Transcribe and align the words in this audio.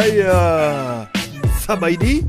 euh, 0.00 1.04
ça 1.60 1.74
va 1.74 1.90
dit, 1.90 2.24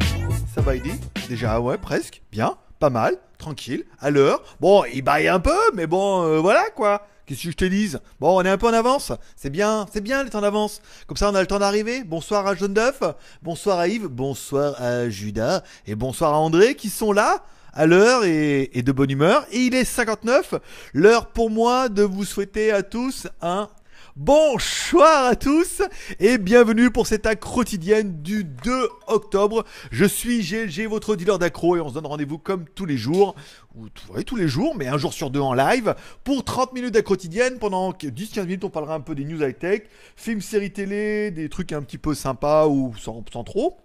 ça 0.53 0.62
va 0.62 0.75
dit. 0.75 0.92
Déjà, 1.28 1.59
ouais, 1.59 1.78
presque, 1.78 2.22
bien, 2.31 2.56
pas 2.80 2.89
mal, 2.89 3.16
tranquille, 3.38 3.86
à 4.00 4.09
l'heure. 4.09 4.42
Bon, 4.59 4.84
il 4.92 5.02
baille 5.02 5.28
un 5.28 5.39
peu, 5.39 5.58
mais 5.75 5.86
bon, 5.86 6.23
euh, 6.23 6.40
voilà 6.40 6.70
quoi. 6.75 7.08
Qu'est-ce 7.25 7.44
que 7.44 7.52
je 7.52 7.56
te 7.56 7.66
dise? 7.66 8.00
Bon, 8.20 8.40
on 8.40 8.44
est 8.44 8.50
un 8.50 8.58
peu 8.58 8.67
en 8.67 8.73
avance. 8.73 9.12
C'est 9.36 9.52
bien, 9.52 9.86
c'est 9.94 10.02
bien 10.02 10.23
les 10.23 10.31
temps 10.31 10.42
d'avance. 10.42 10.81
Comme 11.06 11.18
ça, 11.18 11.29
on 11.29 11.35
a 11.35 11.41
le 11.41 11.47
temps 11.47 11.59
d'arriver. 11.59 12.03
Bonsoir 12.03 12.47
à 12.47 12.56
Jaune 12.56 12.74
d'œuf. 12.74 13.03
Bonsoir 13.44 13.78
à 13.78 13.88
Yves. 13.88 14.08
Bonsoir 14.08 14.81
à 14.81 15.08
Judas. 15.09 15.62
Et 15.85 15.94
bonsoir 15.94 16.34
à 16.34 16.40
André 16.40 16.74
qui 16.74 16.90
sont 16.90 17.12
là 17.12 17.44
à 17.74 17.85
l'heure 17.85 18.25
et, 18.25 18.72
et, 18.74 18.81
de 18.81 18.91
bonne 18.91 19.12
humeur. 19.12 19.46
Et 19.52 19.59
il 19.59 19.75
est 19.75 19.85
59. 19.85 20.56
L'heure 20.94 21.28
pour 21.28 21.52
moi 21.52 21.88
de 21.88 22.02
vous 22.02 22.25
souhaiter 22.25 22.72
à 22.72 22.81
tous 22.81 23.28
un 23.44 23.69
Bonsoir 24.15 25.27
à 25.27 25.35
tous 25.35 25.81
et 26.19 26.37
bienvenue 26.37 26.91
pour 26.91 27.07
cette 27.07 27.25
accro 27.25 27.59
quotidienne 27.59 28.21
du 28.21 28.43
2 28.43 28.89
octobre. 29.07 29.63
Je 29.91 30.05
suis 30.05 30.41
GLG, 30.41 30.87
votre 30.87 31.15
dealer 31.15 31.39
d'accro 31.39 31.77
et 31.77 31.81
on 31.81 31.89
se 31.89 31.93
donne 31.93 32.05
rendez-vous 32.05 32.37
comme 32.37 32.65
tous 32.65 32.85
les 32.85 32.97
jours, 32.97 33.35
ou 33.75 33.87
tous 33.89 34.35
les 34.35 34.47
jours, 34.47 34.75
mais 34.75 34.87
un 34.87 34.97
jour 34.97 35.13
sur 35.13 35.29
deux 35.29 35.39
en 35.39 35.53
live, 35.53 35.95
pour 36.23 36.43
30 36.43 36.73
minutes 36.73 36.93
d'accro 36.93 37.13
quotidienne. 37.13 37.59
Pendant 37.59 37.91
10-15 37.91 38.41
minutes, 38.41 38.63
on 38.63 38.69
parlera 38.69 38.95
un 38.95 38.99
peu 38.99 39.15
des 39.15 39.25
news 39.25 39.41
high-tech, 39.41 39.83
films, 40.16 40.41
séries 40.41 40.71
télé, 40.71 41.31
des 41.31 41.49
trucs 41.49 41.71
un 41.71 41.81
petit 41.81 41.97
peu 41.97 42.13
sympas 42.13 42.67
ou 42.67 42.93
sans, 42.97 43.23
sans 43.31 43.43
trop. 43.43 43.77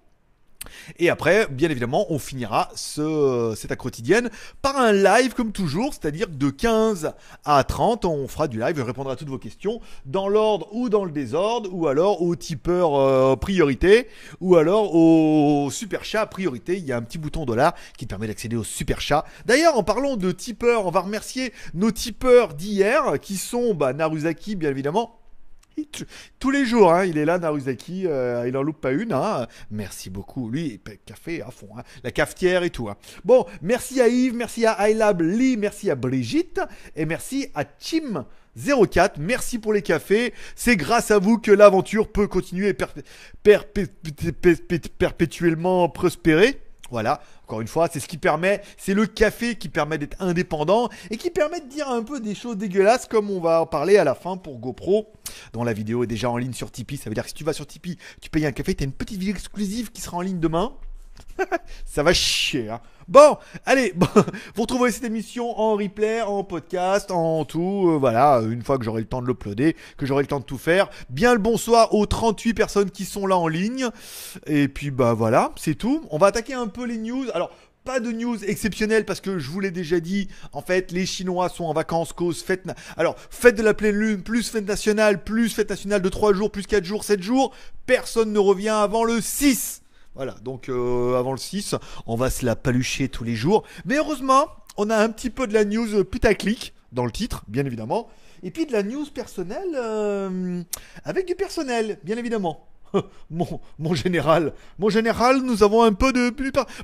Et 0.98 1.10
après, 1.10 1.46
bien 1.50 1.70
évidemment, 1.70 2.06
on 2.10 2.18
finira 2.18 2.70
ce, 2.74 3.54
cette 3.56 3.74
quotidienne 3.76 4.30
par 4.62 4.76
un 4.76 4.92
live 4.92 5.34
comme 5.34 5.52
toujours, 5.52 5.92
c'est-à-dire 5.92 6.28
de 6.28 6.50
15 6.50 7.12
à 7.44 7.64
30, 7.64 8.04
on 8.04 8.28
fera 8.28 8.48
du 8.48 8.58
live, 8.58 8.76
je 8.76 8.82
répondrai 8.82 9.12
à 9.12 9.16
toutes 9.16 9.28
vos 9.28 9.38
questions 9.38 9.80
dans 10.06 10.28
l'ordre 10.28 10.68
ou 10.72 10.88
dans 10.88 11.04
le 11.04 11.10
désordre, 11.10 11.70
ou 11.72 11.88
alors 11.88 12.22
au 12.22 12.36
tipeur 12.36 12.94
euh, 12.94 13.36
priorité, 13.36 14.08
ou 14.40 14.56
alors 14.56 14.94
au 14.94 15.70
super 15.70 16.04
chat 16.04 16.26
priorité. 16.26 16.76
Il 16.76 16.84
y 16.84 16.92
a 16.92 16.96
un 16.96 17.02
petit 17.02 17.18
bouton 17.18 17.44
dollar 17.44 17.74
qui 17.96 18.06
permet 18.06 18.26
d'accéder 18.26 18.56
au 18.56 18.64
super 18.64 19.00
chat. 19.00 19.24
D'ailleurs, 19.46 19.76
en 19.76 19.82
parlant 19.82 20.16
de 20.16 20.32
tipeurs, 20.32 20.86
on 20.86 20.90
va 20.90 21.00
remercier 21.00 21.52
nos 21.74 21.90
tipeurs 21.90 22.54
d'hier 22.54 23.20
qui 23.20 23.36
sont 23.36 23.74
bah, 23.74 23.92
Naruzaki, 23.92 24.56
bien 24.56 24.70
évidemment. 24.70 25.23
Tous 26.38 26.50
les 26.50 26.64
jours, 26.64 26.92
hein, 26.92 27.04
il 27.04 27.18
est 27.18 27.24
là, 27.24 27.38
Naruzaki, 27.38 28.06
euh, 28.06 28.44
il 28.46 28.56
en 28.56 28.62
loupe 28.62 28.80
pas 28.80 28.92
une. 28.92 29.12
Hein. 29.12 29.46
Merci 29.70 30.10
beaucoup. 30.10 30.50
Lui, 30.50 30.80
café 31.06 31.42
à 31.42 31.50
fond. 31.50 31.68
Hein. 31.76 31.82
La 32.02 32.10
cafetière 32.10 32.62
et 32.62 32.70
tout. 32.70 32.88
Bon, 33.24 33.46
merci 33.62 34.00
à 34.00 34.08
Yves, 34.08 34.34
merci 34.34 34.66
à 34.66 34.76
Lee, 35.18 35.56
merci 35.56 35.90
à 35.90 35.94
Brigitte 35.94 36.60
et 36.96 37.06
merci 37.06 37.48
à 37.54 37.64
Tim. 37.64 38.26
04, 38.56 39.18
merci 39.18 39.58
pour 39.58 39.72
les 39.72 39.82
cafés. 39.82 40.32
C'est 40.54 40.76
grâce 40.76 41.10
à 41.10 41.18
vous 41.18 41.38
que 41.38 41.50
l'aventure 41.50 42.10
peut 42.10 42.28
continuer 42.28 42.76
perpétuellement 44.98 45.88
prospérer. 45.88 46.60
Voilà, 46.90 47.20
encore 47.44 47.60
une 47.60 47.66
fois, 47.66 47.88
c'est 47.90 47.98
ce 47.98 48.06
qui 48.06 48.18
permet, 48.18 48.60
c'est 48.76 48.94
le 48.94 49.06
café 49.06 49.56
qui 49.56 49.68
permet 49.68 49.98
d'être 49.98 50.20
indépendant 50.20 50.88
et 51.10 51.16
qui 51.16 51.30
permet 51.30 51.60
de 51.60 51.66
dire 51.66 51.88
un 51.88 52.02
peu 52.02 52.20
des 52.20 52.34
choses 52.34 52.56
dégueulasses 52.56 53.06
comme 53.06 53.30
on 53.30 53.40
va 53.40 53.62
en 53.62 53.66
parler 53.66 53.96
à 53.96 54.04
la 54.04 54.14
fin 54.14 54.36
pour 54.36 54.58
GoPro, 54.58 55.10
dont 55.52 55.64
la 55.64 55.72
vidéo 55.72 56.04
est 56.04 56.08
déjà 56.08 56.30
en 56.30 56.36
ligne 56.36 56.52
sur 56.52 56.70
Tipeee. 56.70 56.96
Ça 56.96 57.10
veut 57.10 57.14
dire 57.14 57.24
que 57.24 57.30
si 57.30 57.34
tu 57.34 57.44
vas 57.44 57.52
sur 57.52 57.66
Tipeee, 57.66 57.98
tu 58.20 58.30
payes 58.30 58.46
un 58.46 58.52
café, 58.52 58.74
tu 58.74 58.84
une 58.84 58.92
petite 58.92 59.18
vidéo 59.18 59.34
exclusive 59.34 59.90
qui 59.92 60.00
sera 60.00 60.16
en 60.16 60.20
ligne 60.20 60.40
demain. 60.40 60.72
ça 61.84 62.02
va 62.02 62.12
chier. 62.12 62.70
Hein. 62.70 62.80
Bon, 63.08 63.36
allez, 63.66 63.92
bon, 63.96 64.06
vous 64.54 64.62
retrouvez 64.62 64.90
cette 64.90 65.04
émission 65.04 65.58
en 65.58 65.76
replay, 65.76 66.22
en 66.22 66.44
podcast, 66.44 67.10
en 67.10 67.44
tout. 67.44 67.90
Euh, 67.90 67.98
voilà, 67.98 68.40
une 68.40 68.62
fois 68.62 68.78
que 68.78 68.84
j'aurai 68.84 69.00
le 69.00 69.06
temps 69.06 69.22
de 69.22 69.26
l'uploader, 69.26 69.76
que 69.96 70.06
j'aurai 70.06 70.22
le 70.22 70.28
temps 70.28 70.40
de 70.40 70.44
tout 70.44 70.58
faire. 70.58 70.88
Bien 71.10 71.32
le 71.34 71.40
bonsoir 71.40 71.94
aux 71.94 72.06
38 72.06 72.54
personnes 72.54 72.90
qui 72.90 73.04
sont 73.04 73.26
là 73.26 73.36
en 73.36 73.48
ligne. 73.48 73.88
Et 74.46 74.68
puis, 74.68 74.90
bah 74.90 75.14
voilà, 75.14 75.52
c'est 75.56 75.74
tout. 75.74 76.04
On 76.10 76.18
va 76.18 76.28
attaquer 76.28 76.54
un 76.54 76.68
peu 76.68 76.84
les 76.84 76.98
news. 76.98 77.26
Alors, 77.34 77.50
pas 77.84 78.00
de 78.00 78.10
news 78.10 78.42
exceptionnelle 78.44 79.04
parce 79.04 79.20
que 79.20 79.38
je 79.38 79.50
vous 79.50 79.60
l'ai 79.60 79.70
déjà 79.70 80.00
dit, 80.00 80.28
en 80.52 80.62
fait, 80.62 80.90
les 80.90 81.04
Chinois 81.04 81.50
sont 81.50 81.64
en 81.64 81.74
vacances 81.74 82.12
cause 82.14 82.42
fête. 82.42 82.66
Alors, 82.96 83.16
fête 83.30 83.56
de 83.56 83.62
la 83.62 83.74
pleine 83.74 83.96
lune, 83.96 84.22
plus 84.22 84.48
fête 84.48 84.66
nationale, 84.66 85.22
plus 85.22 85.50
fête 85.50 85.68
nationale 85.68 86.00
de 86.00 86.08
3 86.08 86.32
jours, 86.32 86.50
plus 86.50 86.66
4 86.66 86.84
jours, 86.84 87.04
7 87.04 87.22
jours. 87.22 87.54
Personne 87.84 88.32
ne 88.32 88.38
revient 88.38 88.70
avant 88.70 89.04
le 89.04 89.20
6. 89.20 89.82
Voilà, 90.14 90.34
donc 90.42 90.68
euh, 90.68 91.18
avant 91.18 91.32
le 91.32 91.38
6, 91.38 91.74
on 92.06 92.16
va 92.16 92.30
se 92.30 92.46
la 92.46 92.56
palucher 92.56 93.08
tous 93.08 93.24
les 93.24 93.34
jours. 93.34 93.64
Mais 93.84 93.96
heureusement, 93.96 94.46
on 94.76 94.88
a 94.88 94.96
un 94.96 95.10
petit 95.10 95.30
peu 95.30 95.46
de 95.46 95.52
la 95.52 95.64
news 95.64 96.04
putaclic 96.04 96.72
dans 96.92 97.04
le 97.04 97.12
titre, 97.12 97.44
bien 97.48 97.66
évidemment. 97.66 98.08
Et 98.42 98.50
puis 98.50 98.64
de 98.64 98.72
la 98.72 98.82
news 98.82 99.06
personnelle, 99.06 99.74
euh, 99.74 100.62
avec 101.04 101.26
du 101.26 101.34
personnel, 101.34 101.98
bien 102.02 102.16
évidemment. 102.16 102.66
mon, 103.30 103.94
général, 103.94 104.52
mon 104.78 104.88
général, 104.88 105.42
nous 105.42 105.62
avons 105.62 105.82
un 105.82 105.92
peu 105.92 106.12
de 106.12 106.34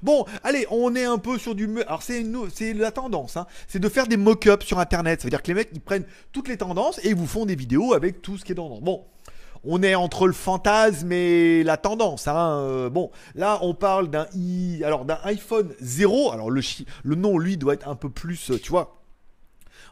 Bon, 0.02 0.24
allez, 0.42 0.66
on 0.70 0.94
est 0.94 1.04
un 1.04 1.18
peu 1.18 1.38
sur 1.38 1.54
du. 1.54 1.68
Alors 1.82 2.02
c'est 2.02 2.24
c'est 2.52 2.72
la 2.72 2.90
tendance, 2.90 3.36
hein. 3.36 3.46
c'est 3.68 3.78
de 3.78 3.88
faire 3.88 4.06
des 4.06 4.16
mock-ups 4.16 4.64
sur 4.64 4.78
Internet. 4.78 5.20
Ça 5.20 5.26
veut 5.26 5.30
dire 5.30 5.42
que 5.42 5.48
les 5.48 5.54
mecs 5.54 5.70
ils 5.72 5.80
prennent 5.80 6.06
toutes 6.32 6.48
les 6.48 6.56
tendances 6.56 6.98
et 7.04 7.10
ils 7.10 7.14
vous 7.14 7.26
font 7.26 7.46
des 7.46 7.56
vidéos 7.56 7.94
avec 7.94 8.22
tout 8.22 8.38
ce 8.38 8.44
qui 8.44 8.52
est 8.52 8.54
dans. 8.54 8.80
Bon, 8.80 9.04
on 9.64 9.82
est 9.82 9.94
entre 9.94 10.26
le 10.26 10.32
fantasme 10.32 11.12
et 11.12 11.62
la 11.62 11.76
tendance. 11.76 12.28
Hein. 12.28 12.60
Euh, 12.60 12.90
bon, 12.90 13.10
là, 13.34 13.58
on 13.62 13.74
parle 13.74 14.08
d'un 14.08 14.26
i, 14.34 14.82
alors 14.84 15.04
d'un 15.04 15.18
iPhone 15.24 15.74
0. 15.80 16.32
Alors 16.32 16.50
le, 16.50 16.62
le 17.02 17.14
nom, 17.14 17.38
lui, 17.38 17.56
doit 17.56 17.74
être 17.74 17.88
un 17.88 17.96
peu 17.96 18.10
plus, 18.10 18.50
euh, 18.50 18.58
tu 18.58 18.70
vois. 18.70 18.96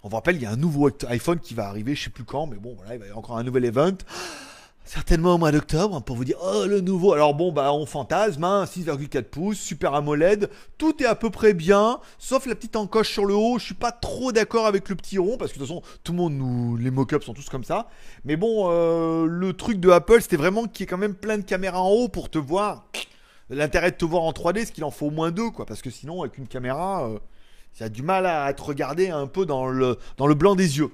On 0.05 0.09
vous 0.09 0.17
rappelle, 0.17 0.37
il 0.37 0.43
y 0.43 0.47
a 0.47 0.50
un 0.50 0.56
nouveau 0.56 0.88
iPhone 1.09 1.41
qui 1.41 1.55
va 1.55 1.67
arriver, 1.67 1.94
je 1.94 2.05
sais 2.05 2.11
plus 2.11 2.25
quand, 2.25 2.47
mais 2.47 2.56
bon, 2.56 2.75
voilà, 2.76 2.94
il 2.94 3.00
va 3.00 3.06
y 3.06 3.09
avoir 3.09 3.19
encore 3.19 3.37
un 3.37 3.43
nouvel 3.43 3.65
event 3.65 3.97
certainement 4.88 5.35
au 5.35 5.38
mois 5.38 5.52
d'octobre, 5.52 6.00
pour 6.02 6.17
vous 6.17 6.25
dire, 6.25 6.38
oh 6.40 6.64
le 6.67 6.81
nouveau. 6.81 7.12
Alors 7.12 7.35
bon, 7.35 7.52
bah 7.52 7.75
on 7.75 7.85
fantasme, 7.85 8.43
6,4 8.43 9.19
hein, 9.19 9.23
pouces, 9.31 9.61
super 9.61 9.93
AMOLED, 9.94 10.49
tout 10.79 11.02
est 11.02 11.06
à 11.06 11.14
peu 11.14 11.29
près 11.29 11.52
bien, 11.52 12.00
sauf 12.19 12.46
la 12.46 12.55
petite 12.55 12.75
encoche 12.75 13.11
sur 13.11 13.26
le 13.26 13.35
haut. 13.35 13.58
Je 13.58 13.67
suis 13.67 13.75
pas 13.75 13.93
trop 13.93 14.32
d'accord 14.32 14.67
avec 14.67 14.88
le 14.88 14.96
petit 14.96 15.19
rond, 15.19 15.37
parce 15.37 15.52
que 15.52 15.58
de 15.58 15.64
toute 15.64 15.69
façon, 15.69 15.82
tout 16.05 16.12
le 16.12 16.19
monde, 16.19 16.32
nous, 16.32 16.76
les 16.79 16.90
mock-ups 16.90 17.25
sont 17.25 17.35
tous 17.35 17.50
comme 17.50 17.64
ça. 17.64 17.88
Mais 18.25 18.37
bon, 18.37 18.70
euh, 18.70 19.26
le 19.26 19.52
truc 19.52 19.79
de 19.79 19.90
Apple, 19.90 20.23
c'était 20.23 20.37
vraiment 20.37 20.64
qu'il 20.67 20.81
y 20.81 20.82
ait 20.85 20.87
quand 20.87 20.96
même 20.96 21.14
plein 21.14 21.37
de 21.37 21.43
caméras 21.43 21.82
en 21.82 21.91
haut 21.91 22.08
pour 22.08 22.31
te 22.31 22.38
voir. 22.38 22.87
L'intérêt 23.50 23.91
de 23.91 23.96
te 23.96 24.06
voir 24.06 24.23
en 24.23 24.32
3D, 24.32 24.64
c'est 24.64 24.73
qu'il 24.73 24.84
en 24.84 24.91
faut 24.91 25.08
au 25.08 25.11
moins 25.11 25.31
deux, 25.31 25.50
quoi, 25.50 25.67
parce 25.67 25.82
que 25.82 25.91
sinon, 25.91 26.23
avec 26.23 26.38
une 26.38 26.49
caméra, 26.49 27.06
euh, 27.06 27.19
ça 27.75 27.87
a 27.87 27.88
du 27.91 28.02
mal 28.02 28.25
à 28.25 28.49
être 28.49 28.64
regardé 28.64 29.11
un 29.11 29.26
peu 29.26 29.44
dans 29.44 29.69
le 29.69 30.34
blanc 30.34 30.55
des 30.55 30.79
yeux. 30.79 30.91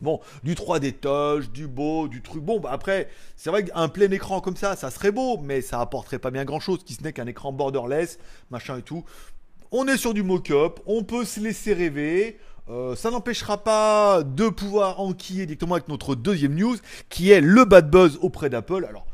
Bon, 0.00 0.20
du 0.44 0.54
3D 0.54 0.92
touch, 0.92 1.50
du 1.50 1.66
beau, 1.66 2.06
du 2.06 2.22
truc. 2.22 2.40
Bon, 2.42 2.60
bah 2.60 2.70
après, 2.72 3.08
c'est 3.36 3.50
vrai 3.50 3.64
qu'un 3.64 3.88
plein 3.88 4.08
écran 4.12 4.40
comme 4.40 4.56
ça, 4.56 4.76
ça 4.76 4.92
serait 4.92 5.10
beau, 5.10 5.38
mais 5.38 5.60
ça 5.60 5.80
apporterait 5.80 6.20
pas 6.20 6.30
bien 6.30 6.44
grand 6.44 6.60
chose, 6.60 6.84
qui 6.84 6.94
ce 6.94 7.02
n'est 7.02 7.12
qu'un 7.12 7.26
écran 7.26 7.52
borderless, 7.52 8.20
machin 8.50 8.78
et 8.78 8.82
tout. 8.82 9.04
On 9.72 9.88
est 9.88 9.96
sur 9.96 10.14
du 10.14 10.22
mock-up, 10.22 10.78
on 10.86 11.02
peut 11.02 11.24
se 11.24 11.40
laisser 11.40 11.74
rêver. 11.74 12.38
Euh, 12.70 12.94
ça 12.94 13.10
n'empêchera 13.10 13.64
pas 13.64 14.22
de 14.22 14.48
pouvoir 14.48 15.00
enquiller 15.00 15.46
directement 15.46 15.74
avec 15.74 15.88
notre 15.88 16.14
deuxième 16.14 16.54
news, 16.54 16.76
qui 17.08 17.32
est 17.32 17.40
le 17.40 17.64
bad 17.64 17.90
buzz 17.90 18.20
auprès 18.22 18.50
d'Apple. 18.50 18.84
Alors, 18.88 19.04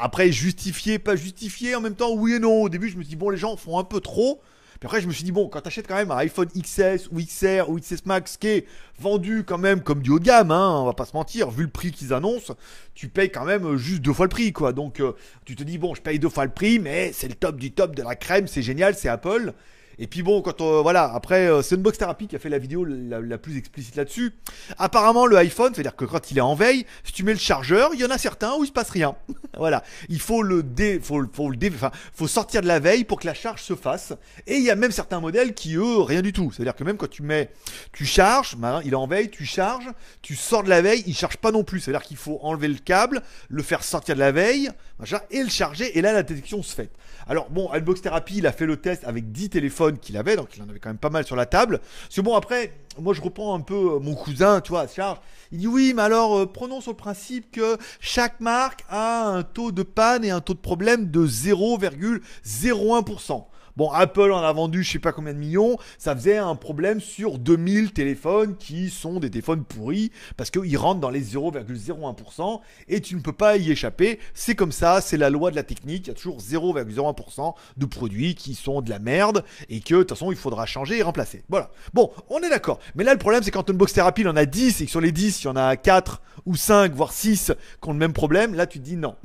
après, 0.00 0.30
justifié, 0.30 1.00
pas 1.00 1.16
justifié, 1.16 1.74
en 1.74 1.80
même 1.80 1.96
temps, 1.96 2.12
oui 2.14 2.34
et 2.34 2.38
non. 2.38 2.62
Au 2.62 2.68
début, 2.68 2.88
je 2.90 2.96
me 2.96 3.02
suis 3.02 3.10
dit, 3.10 3.16
bon, 3.16 3.30
les 3.30 3.38
gens 3.38 3.56
font 3.56 3.76
un 3.76 3.84
peu 3.84 4.00
trop. 4.00 4.40
Puis 4.80 4.86
après, 4.86 5.00
je 5.00 5.08
me 5.08 5.12
suis 5.12 5.24
dit, 5.24 5.32
bon, 5.32 5.48
quand 5.48 5.60
t'achètes 5.60 5.88
quand 5.88 5.96
même 5.96 6.10
un 6.12 6.18
iPhone 6.18 6.48
XS 6.48 7.08
ou 7.10 7.20
XR 7.20 7.68
ou 7.68 7.80
XS 7.80 8.06
Max 8.06 8.36
qui 8.36 8.48
est 8.48 8.66
vendu 9.00 9.42
quand 9.44 9.58
même 9.58 9.82
comme 9.82 10.02
du 10.02 10.10
haut 10.10 10.18
de 10.20 10.24
gamme, 10.24 10.52
hein, 10.52 10.70
on 10.80 10.84
va 10.84 10.92
pas 10.92 11.04
se 11.04 11.16
mentir, 11.16 11.50
vu 11.50 11.64
le 11.64 11.70
prix 11.70 11.90
qu'ils 11.90 12.12
annoncent, 12.12 12.54
tu 12.94 13.08
payes 13.08 13.30
quand 13.30 13.44
même 13.44 13.76
juste 13.76 14.02
deux 14.02 14.12
fois 14.12 14.26
le 14.26 14.30
prix, 14.30 14.52
quoi. 14.52 14.72
Donc, 14.72 15.00
euh, 15.00 15.12
tu 15.44 15.56
te 15.56 15.64
dis, 15.64 15.78
bon, 15.78 15.94
je 15.94 16.00
paye 16.00 16.18
deux 16.18 16.28
fois 16.28 16.44
le 16.44 16.52
prix, 16.52 16.78
mais 16.78 17.12
c'est 17.12 17.28
le 17.28 17.34
top 17.34 17.56
du 17.56 17.72
top 17.72 17.96
de 17.96 18.02
la 18.02 18.14
crème, 18.14 18.46
c'est 18.46 18.62
génial, 18.62 18.94
c'est 18.94 19.08
Apple. 19.08 19.52
Et 19.98 20.06
puis 20.06 20.22
bon, 20.22 20.42
quand 20.42 20.60
on, 20.60 20.82
voilà, 20.82 21.10
après, 21.12 21.48
euh, 21.48 21.62
c'est 21.62 21.74
Unbox 21.74 21.98
Therapy 21.98 22.28
qui 22.28 22.36
a 22.36 22.38
fait 22.38 22.48
la 22.48 22.58
vidéo 22.58 22.84
la, 22.84 23.38
plus 23.38 23.56
explicite 23.56 23.96
là-dessus. 23.96 24.34
Apparemment, 24.78 25.26
le 25.26 25.36
iPhone, 25.36 25.72
c'est-à-dire 25.74 25.96
que 25.96 26.04
quand 26.04 26.30
il 26.30 26.38
est 26.38 26.42
en 26.42 26.54
veille, 26.54 26.86
si 27.04 27.12
tu 27.12 27.24
mets 27.24 27.32
le 27.32 27.38
chargeur, 27.38 27.90
il 27.94 28.00
y 28.00 28.04
en 28.04 28.10
a 28.10 28.18
certains 28.18 28.54
où 28.56 28.64
il 28.64 28.68
se 28.68 28.72
passe 28.72 28.90
rien. 28.90 29.16
voilà, 29.56 29.82
il 30.08 30.20
faut 30.20 30.42
le 30.42 30.62
dé, 30.62 31.00
faut, 31.02 31.22
faut 31.32 31.50
le 31.50 31.56
dé, 31.56 31.70
enfin, 31.74 31.90
faut 32.14 32.28
sortir 32.28 32.62
de 32.62 32.68
la 32.68 32.78
veille 32.78 33.04
pour 33.04 33.18
que 33.18 33.26
la 33.26 33.34
charge 33.34 33.62
se 33.62 33.74
fasse. 33.74 34.12
Et 34.46 34.56
il 34.56 34.62
y 34.62 34.70
a 34.70 34.76
même 34.76 34.92
certains 34.92 35.20
modèles 35.20 35.54
qui 35.54 35.74
eux, 35.74 36.00
rien 36.00 36.22
du 36.22 36.32
tout. 36.32 36.52
C'est-à-dire 36.52 36.76
que 36.76 36.84
même 36.84 36.96
quand 36.96 37.10
tu 37.10 37.22
mets, 37.22 37.50
tu 37.92 38.06
charges, 38.06 38.56
ben, 38.56 38.80
il 38.84 38.92
est 38.92 38.96
en 38.96 39.06
veille, 39.08 39.30
tu 39.30 39.44
charges, 39.44 39.88
tu 40.22 40.36
sors 40.36 40.62
de 40.62 40.68
la 40.68 40.80
veille, 40.80 41.02
il 41.06 41.14
charge 41.14 41.38
pas 41.38 41.50
non 41.50 41.64
plus. 41.64 41.80
C'est-à-dire 41.80 42.06
qu'il 42.06 42.16
faut 42.16 42.38
enlever 42.42 42.68
le 42.68 42.78
câble, 42.78 43.22
le 43.48 43.62
faire 43.62 43.82
sortir 43.82 44.14
de 44.14 44.20
la 44.20 44.30
veille, 44.30 44.70
machin, 44.98 45.20
et 45.30 45.42
le 45.42 45.48
charger, 45.48 45.98
et 45.98 46.02
là 46.02 46.12
la 46.12 46.22
détection 46.22 46.62
se 46.62 46.74
fait. 46.74 46.90
Alors 47.28 47.50
bon, 47.50 47.70
Unbox 47.72 48.00
Therapy, 48.00 48.38
il 48.38 48.46
a 48.46 48.52
fait 48.52 48.64
le 48.64 48.78
test 48.78 49.04
avec 49.04 49.32
10 49.32 49.50
téléphones 49.50 49.98
qu'il 49.98 50.16
avait, 50.16 50.34
donc 50.34 50.56
il 50.56 50.62
en 50.62 50.68
avait 50.68 50.78
quand 50.78 50.88
même 50.88 50.96
pas 50.96 51.10
mal 51.10 51.26
sur 51.26 51.36
la 51.36 51.44
table. 51.44 51.80
C'est 52.08 52.22
bon, 52.22 52.34
après, 52.34 52.72
moi 52.98 53.12
je 53.12 53.20
reprends 53.20 53.54
un 53.54 53.60
peu 53.60 53.74
euh, 53.74 53.98
mon 53.98 54.14
cousin, 54.14 54.62
tu 54.62 54.70
vois, 54.70 54.80
à 54.80 54.88
charge. 54.88 55.18
Il 55.52 55.58
dit 55.58 55.66
oui, 55.66 55.92
mais 55.94 56.00
alors 56.02 56.38
euh, 56.38 56.46
prenons 56.46 56.80
sur 56.80 56.92
le 56.92 56.96
principe 56.96 57.50
que 57.50 57.76
chaque 58.00 58.40
marque 58.40 58.86
a 58.88 59.26
un 59.26 59.42
taux 59.42 59.72
de 59.72 59.82
panne 59.82 60.24
et 60.24 60.30
un 60.30 60.40
taux 60.40 60.54
de 60.54 60.58
problème 60.58 61.10
de 61.10 61.26
0,01%. 61.26 63.44
Bon, 63.78 63.92
Apple 63.92 64.32
en 64.32 64.42
a 64.42 64.52
vendu 64.52 64.82
je 64.82 64.90
sais 64.90 64.98
pas 64.98 65.12
combien 65.12 65.32
de 65.32 65.38
millions, 65.38 65.76
ça 65.98 66.12
faisait 66.16 66.36
un 66.36 66.56
problème 66.56 67.00
sur 67.00 67.38
2000 67.38 67.92
téléphones 67.92 68.56
qui 68.56 68.90
sont 68.90 69.20
des 69.20 69.30
téléphones 69.30 69.62
pourris 69.62 70.10
parce 70.36 70.50
qu'ils 70.50 70.76
rentrent 70.76 70.98
dans 70.98 71.10
les 71.10 71.22
0,01% 71.22 72.60
et 72.88 73.00
tu 73.00 73.14
ne 73.14 73.20
peux 73.20 73.32
pas 73.32 73.56
y 73.56 73.70
échapper. 73.70 74.18
C'est 74.34 74.56
comme 74.56 74.72
ça, 74.72 75.00
c'est 75.00 75.16
la 75.16 75.30
loi 75.30 75.52
de 75.52 75.56
la 75.56 75.62
technique. 75.62 76.06
Il 76.06 76.08
y 76.08 76.10
a 76.10 76.14
toujours 76.14 76.38
0,01% 76.38 77.54
de 77.76 77.86
produits 77.86 78.34
qui 78.34 78.56
sont 78.56 78.82
de 78.82 78.90
la 78.90 78.98
merde 78.98 79.44
et 79.68 79.78
que 79.78 79.94
de 79.94 80.00
toute 80.00 80.08
façon 80.10 80.32
il 80.32 80.36
faudra 80.36 80.66
changer 80.66 80.98
et 80.98 81.02
remplacer. 81.02 81.44
Voilà. 81.48 81.70
Bon, 81.94 82.10
on 82.30 82.40
est 82.40 82.50
d'accord. 82.50 82.80
Mais 82.96 83.04
là, 83.04 83.12
le 83.12 83.20
problème, 83.20 83.44
c'est 83.44 83.52
quand 83.52 83.70
Unbox 83.70 83.92
Therapy, 83.92 84.22
il 84.22 84.28
en 84.28 84.34
a 84.34 84.44
10 84.44 84.80
et 84.80 84.86
que 84.86 84.90
sur 84.90 85.00
les 85.00 85.12
10, 85.12 85.44
il 85.44 85.44
y 85.44 85.48
en 85.50 85.56
a 85.56 85.76
4 85.76 86.20
ou 86.48 86.56
5, 86.56 86.92
voire 86.94 87.12
6 87.12 87.52
qui 87.80 87.88
ont 87.88 87.92
le 87.92 87.98
même 87.98 88.14
problème. 88.14 88.54
Là, 88.54 88.66
tu 88.66 88.78
dis 88.78 88.96
non. 88.96 89.16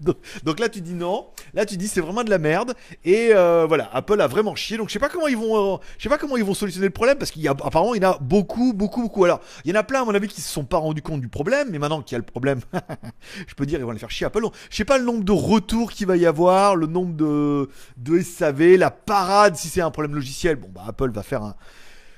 donc, 0.44 0.60
là, 0.60 0.68
tu 0.68 0.82
dis 0.82 0.92
non. 0.92 1.26
Là, 1.54 1.64
tu 1.64 1.76
dis 1.76 1.88
c'est 1.88 2.02
vraiment 2.02 2.22
de 2.22 2.30
la 2.30 2.38
merde. 2.38 2.74
Et 3.04 3.30
euh, 3.32 3.64
voilà, 3.66 3.90
Apple 3.92 4.20
a 4.20 4.26
vraiment 4.26 4.54
chié. 4.54 4.76
Donc, 4.76 4.88
je 4.88 4.92
sais 4.92 4.98
pas 4.98 5.08
comment 5.08 5.28
ils 5.28 5.36
vont, 5.36 5.74
euh, 5.74 5.78
je 5.96 6.02
sais 6.02 6.08
pas 6.10 6.18
comment 6.18 6.36
ils 6.36 6.44
vont 6.44 6.54
solutionner 6.54 6.86
le 6.86 6.92
problème 6.92 7.16
parce 7.18 7.30
qu'il 7.30 7.42
y 7.42 7.46
il 7.46 7.48
y 7.48 8.06
en 8.06 8.10
a 8.10 8.18
beaucoup, 8.20 8.74
beaucoup, 8.74 9.02
beaucoup. 9.02 9.24
Alors, 9.24 9.40
il 9.64 9.70
y 9.70 9.76
en 9.76 9.80
a 9.80 9.82
plein 9.82 10.02
à 10.02 10.04
mon 10.04 10.14
avis 10.14 10.28
qui 10.28 10.42
se 10.42 10.52
sont 10.52 10.64
pas 10.64 10.76
rendus 10.76 11.02
compte 11.02 11.22
du 11.22 11.28
problème. 11.28 11.68
Mais 11.70 11.78
maintenant 11.78 12.02
qu'il 12.02 12.14
y 12.14 12.16
a 12.16 12.18
le 12.18 12.24
problème, 12.24 12.60
je 13.46 13.54
peux 13.54 13.64
dire 13.64 13.78
ils 13.78 13.84
vont 13.84 13.92
les 13.92 13.98
faire 13.98 14.10
chier 14.10 14.26
Apple. 14.26 14.44
Je 14.70 14.76
sais 14.76 14.84
pas 14.84 14.98
le 14.98 15.04
nombre 15.04 15.24
de 15.24 15.32
retours 15.32 15.90
qu'il 15.92 16.06
va 16.06 16.16
y 16.16 16.26
avoir, 16.26 16.76
le 16.76 16.86
nombre 16.86 17.14
de 17.14 17.70
de 17.96 18.20
SAV, 18.20 18.76
la 18.76 18.90
parade 18.90 19.56
si 19.56 19.68
c'est 19.68 19.80
un 19.80 19.90
problème 19.90 20.14
logiciel. 20.14 20.56
Bon, 20.56 20.68
bah 20.70 20.82
Apple 20.86 21.10
va 21.10 21.22
faire 21.22 21.42
un 21.42 21.54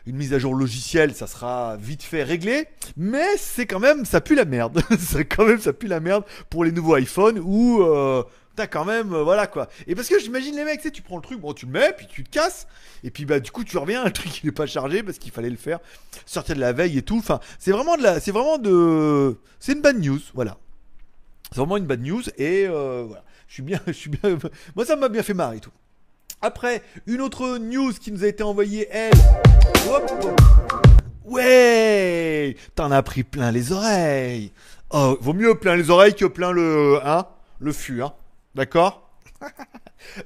une 0.07 0.17
mise 0.17 0.35
à 0.35 0.39
jour 0.39 0.55
logicielle, 0.55 1.15
ça 1.15 1.27
sera 1.27 1.77
vite 1.77 2.03
fait 2.03 2.23
réglé, 2.23 2.67
mais 2.97 3.37
c'est 3.39 3.67
quand 3.67 3.81
même, 3.81 4.05
ça 4.05 4.21
pue 4.21 4.35
la 4.35 4.45
merde. 4.45 4.83
ça 4.99 5.73
pue 5.73 5.87
la 5.87 6.01
merde 6.01 6.25
pour 6.51 6.65
les 6.65 6.73
nouveaux 6.73 6.97
iPhones 6.97 7.39
où 7.43 7.83
euh, 7.83 8.23
t'as 8.55 8.67
quand 8.67 8.85
même, 8.85 9.15
euh, 9.15 9.23
voilà 9.23 9.47
quoi. 9.47 9.69
Et 9.87 9.95
parce 9.95 10.09
que 10.09 10.19
j'imagine 10.19 10.57
les 10.57 10.65
mecs, 10.65 10.79
tu 10.79 10.89
sais, 10.89 10.91
tu 10.91 11.03
prends 11.03 11.17
le 11.17 11.23
truc, 11.23 11.41
bon, 11.41 11.55
tu 11.55 11.67
le 11.67 11.73
mets, 11.73 11.95
puis 11.97 12.07
tu 12.07 12.23
te 12.23 12.31
casses, 12.31 12.67
et 13.03 13.11
puis 13.11 13.25
bah 13.25 13.41
du 13.41 13.51
coup 13.51 13.65
tu 13.65 13.79
reviens, 13.79 14.05
le 14.05 14.13
truc 14.13 14.43
il 14.43 14.49
est 14.49 14.53
pas 14.53 14.67
chargé 14.67 15.03
parce 15.03 15.19
qu'il 15.19 15.33
fallait 15.33 15.51
le 15.51 15.57
faire, 15.57 15.79
sortir 16.27 16.55
de 16.55 16.61
la 16.61 16.73
veille 16.73 16.99
et 16.99 17.03
tout. 17.03 17.23
C'est 17.59 17.73
vraiment 17.73 17.97
de 17.97 18.03
la, 18.03 18.21
c'est 18.21 18.33
vraiment 18.33 18.59
de, 18.59 19.39
c'est 19.59 19.73
une 19.73 19.81
bad 19.83 19.99
news, 19.99 20.21
voilà. 20.35 20.59
C'est 21.51 21.59
vraiment 21.61 21.77
une 21.77 21.87
bad 21.87 22.03
news 22.03 22.23
et 22.37 22.67
euh, 22.67 23.05
voilà. 23.07 23.25
Je 23.47 23.55
suis 23.55 23.63
bien, 23.63 23.81
je 23.87 23.93
suis 23.93 24.11
bien. 24.11 24.39
Moi 24.77 24.85
ça 24.85 24.97
m'a 24.97 25.09
bien 25.09 25.23
fait 25.23 25.35
marrer 25.35 25.59
et 25.59 25.61
tout. 25.61 25.71
Après, 26.45 26.83
une 27.07 27.23
autre 27.23 27.57
news 27.57 27.95
qui 27.95 28.13
nous 28.13 28.23
a 28.23 28.27
été 28.27 28.43
envoyée, 28.43 28.87
elle. 28.91 29.15
Ouais 31.25 32.55
T'en 32.75 32.91
as 32.91 33.03
pris 33.03 33.23
plein 33.23 33.51
les 33.51 33.73
oreilles. 33.73 34.53
Oh, 34.91 35.17
vaut 35.23 35.33
mieux 35.33 35.55
plein 35.55 35.75
les 35.75 35.89
oreilles 35.89 36.15
que 36.15 36.27
plein 36.27 36.53
le. 36.53 37.01
Hein 37.03 37.27
Le 37.61 37.73
fût, 37.73 38.03
hein 38.03 38.13
D'accord? 38.55 39.11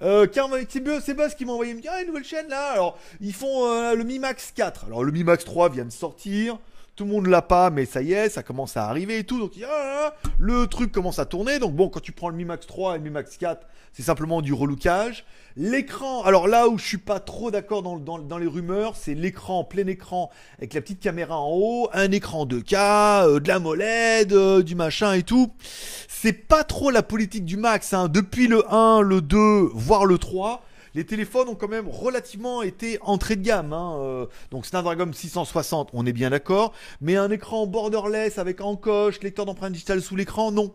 Euh, 0.03 0.27
c'est 0.69 1.15
Buzz 1.15 1.35
qui 1.37 1.45
m'a 1.45 1.53
envoyé 1.53 1.73
ah, 1.89 2.01
une 2.01 2.09
nouvelle 2.09 2.25
chaîne 2.25 2.49
là 2.49 2.73
alors 2.73 2.99
ils 3.21 3.33
font 3.33 3.65
euh, 3.71 3.95
le 3.95 4.03
Mi 4.03 4.19
Max 4.19 4.53
4 4.53 4.87
alors 4.87 5.05
le 5.05 5.13
Mi 5.13 5.23
Max 5.23 5.45
3 5.45 5.69
vient 5.69 5.85
de 5.85 5.93
sortir 5.93 6.59
tout 6.99 7.05
le 7.05 7.13
monde 7.13 7.29
l'a 7.29 7.43
pas, 7.43 7.71
mais 7.71 7.85
ça 7.85 8.03
y 8.03 8.13
est, 8.13 8.29
ça 8.29 8.43
commence 8.43 8.77
à 8.77 8.89
arriver 8.89 9.19
et 9.19 9.25
tout. 9.25 9.39
Donc 9.39 9.53
ah, 9.65 10.15
le 10.37 10.67
truc 10.67 10.91
commence 10.91 11.21
à 11.21 11.27
tourner. 11.27 11.61
Donc 11.61 11.73
bon, 11.77 11.89
quand 11.89 12.01
tu 12.01 12.11
prends 12.11 12.29
le 12.29 12.35
Mi 12.35 12.45
Max 12.45 12.67
3 12.67 12.97
et 12.97 12.99
le 12.99 13.05
Mi 13.05 13.11
Max 13.11 13.37
4, 13.37 13.65
c'est 13.93 14.03
simplement 14.03 14.43
du 14.43 14.53
relookage. 14.53 15.25
L'écran, 15.57 16.25
alors 16.25 16.49
là 16.49 16.69
où 16.69 16.77
je 16.77 16.85
suis 16.85 16.99
pas 16.99 17.21
trop 17.21 17.53
d'accord 17.53 17.85
dans, 17.85 17.99
dans, 17.99 18.39
les 18.39 18.49
rumeurs, 18.49 18.97
c'est 18.97 19.15
l'écran 19.15 19.63
plein 19.63 19.87
écran 19.87 20.29
avec 20.59 20.75
la 20.75 20.81
petite 20.81 20.99
caméra 20.99 21.39
en 21.39 21.53
haut, 21.53 21.89
un 21.93 22.11
écran 22.11 22.47
2K, 22.47 23.27
euh, 23.29 23.39
de 23.39 23.47
la 23.47 23.61
moled, 23.61 24.33
euh, 24.33 24.65
du 24.65 24.75
machin 24.75 25.13
et 25.13 25.23
tout. 25.23 25.53
C'est 26.09 26.33
pas 26.33 26.65
trop 26.65 26.91
la 26.91 27.05
politique 27.05 27.45
du 27.45 27.57
Max. 27.57 27.95
Hein. 27.95 28.09
Depuis 28.09 28.49
le 28.49 28.65
1, 28.75 29.03
le 29.03 29.21
2, 29.21 29.71
voire 29.73 30.05
le 30.05 30.19
3 30.19 30.65
les 30.99 31.07
téléphones 31.07 31.49
ont 31.49 31.55
quand 31.55 31.69
même 31.69 31.87
relativement 31.87 32.61
été 32.61 32.99
entrés 33.03 33.37
de 33.37 33.43
gamme. 33.43 33.73
Hein. 33.73 33.99
Euh, 34.01 34.27
donc 34.51 34.67
Snapdragon 34.67 35.09
660, 35.13 35.91
on 35.93 36.05
est 36.07 36.13
bien 36.13 36.31
d'accord. 36.31 36.73
Mais 37.01 37.15
un 37.15 37.31
écran 37.31 37.69
borderless 37.69 38.37
avec 38.37 38.61
encoche, 38.61 39.21
lecteur 39.21 39.47
d'empreintes 39.47 39.75
digitales 39.75 40.03
sous 40.03 40.17
l'écran, 40.17 40.51
non. 40.51 40.75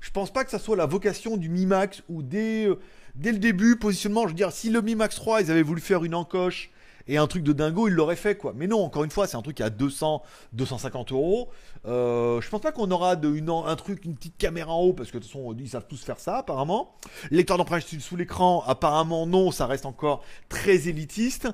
Je 0.00 0.10
pense 0.10 0.32
pas 0.32 0.44
que 0.44 0.50
ça 0.50 0.58
soit 0.58 0.74
la 0.74 0.86
vocation 0.86 1.36
du 1.36 1.50
Mi 1.50 1.66
Max 1.66 2.02
ou 2.08 2.22
dès, 2.22 2.64
euh, 2.64 2.78
dès 3.14 3.30
le 3.30 3.38
début, 3.38 3.76
positionnement, 3.76 4.22
je 4.22 4.28
veux 4.28 4.34
dire, 4.34 4.52
si 4.52 4.70
le 4.70 4.80
Mi 4.80 4.94
Max 4.94 5.16
3, 5.16 5.42
ils 5.42 5.50
avaient 5.50 5.60
voulu 5.60 5.82
faire 5.82 6.02
une 6.02 6.14
encoche 6.14 6.70
et 7.08 7.16
un 7.16 7.26
truc 7.26 7.42
de 7.42 7.52
dingo, 7.52 7.88
il 7.88 7.94
l'aurait 7.94 8.16
fait 8.16 8.36
quoi. 8.36 8.52
Mais 8.54 8.66
non, 8.66 8.84
encore 8.84 9.04
une 9.04 9.10
fois, 9.10 9.26
c'est 9.26 9.36
un 9.36 9.42
truc 9.42 9.60
à 9.60 9.70
200, 9.70 10.22
250 10.52 11.12
euros. 11.12 11.48
Euh, 11.86 12.40
je 12.40 12.48
pense 12.48 12.60
pas 12.60 12.72
qu'on 12.72 12.90
aura 12.90 13.16
de, 13.16 13.28
une, 13.34 13.48
un 13.50 13.76
truc, 13.76 14.04
une 14.04 14.14
petite 14.14 14.36
caméra 14.36 14.72
en 14.72 14.82
haut, 14.82 14.92
parce 14.92 15.10
que 15.10 15.18
de 15.18 15.22
toute 15.22 15.32
façon, 15.32 15.56
ils 15.58 15.68
savent 15.68 15.86
tous 15.88 16.02
faire 16.02 16.20
ça 16.20 16.36
apparemment. 16.38 16.94
Lecteur 17.30 17.56
d'empreinte 17.56 17.82
sous 17.82 18.16
l'écran, 18.16 18.62
apparemment 18.66 19.26
non, 19.26 19.50
ça 19.50 19.66
reste 19.66 19.86
encore 19.86 20.22
très 20.48 20.88
élitiste. 20.88 21.48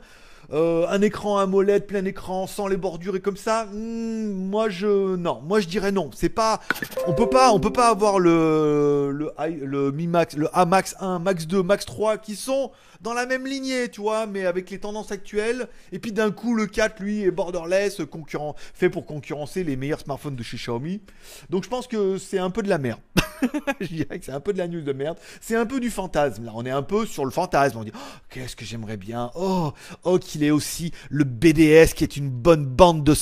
Euh, 0.52 0.86
un 0.88 1.00
écran 1.02 1.38
AMOLED 1.38 1.86
plein 1.86 2.04
écran 2.04 2.46
sans 2.46 2.66
les 2.66 2.76
bordures 2.76 3.16
et 3.16 3.20
comme 3.20 3.36
ça, 3.36 3.66
hmm, 3.66 4.32
moi 4.32 4.68
je 4.68 5.16
non, 5.16 5.40
moi 5.42 5.60
je 5.60 5.68
dirais 5.68 5.92
non. 5.92 6.10
C'est 6.14 6.28
pas, 6.28 6.60
on 7.06 7.14
peut 7.14 7.28
pas, 7.28 7.56
peut 7.58 7.72
pas 7.72 7.88
avoir 7.88 8.18
le 8.18 9.10
le, 9.12 9.32
le 9.64 9.92
Mi 9.92 10.06
Max, 10.06 10.36
le 10.36 10.48
A 10.52 10.66
Max 10.66 10.94
1, 11.00 11.18
Max 11.18 11.46
2, 11.46 11.62
Max 11.62 11.86
3 11.86 12.18
qui 12.18 12.36
sont 12.36 12.70
dans 13.00 13.12
la 13.12 13.26
même 13.26 13.46
lignée, 13.46 13.88
tu 13.90 14.00
vois, 14.00 14.26
mais 14.26 14.46
avec 14.46 14.70
les 14.70 14.80
tendances 14.80 15.12
actuelles. 15.12 15.68
Et 15.92 15.98
puis 15.98 16.10
d'un 16.12 16.30
coup, 16.30 16.54
le 16.54 16.66
4, 16.66 17.00
lui, 17.00 17.22
est 17.22 17.30
borderless, 17.30 18.00
concurrent, 18.10 18.54
fait 18.72 18.88
pour 18.88 19.06
concurrencer 19.06 19.62
les 19.62 19.76
meilleurs 19.76 20.00
smartphones 20.00 20.36
de 20.36 20.42
chez 20.42 20.56
Xiaomi. 20.56 21.02
Donc 21.50 21.64
je 21.64 21.68
pense 21.68 21.86
que 21.86 22.18
c'est 22.18 22.38
un 22.38 22.50
peu 22.50 22.62
de 22.62 22.68
la 22.68 22.78
merde. 22.78 23.00
je 23.80 23.86
dirais 23.86 24.18
que 24.18 24.24
c'est 24.24 24.32
un 24.32 24.40
peu 24.40 24.52
de 24.52 24.58
la 24.58 24.68
news 24.68 24.80
de 24.80 24.92
merde. 24.92 25.18
C'est 25.40 25.56
un 25.56 25.66
peu 25.66 25.80
du 25.80 25.90
fantasme. 25.90 26.44
Là, 26.44 26.52
on 26.54 26.64
est 26.64 26.70
un 26.70 26.82
peu 26.82 27.06
sur 27.06 27.24
le 27.24 27.30
fantasme. 27.30 27.78
On 27.78 27.84
dit, 27.84 27.92
oh, 27.94 27.98
qu'est-ce 28.30 28.56
que 28.56 28.64
j'aimerais 28.64 28.96
bien. 28.96 29.30
Oh, 29.34 29.72
oh, 30.04 30.18
qu'il 30.35 30.43
est 30.43 30.50
aussi 30.50 30.91
le 31.11 31.23
BDS 31.23 31.95
qui 31.95 32.03
est 32.03 32.17
une 32.17 32.29
bonne 32.29 32.67
bande 32.67 33.05
de, 33.05 33.14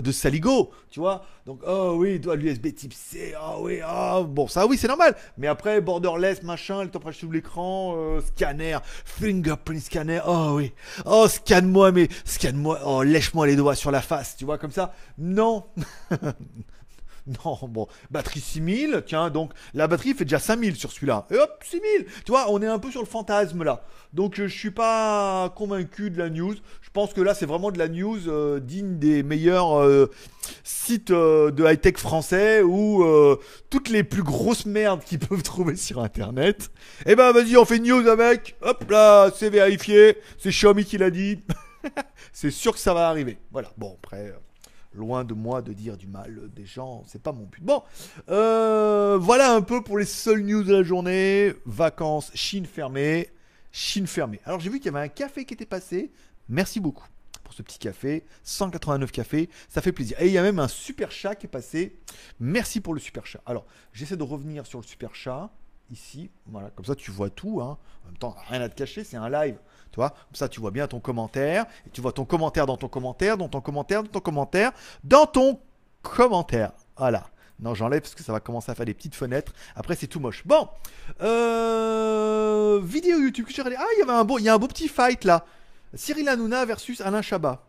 de, 0.00 0.10
tu 0.90 0.98
vois. 0.98 1.24
Donc, 1.46 1.60
oh 1.64 1.94
oui, 1.96 2.18
doit 2.18 2.34
l'USB 2.34 2.74
type 2.74 2.92
C. 2.92 3.34
Oh 3.40 3.60
oui, 3.60 3.78
oh, 3.88 4.24
bon, 4.24 4.48
ça 4.48 4.66
oui, 4.66 4.76
c'est 4.76 4.88
normal. 4.88 5.14
Mais 5.38 5.46
après, 5.46 5.80
borderless, 5.80 6.42
machin, 6.42 6.82
le 6.82 6.90
température 6.90 7.20
sous 7.20 7.30
l'écran, 7.30 7.94
euh, 7.96 8.20
scanner, 8.20 8.78
fingerprint 9.04 9.80
scanner. 9.80 10.20
Oh 10.26 10.54
oui. 10.54 10.72
Oh, 11.06 11.28
scanne-moi, 11.28 11.92
mais 11.92 12.08
scanne-moi. 12.24 12.80
Oh, 12.84 13.04
lèche-moi 13.04 13.46
les 13.46 13.54
doigts 13.54 13.76
sur 13.76 13.92
la 13.92 14.02
face, 14.02 14.34
tu 14.36 14.44
vois, 14.44 14.58
comme 14.58 14.72
ça. 14.72 14.92
Non. 15.18 15.66
Non, 17.44 17.58
bon, 17.68 17.86
batterie 18.10 18.40
6000, 18.40 19.02
tiens, 19.06 19.30
donc 19.30 19.52
la 19.74 19.86
batterie 19.86 20.14
fait 20.14 20.24
déjà 20.24 20.38
5000 20.38 20.76
sur 20.76 20.92
celui-là. 20.92 21.26
Et 21.30 21.36
hop, 21.36 21.62
6000 21.62 22.06
Tu 22.24 22.32
vois, 22.32 22.50
on 22.50 22.60
est 22.62 22.66
un 22.66 22.78
peu 22.78 22.90
sur 22.90 23.00
le 23.00 23.06
fantasme 23.06 23.62
là. 23.62 23.84
Donc 24.12 24.40
euh, 24.40 24.48
je 24.48 24.56
suis 24.56 24.70
pas 24.70 25.52
convaincu 25.56 26.10
de 26.10 26.18
la 26.18 26.30
news. 26.30 26.54
Je 26.82 26.90
pense 26.92 27.12
que 27.12 27.20
là, 27.20 27.34
c'est 27.34 27.46
vraiment 27.46 27.70
de 27.70 27.78
la 27.78 27.88
news 27.88 28.18
euh, 28.26 28.58
digne 28.58 28.98
des 28.98 29.22
meilleurs 29.22 29.78
euh, 29.78 30.10
sites 30.64 31.12
de 31.12 31.64
high-tech 31.64 31.96
français 31.96 32.62
ou 32.62 33.04
toutes 33.68 33.88
les 33.88 34.02
plus 34.02 34.22
grosses 34.22 34.66
merdes 34.66 35.04
qu'ils 35.04 35.18
peuvent 35.28 35.42
trouver 35.42 35.76
sur 35.76 36.00
Internet. 36.02 36.70
Eh 37.06 37.14
ben, 37.14 37.32
vas-y, 37.32 37.56
on 37.56 37.64
fait 37.64 37.78
news 37.78 38.06
avec. 38.08 38.56
Hop 38.62 38.90
là, 38.90 39.30
c'est 39.34 39.50
vérifié. 39.50 40.16
C'est 40.38 40.50
Xiaomi 40.50 40.84
qui 40.84 40.98
l'a 40.98 41.10
dit. 41.10 41.42
c'est 42.32 42.50
sûr 42.50 42.72
que 42.72 42.80
ça 42.80 42.94
va 42.94 43.08
arriver. 43.08 43.38
Voilà, 43.52 43.70
bon, 43.76 43.96
après... 44.02 44.34
Loin 44.92 45.24
de 45.24 45.34
moi 45.34 45.62
de 45.62 45.72
dire 45.72 45.96
du 45.96 46.08
mal 46.08 46.50
des 46.54 46.66
gens, 46.66 47.04
c'est 47.06 47.22
pas 47.22 47.30
mon 47.30 47.44
but. 47.44 47.62
Bon, 47.62 47.82
euh, 48.28 49.16
voilà 49.20 49.54
un 49.54 49.62
peu 49.62 49.84
pour 49.84 49.98
les 49.98 50.04
seules 50.04 50.42
news 50.42 50.64
de 50.64 50.74
la 50.74 50.82
journée. 50.82 51.52
Vacances, 51.64 52.32
Chine 52.34 52.66
fermée. 52.66 53.30
Chine 53.70 54.08
fermée. 54.08 54.40
Alors 54.44 54.58
j'ai 54.58 54.68
vu 54.68 54.78
qu'il 54.80 54.86
y 54.86 54.94
avait 54.96 55.04
un 55.04 55.08
café 55.08 55.44
qui 55.44 55.54
était 55.54 55.64
passé. 55.64 56.10
Merci 56.48 56.80
beaucoup 56.80 57.06
pour 57.44 57.54
ce 57.54 57.62
petit 57.62 57.78
café. 57.78 58.24
189 58.42 59.12
cafés, 59.12 59.48
ça 59.68 59.80
fait 59.80 59.92
plaisir. 59.92 60.20
Et 60.20 60.26
il 60.26 60.32
y 60.32 60.38
a 60.38 60.42
même 60.42 60.58
un 60.58 60.68
super 60.68 61.12
chat 61.12 61.36
qui 61.36 61.46
est 61.46 61.50
passé. 61.50 61.96
Merci 62.40 62.80
pour 62.80 62.92
le 62.92 62.98
super 63.00 63.26
chat. 63.26 63.40
Alors 63.46 63.66
j'essaie 63.92 64.16
de 64.16 64.24
revenir 64.24 64.66
sur 64.66 64.80
le 64.80 64.84
super 64.84 65.14
chat 65.14 65.50
ici. 65.90 66.30
Voilà, 66.46 66.70
comme 66.70 66.84
ça 66.84 66.94
tu 66.94 67.10
vois 67.10 67.30
tout. 67.30 67.60
Hein. 67.60 67.78
En 68.04 68.06
même 68.06 68.18
temps, 68.18 68.34
rien 68.48 68.60
à 68.60 68.68
te 68.68 68.74
cacher, 68.74 69.04
c'est 69.04 69.16
un 69.16 69.28
live. 69.28 69.56
Tu 69.92 69.96
vois, 69.96 70.10
comme 70.10 70.34
ça 70.34 70.48
tu 70.48 70.60
vois 70.60 70.70
bien 70.70 70.86
ton 70.86 71.00
commentaire, 71.00 71.66
et 71.86 71.90
tu 71.90 72.00
vois 72.00 72.12
ton 72.12 72.24
commentaire 72.24 72.66
dans 72.66 72.76
ton 72.76 72.88
commentaire, 72.88 73.36
dans 73.36 73.48
ton 73.48 73.60
commentaire, 73.60 74.02
dans 74.02 74.08
ton 74.08 74.20
commentaire, 74.20 74.72
dans 75.04 75.26
ton 75.26 75.60
commentaire. 76.02 76.72
Voilà. 76.96 77.26
Non, 77.60 77.74
j'enlève 77.74 78.00
parce 78.00 78.14
que 78.14 78.22
ça 78.22 78.32
va 78.32 78.40
commencer 78.40 78.70
à 78.70 78.74
faire 78.74 78.86
des 78.86 78.94
petites 78.94 79.14
fenêtres. 79.14 79.52
Après, 79.76 79.94
c'est 79.94 80.06
tout 80.06 80.18
moche. 80.18 80.46
Bon, 80.46 80.68
euh, 81.20 82.80
vidéo 82.82 83.18
YouTube. 83.18 83.46
Ah, 83.58 83.84
il 83.96 83.98
y 83.98 84.02
avait 84.02 84.12
un 84.12 84.24
beau, 84.24 84.38
il 84.38 84.44
y 84.44 84.48
a 84.48 84.54
un 84.54 84.58
beau 84.58 84.68
petit 84.68 84.88
fight 84.88 85.24
là. 85.24 85.44
Cyril 85.94 86.28
Hanouna 86.28 86.64
versus 86.64 87.00
Alain 87.00 87.22
Chabat. 87.22 87.66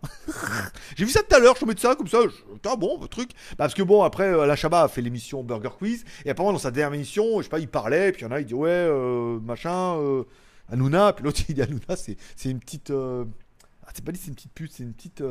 J'ai 0.95 1.05
vu 1.05 1.11
ça 1.11 1.23
tout 1.23 1.35
à 1.35 1.39
l'heure, 1.39 1.55
je 1.55 1.61
tombais 1.61 1.73
de 1.73 1.79
ça 1.79 1.95
comme 1.95 2.07
ça. 2.07 2.19
Je... 2.23 2.75
bon, 2.75 2.97
votre 2.97 3.09
truc. 3.09 3.31
Bah, 3.51 3.55
parce 3.57 3.73
que 3.73 3.81
bon, 3.81 4.03
après, 4.03 4.27
euh, 4.27 4.41
Alain 4.41 4.55
Chabat 4.55 4.83
a 4.83 4.87
fait 4.87 5.01
l'émission 5.01 5.43
Burger 5.43 5.71
Quiz. 5.77 6.05
Et 6.25 6.29
apparemment, 6.29 6.53
dans 6.53 6.59
sa 6.59 6.71
dernière 6.71 6.93
émission, 6.93 7.39
je 7.39 7.43
sais 7.43 7.49
pas, 7.49 7.59
il 7.59 7.67
parlait. 7.67 8.11
Puis 8.11 8.21
il 8.21 8.25
y 8.25 8.27
en 8.27 8.31
a, 8.31 8.39
il 8.39 8.45
dit 8.45 8.53
Ouais, 8.53 8.69
euh, 8.69 9.39
machin. 9.39 9.97
Euh, 9.97 10.23
Hanouna, 10.71 11.13
puis 11.13 11.25
l'autre 11.25 11.41
il 11.49 11.55
dit 11.55 11.61
Hanouna, 11.61 11.95
c'est, 11.95 12.15
une 12.45 12.59
petite. 12.59 12.91
Ah, 12.91 13.89
c'est 13.93 14.05
pas 14.05 14.11
dit 14.11 14.19
c'est 14.19 14.29
une 14.29 14.35
petite 14.35 14.53
pute, 14.53 14.71
c'est 14.71 14.83
une 14.83 14.93
petite. 14.93 15.23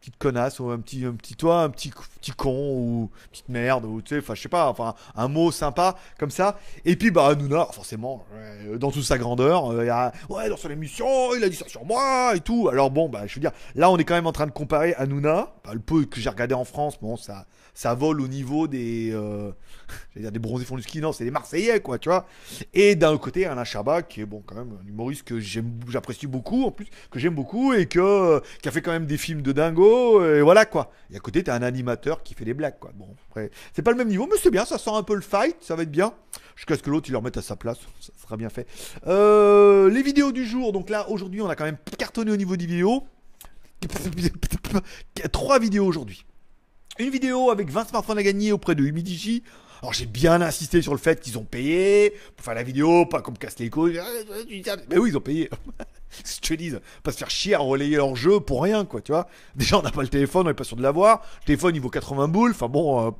Euh... 0.00 0.10
petite 0.10 0.16
connasse 0.16 0.60
ou 0.60 0.70
un 0.70 0.78
petit 0.78 1.04
un 1.04 1.12
petit 1.12 1.34
toi 1.34 1.62
un 1.62 1.70
petit 1.70 1.90
petit 2.20 2.32
con 2.32 2.72
ou 2.72 3.10
petite 3.30 3.48
merde 3.48 3.84
ou 3.84 4.00
tu 4.00 4.14
sais 4.14 4.18
enfin 4.20 4.34
je 4.34 4.42
sais 4.42 4.48
pas 4.48 4.68
enfin 4.68 4.94
un 5.14 5.28
mot 5.28 5.50
sympa 5.52 5.96
comme 6.18 6.30
ça. 6.30 6.58
Et 6.84 6.96
puis 6.96 7.10
bah 7.10 7.28
Hanouna 7.28 7.66
forcément 7.72 8.24
euh, 8.34 8.78
dans 8.78 8.90
toute 8.90 9.04
sa 9.04 9.18
grandeur 9.18 9.72
euh, 9.72 9.88
a, 9.90 10.12
ouais 10.28 10.48
dans 10.48 10.56
son 10.56 10.70
émission 10.70 11.06
il 11.36 11.44
a 11.44 11.48
dit 11.48 11.56
ça 11.56 11.68
sur 11.68 11.84
moi 11.84 12.32
et 12.34 12.40
tout. 12.40 12.68
Alors 12.68 12.90
bon 12.90 13.08
bah 13.08 13.26
je 13.26 13.34
veux 13.34 13.40
dire 13.40 13.52
là 13.74 13.90
on 13.90 13.98
est 13.98 14.04
quand 14.04 14.14
même 14.14 14.26
en 14.26 14.32
train 14.32 14.46
de 14.46 14.52
comparer 14.52 14.94
Hanouna 14.94 15.52
bah, 15.64 15.74
le 15.74 15.80
peu 15.80 16.04
que 16.04 16.20
j'ai 16.20 16.30
regardé 16.30 16.54
en 16.54 16.64
France 16.64 16.98
bon 17.00 17.16
ça 17.16 17.46
ça 17.74 17.94
vole 17.94 18.20
au 18.20 18.28
niveau 18.28 18.66
des 18.68 19.10
euh, 19.12 19.52
dire 20.16 20.32
des 20.32 20.38
bronzés 20.38 20.64
font 20.64 20.76
du 20.76 20.82
ski 20.82 21.00
non 21.00 21.12
c'est 21.12 21.24
des 21.24 21.30
Marseillais 21.30 21.80
quoi 21.80 21.98
tu 21.98 22.08
vois. 22.08 22.26
Et 22.72 22.94
d'un 22.94 23.16
côté 23.18 23.44
Alain 23.44 23.64
Chabat 23.64 24.02
qui 24.02 24.22
est 24.22 24.26
bon 24.26 24.42
quand 24.46 24.54
même 24.54 24.78
un 24.82 24.88
humoriste 24.88 25.24
que 25.24 25.40
j'aime 25.40 25.78
j'apprécie 25.88 26.26
beaucoup 26.26 26.64
en 26.64 26.70
plus 26.70 26.86
que 27.10 27.18
j'aime 27.18 27.34
beaucoup 27.34 27.74
et 27.74 27.86
que 27.86 28.40
qui 28.62 28.68
a 28.68 28.72
fait 28.72 28.82
quand 28.82 28.92
même 28.92 29.06
des 29.06 29.18
films 29.18 29.42
de 29.42 29.52
dingo 29.52 29.89
et 30.24 30.42
voilà 30.42 30.64
quoi. 30.66 30.90
Et 31.12 31.16
à 31.16 31.20
côté 31.20 31.42
t'as 31.42 31.54
un 31.54 31.62
animateur 31.62 32.22
qui 32.22 32.34
fait 32.34 32.44
des 32.44 32.54
blagues 32.54 32.78
quoi. 32.78 32.90
Bon 32.94 33.08
après 33.28 33.50
c'est 33.72 33.82
pas 33.82 33.90
le 33.90 33.96
même 33.96 34.08
niveau 34.08 34.26
mais 34.30 34.36
c'est 34.40 34.50
bien 34.50 34.64
ça 34.64 34.78
sent 34.78 34.90
un 34.92 35.02
peu 35.02 35.14
le 35.14 35.20
fight 35.20 35.56
ça 35.60 35.76
va 35.76 35.82
être 35.82 35.90
bien 35.90 36.12
jusqu'à 36.56 36.76
ce 36.76 36.82
que 36.82 36.90
l'autre 36.90 37.08
il 37.08 37.12
le 37.12 37.18
remette 37.18 37.36
à 37.36 37.42
sa 37.42 37.56
place 37.56 37.78
ça 38.00 38.12
sera 38.22 38.36
bien 38.36 38.50
fait. 38.50 38.66
Euh, 39.06 39.88
les 39.90 40.02
vidéos 40.02 40.32
du 40.32 40.46
jour 40.46 40.72
donc 40.72 40.90
là 40.90 41.08
aujourd'hui 41.08 41.40
on 41.40 41.48
a 41.48 41.56
quand 41.56 41.64
même 41.64 41.78
cartonné 41.98 42.30
au 42.30 42.36
niveau 42.36 42.56
des 42.56 42.66
vidéos. 42.66 43.04
Trois 45.32 45.58
vidéos 45.58 45.86
aujourd'hui. 45.86 46.24
Une 46.98 47.10
vidéo 47.10 47.50
avec 47.50 47.70
20 47.70 47.88
smartphones 47.88 48.18
à 48.18 48.22
gagner 48.22 48.52
auprès 48.52 48.74
de 48.74 48.84
Humidigi. 48.84 49.42
Alors 49.82 49.92
j'ai 49.94 50.06
bien 50.06 50.40
insisté 50.42 50.82
sur 50.82 50.92
le 50.92 50.98
fait 50.98 51.20
qu'ils 51.20 51.38
ont 51.38 51.44
payé 51.44 52.14
pour 52.36 52.44
faire 52.44 52.54
la 52.54 52.62
vidéo, 52.62 53.06
pas 53.06 53.22
comme 53.22 53.38
casse 53.38 53.58
les 53.58 53.70
couilles. 53.70 54.00
Mais 54.90 54.98
oui, 54.98 55.10
ils 55.10 55.16
ont 55.16 55.20
payé. 55.20 55.48
je 56.24 56.40
te 56.40 56.54
dis, 56.54 56.72
pas 57.02 57.12
se 57.12 57.18
faire 57.18 57.30
chier 57.30 57.54
à 57.54 57.58
relayer 57.58 57.96
leur 57.96 58.14
jeu 58.16 58.40
pour 58.40 58.62
rien, 58.62 58.84
quoi, 58.84 59.00
tu 59.00 59.12
vois. 59.12 59.28
Déjà, 59.54 59.78
on 59.78 59.82
n'a 59.82 59.90
pas 59.90 60.02
le 60.02 60.08
téléphone, 60.08 60.46
on 60.46 60.50
n'est 60.50 60.54
pas 60.54 60.64
sûr 60.64 60.76
de 60.76 60.82
l'avoir. 60.82 61.22
Le 61.42 61.46
téléphone, 61.46 61.74
il 61.74 61.80
vaut 61.80 61.90
80 61.90 62.28
boules. 62.28 62.50
Enfin 62.50 62.68
bon, 62.68 63.08
euh, 63.08 63.10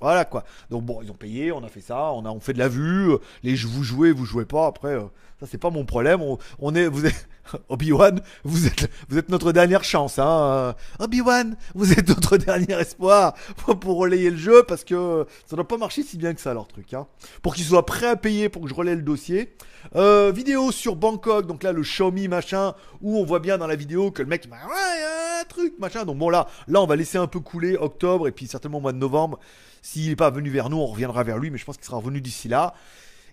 voilà, 0.00 0.24
quoi. 0.24 0.44
Donc 0.70 0.84
bon, 0.84 1.00
ils 1.02 1.10
ont 1.10 1.14
payé, 1.14 1.52
on 1.52 1.62
a 1.62 1.68
fait 1.68 1.80
ça, 1.80 2.12
on 2.12 2.24
a 2.24 2.30
on 2.30 2.40
fait 2.40 2.54
de 2.54 2.58
la 2.58 2.68
vue. 2.68 3.12
Les 3.42 3.54
vous 3.54 3.84
jouez, 3.84 4.12
vous 4.12 4.24
jouez 4.24 4.46
pas. 4.46 4.66
Après, 4.66 4.94
euh, 4.94 5.04
ça 5.38 5.46
c'est 5.46 5.58
pas 5.58 5.70
mon 5.70 5.84
problème. 5.84 6.20
On, 6.58 6.74
est, 6.74 6.86
vous 6.86 7.06
êtes 7.06 7.28
Obi-Wan, 7.68 8.20
vous 8.44 8.66
êtes, 8.66 9.28
notre 9.28 9.52
dernière 9.52 9.84
chance, 9.84 10.18
hein. 10.18 10.74
Obi-Wan, 10.98 11.56
vous 11.74 11.92
êtes 11.92 12.08
notre 12.08 12.36
dernier 12.38 12.74
espoir 12.74 13.34
pour 13.80 13.98
relayer 13.98 14.30
le 14.30 14.36
jeu 14.36 14.62
parce 14.66 14.84
que 14.84 15.26
ça 15.46 15.56
doit 15.56 15.66
pas 15.66 15.78
marcher 15.78 16.02
si 16.02 16.16
bien 16.16 16.34
que 16.34 16.40
ça 16.40 16.54
leur 16.54 16.66
truc, 16.66 16.94
hein. 16.94 17.06
Pour 17.42 17.54
qu'ils 17.54 17.64
soient 17.64 17.86
prêts 17.86 18.08
à 18.08 18.16
payer 18.16 18.48
pour 18.48 18.62
que 18.62 18.68
je 18.68 18.74
relaie 18.74 18.94
le 18.94 19.02
dossier. 19.02 19.54
Euh, 19.96 20.30
vidéo 20.34 20.72
sur 20.72 20.96
Bangkok, 20.96 21.46
donc 21.46 21.62
là 21.62 21.72
le 21.72 21.82
Xiaomi 21.82 22.28
machin, 22.28 22.74
où 23.00 23.18
on 23.18 23.24
voit 23.24 23.40
bien 23.40 23.58
dans 23.58 23.66
la 23.66 23.76
vidéo 23.76 24.10
que 24.10 24.22
le 24.22 24.28
mec, 24.28 24.46
ouais, 24.50 25.40
un 25.40 25.44
truc 25.44 25.74
machin. 25.78 26.04
Donc 26.04 26.18
bon 26.18 26.28
là, 26.28 26.46
là 26.68 26.80
on 26.80 26.86
va 26.86 26.96
laisser 26.96 27.18
un 27.18 27.26
peu 27.26 27.40
couler 27.40 27.76
octobre 27.76 28.28
et 28.28 28.32
puis 28.32 28.46
certainement 28.46 28.80
mois 28.80 28.92
de 28.92 28.98
novembre. 28.98 29.38
S'il 29.82 30.08
n'est 30.08 30.16
pas 30.16 30.30
venu 30.30 30.50
vers 30.50 30.68
nous, 30.68 30.76
on 30.76 30.86
reviendra 30.86 31.24
vers 31.24 31.38
lui, 31.38 31.50
mais 31.50 31.58
je 31.58 31.64
pense 31.64 31.76
qu'il 31.76 31.86
sera 31.86 31.96
revenu 31.96 32.20
d'ici 32.20 32.48
là. 32.48 32.74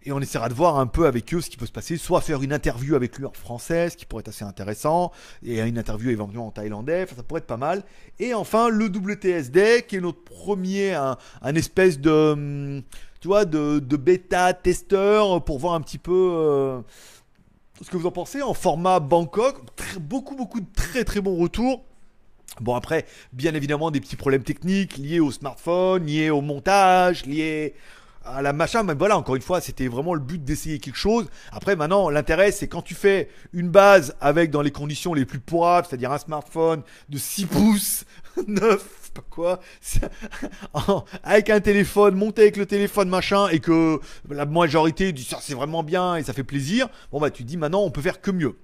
Et 0.03 0.11
on 0.11 0.19
essaiera 0.19 0.49
de 0.49 0.53
voir 0.53 0.77
un 0.79 0.87
peu 0.87 1.05
avec 1.05 1.33
eux 1.33 1.41
ce 1.41 1.49
qui 1.49 1.57
peut 1.57 1.65
se 1.65 1.71
passer, 1.71 1.97
soit 1.97 2.21
faire 2.21 2.41
une 2.41 2.53
interview 2.53 2.95
avec 2.95 3.17
lui 3.17 3.25
en 3.25 3.31
français, 3.31 3.89
ce 3.89 3.97
qui 3.97 4.05
pourrait 4.05 4.21
être 4.21 4.29
assez 4.29 4.45
intéressant, 4.45 5.11
et 5.43 5.59
une 5.61 5.77
interview 5.77 6.09
éventuellement 6.09 6.47
en 6.47 6.51
thaïlandais, 6.51 7.07
ça 7.07 7.23
pourrait 7.23 7.39
être 7.39 7.47
pas 7.47 7.57
mal. 7.57 7.83
Et 8.19 8.33
enfin, 8.33 8.69
le 8.69 8.85
WTSD, 8.85 9.85
qui 9.87 9.97
est 9.97 10.01
notre 10.01 10.23
premier, 10.23 10.93
un, 10.93 11.55
espèce 11.55 11.99
de, 11.99 12.11
hum, 12.11 12.81
tu 13.19 13.27
vois, 13.27 13.45
de, 13.45 13.79
bêta 13.79 14.53
testeur 14.53 15.43
pour 15.43 15.59
voir 15.59 15.73
un 15.73 15.81
petit 15.81 15.97
peu 15.97 16.31
euh, 16.33 16.81
ce 17.81 17.89
que 17.89 17.97
vous 17.97 18.07
en 18.07 18.11
pensez 18.11 18.41
en 18.41 18.53
format 18.53 18.99
Bangkok. 18.99 19.57
beaucoup, 19.99 20.35
beaucoup 20.35 20.59
de 20.59 20.67
très 20.75 21.03
très 21.03 21.21
bons 21.21 21.37
retours. 21.37 21.83
Bon 22.61 22.73
après, 22.73 23.05
bien 23.33 23.53
évidemment 23.53 23.91
des 23.91 23.99
petits 23.99 24.15
problèmes 24.15 24.43
techniques 24.43 24.97
liés 24.97 25.19
au 25.19 25.31
smartphone, 25.31 26.05
liés 26.05 26.31
au 26.31 26.41
montage, 26.41 27.25
liés 27.25 27.75
à 28.33 28.41
la 28.41 28.53
machin, 28.53 28.83
mais 28.83 28.93
voilà, 28.93 29.17
encore 29.17 29.35
une 29.35 29.41
fois, 29.41 29.61
c'était 29.61 29.87
vraiment 29.87 30.13
le 30.13 30.19
but 30.19 30.43
d'essayer 30.43 30.79
quelque 30.79 30.97
chose. 30.97 31.27
Après, 31.51 31.75
maintenant, 31.75 32.09
l'intérêt, 32.09 32.51
c'est 32.51 32.67
quand 32.67 32.81
tu 32.81 32.95
fais 32.95 33.29
une 33.53 33.69
base 33.69 34.15
avec 34.21 34.51
dans 34.51 34.61
les 34.61 34.71
conditions 34.71 35.13
les 35.13 35.25
plus 35.25 35.39
pourrables, 35.39 35.87
c'est-à-dire 35.87 36.11
un 36.11 36.17
smartphone 36.17 36.83
de 37.09 37.17
6 37.17 37.45
pouces, 37.45 38.05
9, 38.47 39.11
pas 39.13 39.23
quoi, 39.29 39.59
avec 41.23 41.49
un 41.49 41.59
téléphone, 41.59 42.15
monté 42.15 42.43
avec 42.43 42.57
le 42.57 42.65
téléphone, 42.65 43.09
machin, 43.09 43.47
et 43.49 43.59
que 43.59 43.99
la 44.29 44.45
majorité 44.45 45.11
dit 45.11 45.23
ça, 45.23 45.39
c'est 45.41 45.55
vraiment 45.55 45.83
bien 45.83 46.15
et 46.15 46.23
ça 46.23 46.33
fait 46.33 46.43
plaisir. 46.43 46.87
Bon, 47.11 47.19
bah, 47.19 47.31
tu 47.31 47.43
dis 47.43 47.57
maintenant, 47.57 47.81
on 47.81 47.91
peut 47.91 48.01
faire 48.01 48.21
que 48.21 48.31
mieux. 48.31 48.57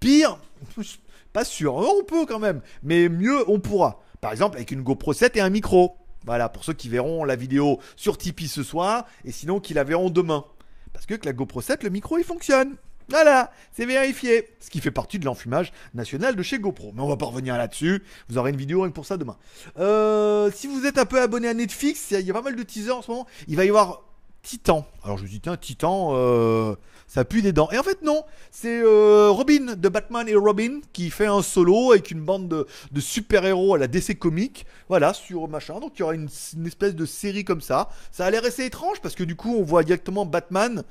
Pire, 0.00 0.38
pas 1.32 1.44
sûr, 1.44 1.74
on 1.74 2.04
peut 2.04 2.26
quand 2.26 2.38
même, 2.38 2.60
mais 2.82 3.08
mieux, 3.08 3.48
on 3.50 3.60
pourra. 3.60 4.00
Par 4.20 4.32
exemple, 4.32 4.56
avec 4.56 4.70
une 4.70 4.82
GoPro 4.82 5.12
7 5.12 5.36
et 5.36 5.40
un 5.40 5.50
micro. 5.50 5.96
Voilà, 6.26 6.48
pour 6.48 6.64
ceux 6.64 6.72
qui 6.72 6.88
verront 6.88 7.24
la 7.24 7.36
vidéo 7.36 7.80
sur 7.94 8.18
Tipeee 8.18 8.48
ce 8.48 8.62
soir, 8.62 9.06
et 9.24 9.32
sinon 9.32 9.60
qui 9.60 9.74
la 9.74 9.84
verront 9.84 10.10
demain. 10.10 10.44
Parce 10.92 11.06
que 11.06 11.14
avec 11.14 11.24
la 11.24 11.32
GoPro 11.32 11.60
7, 11.60 11.84
le 11.84 11.90
micro 11.90 12.18
il 12.18 12.24
fonctionne. 12.24 12.76
Voilà, 13.08 13.52
c'est 13.72 13.86
vérifié. 13.86 14.48
Ce 14.58 14.68
qui 14.68 14.80
fait 14.80 14.90
partie 14.90 15.20
de 15.20 15.24
l'enfumage 15.24 15.72
national 15.94 16.34
de 16.34 16.42
chez 16.42 16.58
GoPro. 16.58 16.92
Mais 16.94 17.02
on 17.02 17.08
va 17.08 17.16
pas 17.16 17.26
revenir 17.26 17.56
là-dessus. 17.56 18.02
Vous 18.28 18.38
aurez 18.38 18.50
une 18.50 18.56
vidéo 18.56 18.80
rien 18.80 18.90
que 18.90 18.94
pour 18.94 19.06
ça 19.06 19.16
demain. 19.16 19.36
Euh, 19.78 20.50
si 20.52 20.66
vous 20.66 20.86
êtes 20.86 20.98
un 20.98 21.04
peu 21.04 21.22
abonné 21.22 21.48
à 21.48 21.54
Netflix, 21.54 22.10
il 22.10 22.20
y 22.20 22.30
a 22.30 22.34
pas 22.34 22.42
mal 22.42 22.56
de 22.56 22.62
teasers 22.64 22.96
en 22.96 23.02
ce 23.02 23.10
moment. 23.10 23.26
Il 23.46 23.56
va 23.56 23.64
y 23.64 23.68
avoir 23.68 24.02
Titan. 24.42 24.86
Alors 25.04 25.18
je 25.18 25.24
me 25.24 25.28
dis, 25.28 25.40
tiens, 25.40 25.56
Titan, 25.56 26.10
euh, 26.14 26.74
ça 27.06 27.24
pue 27.24 27.42
des 27.42 27.52
dents. 27.52 27.70
Et 27.70 27.78
en 27.78 27.82
fait, 27.82 28.02
non, 28.02 28.24
c'est 28.50 28.80
euh, 28.82 29.30
Robin 29.30 29.74
de 29.76 29.88
Batman 29.88 30.28
et 30.28 30.34
Robin 30.34 30.80
qui 30.92 31.10
fait 31.10 31.26
un 31.26 31.42
solo 31.42 31.92
avec 31.92 32.10
une 32.10 32.20
bande 32.20 32.48
de, 32.48 33.00
super-héros 33.00 33.74
à 33.74 33.78
la 33.78 33.86
DC 33.86 34.18
Comics. 34.18 34.66
Voilà, 34.88 35.14
sur 35.14 35.48
machin. 35.48 35.80
Donc 35.80 35.92
il 35.96 36.00
y 36.00 36.02
aura 36.02 36.14
une, 36.14 36.28
espèce 36.66 36.94
de 36.94 37.06
série 37.06 37.44
comme 37.44 37.60
ça. 37.60 37.88
Ça 38.10 38.26
a 38.26 38.30
l'air 38.30 38.44
assez 38.44 38.64
étrange 38.64 39.00
parce 39.00 39.14
que 39.14 39.24
du 39.24 39.36
coup, 39.36 39.54
on 39.56 39.62
voit 39.62 39.84
directement 39.84 40.26
Batman. 40.26 40.82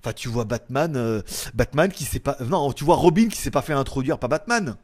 Enfin, 0.00 0.12
tu 0.12 0.28
vois 0.28 0.44
Batman, 0.44 0.94
euh, 0.96 1.22
Batman 1.54 1.90
qui 1.90 2.04
s'est 2.04 2.20
pas. 2.20 2.36
Non, 2.40 2.72
tu 2.72 2.84
vois 2.84 2.96
Robin 2.96 3.28
qui 3.28 3.38
s'est 3.38 3.50
pas 3.50 3.62
fait 3.62 3.72
introduire 3.72 4.18
par 4.18 4.28
Batman. 4.28 4.76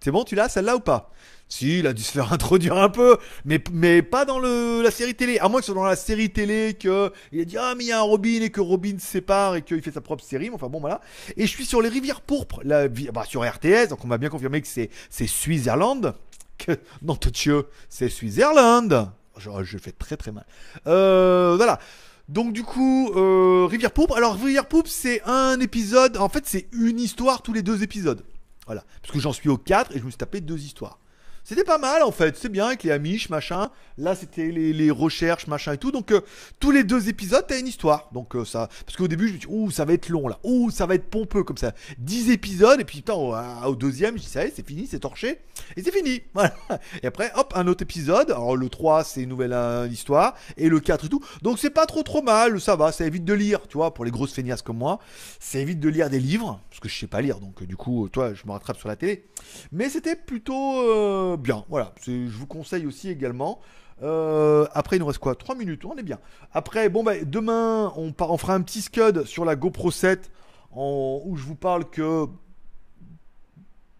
C'est 0.00 0.10
bon, 0.10 0.22
tu 0.22 0.34
l'as 0.34 0.50
celle-là 0.50 0.76
ou 0.76 0.80
pas? 0.80 1.10
Si, 1.54 1.78
il 1.78 1.86
a 1.86 1.92
dû 1.92 2.02
se 2.02 2.12
faire 2.12 2.32
introduire 2.32 2.76
un 2.76 2.88
peu, 2.88 3.16
mais, 3.44 3.62
mais 3.72 4.02
pas 4.02 4.24
dans 4.24 4.38
le, 4.38 4.82
la 4.82 4.90
série 4.90 5.14
télé. 5.14 5.38
À 5.38 5.48
moins 5.48 5.60
que 5.60 5.66
ce 5.66 5.72
soit 5.72 5.80
dans 5.80 5.86
la 5.86 5.96
série 5.96 6.30
télé 6.30 6.76
qu'il 6.78 6.90
a 6.90 7.44
dit 7.44 7.56
Ah, 7.56 7.74
mais 7.76 7.84
il 7.84 7.86
y 7.88 7.92
a 7.92 8.00
un 8.00 8.02
Robin 8.02 8.40
et 8.42 8.50
que 8.50 8.60
Robin 8.60 8.98
se 8.98 9.06
sépare 9.06 9.56
et 9.56 9.62
qu'il 9.62 9.80
fait 9.80 9.92
sa 9.92 10.00
propre 10.00 10.24
série. 10.24 10.50
enfin 10.52 10.68
bon, 10.68 10.80
voilà. 10.80 11.00
Et 11.36 11.46
je 11.46 11.50
suis 11.50 11.64
sur 11.64 11.80
les 11.80 11.88
rivières 11.88 12.20
pourpres, 12.20 12.60
la, 12.64 12.88
bah, 12.88 13.24
sur 13.26 13.42
RTS, 13.42 13.88
donc 13.88 14.04
on 14.04 14.08
m'a 14.08 14.18
bien 14.18 14.30
confirmé 14.30 14.60
que 14.60 14.66
c'est, 14.66 14.90
c'est 15.08 15.26
Suisse-Irlande. 15.26 16.14
Que, 16.56 16.70
non, 17.02 17.18
Dieu, 17.32 17.66
c'est 17.88 18.08
Suisse-Irlande. 18.08 19.10
Je, 19.36 19.50
je 19.64 19.76
fais 19.76 19.90
très 19.90 20.16
très 20.16 20.30
mal. 20.30 20.46
Euh, 20.86 21.54
voilà. 21.56 21.80
Donc 22.28 22.52
du 22.52 22.62
coup, 22.62 23.10
euh, 23.16 23.66
Rivière 23.68 23.90
Pourpre. 23.90 24.16
Alors 24.16 24.34
Rivière 24.36 24.66
Pourpre, 24.66 24.88
c'est 24.88 25.20
un 25.24 25.58
épisode. 25.58 26.16
En 26.16 26.28
fait, 26.28 26.46
c'est 26.46 26.68
une 26.72 27.00
histoire 27.00 27.42
tous 27.42 27.52
les 27.52 27.62
deux 27.62 27.82
épisodes. 27.82 28.24
Voilà. 28.66 28.84
Parce 29.02 29.12
que 29.12 29.18
j'en 29.18 29.32
suis 29.32 29.48
au 29.48 29.58
4 29.58 29.96
et 29.96 29.98
je 29.98 30.04
me 30.04 30.10
suis 30.10 30.16
tapé 30.16 30.40
deux 30.40 30.62
histoires. 30.62 31.00
C'était 31.46 31.64
pas 31.64 31.76
mal 31.76 32.02
en 32.02 32.10
fait, 32.10 32.38
c'est 32.38 32.48
bien 32.48 32.68
avec 32.68 32.84
les 32.84 32.90
amiches, 32.90 33.28
machin. 33.28 33.68
Là, 33.98 34.14
c'était 34.14 34.50
les, 34.50 34.90
recherches, 34.90 35.46
machin 35.46 35.74
et 35.74 35.78
tout. 35.78 35.92
Donc, 35.92 36.10
euh, 36.10 36.20
tous 36.58 36.70
les 36.70 36.84
deux 36.84 37.08
épisodes, 37.08 37.44
t'as 37.46 37.60
une 37.60 37.66
histoire. 37.66 38.08
Donc, 38.12 38.34
euh, 38.34 38.44
ça. 38.44 38.68
Parce 38.86 38.96
qu'au 38.96 39.08
début, 39.08 39.28
je 39.28 39.32
me 39.34 39.38
dis, 39.38 39.46
ouh, 39.48 39.70
ça 39.70 39.84
va 39.84 39.92
être 39.92 40.08
long 40.08 40.26
là. 40.26 40.38
Ouh, 40.42 40.70
ça 40.70 40.86
va 40.86 40.94
être 40.94 41.10
pompeux 41.10 41.44
comme 41.44 41.58
ça. 41.58 41.72
10 41.98 42.30
épisodes, 42.30 42.80
et 42.80 42.84
puis 42.84 42.98
putain, 42.98 43.14
au, 43.14 43.76
deuxième, 43.76 44.16
je 44.16 44.22
dis, 44.22 44.28
ça 44.28 44.44
y 44.44 44.48
est, 44.48 44.52
c'est 44.56 44.66
fini, 44.66 44.86
c'est 44.86 45.00
torché. 45.00 45.40
Et 45.76 45.82
c'est 45.82 45.92
fini. 45.92 46.22
Voilà. 46.34 46.54
Et 47.02 47.06
après, 47.06 47.30
hop, 47.36 47.52
un 47.54 47.66
autre 47.68 47.82
épisode. 47.82 48.30
Alors, 48.30 48.56
le 48.56 48.68
3, 48.68 49.04
c'est 49.04 49.22
une 49.22 49.28
nouvelle 49.28 49.52
euh, 49.52 49.86
histoire. 49.90 50.34
Et 50.56 50.68
le 50.68 50.80
4 50.80 51.04
et 51.04 51.08
tout. 51.08 51.22
Donc, 51.42 51.58
c'est 51.58 51.70
pas 51.70 51.86
trop 51.86 52.02
trop 52.02 52.22
mal, 52.22 52.60
ça 52.60 52.74
va, 52.76 52.90
ça 52.90 53.06
évite 53.06 53.24
de 53.24 53.34
lire, 53.34 53.60
tu 53.68 53.76
vois, 53.76 53.94
pour 53.94 54.04
les 54.04 54.10
grosses 54.10 54.32
feignasses 54.32 54.62
comme 54.62 54.78
moi. 54.78 54.98
Ça 55.38 55.58
évite 55.58 55.78
de 55.78 55.88
lire 55.88 56.10
des 56.10 56.20
livres, 56.20 56.60
parce 56.70 56.80
que 56.80 56.88
je 56.88 56.98
sais 56.98 57.06
pas 57.06 57.20
lire. 57.20 57.38
Donc, 57.38 57.62
du 57.62 57.76
coup, 57.76 58.08
toi, 58.08 58.34
je 58.34 58.46
me 58.46 58.52
rattrape 58.52 58.78
sur 58.78 58.88
la 58.88 58.96
télé. 58.96 59.26
Mais 59.72 59.88
c'était 59.88 60.16
plutôt 60.16 61.33
bien. 61.36 61.64
Voilà, 61.68 61.92
je 62.06 62.28
vous 62.28 62.46
conseille 62.46 62.86
aussi 62.86 63.08
également. 63.08 63.60
Euh, 64.02 64.66
après, 64.72 64.96
il 64.96 65.00
nous 65.00 65.06
reste 65.06 65.18
quoi? 65.18 65.34
3 65.34 65.54
minutes, 65.54 65.84
on 65.84 65.96
est 65.96 66.02
bien. 66.02 66.18
Après, 66.52 66.88
bon, 66.88 67.04
bah, 67.04 67.14
demain, 67.24 67.92
on, 67.96 68.12
on 68.18 68.38
fera 68.38 68.54
un 68.54 68.60
petit 68.62 68.82
scud 68.82 69.24
sur 69.24 69.44
la 69.44 69.56
GoPro 69.56 69.90
7 69.90 70.30
où 70.76 71.34
je 71.36 71.44
vous 71.44 71.54
parle 71.54 71.88
que 71.88 72.26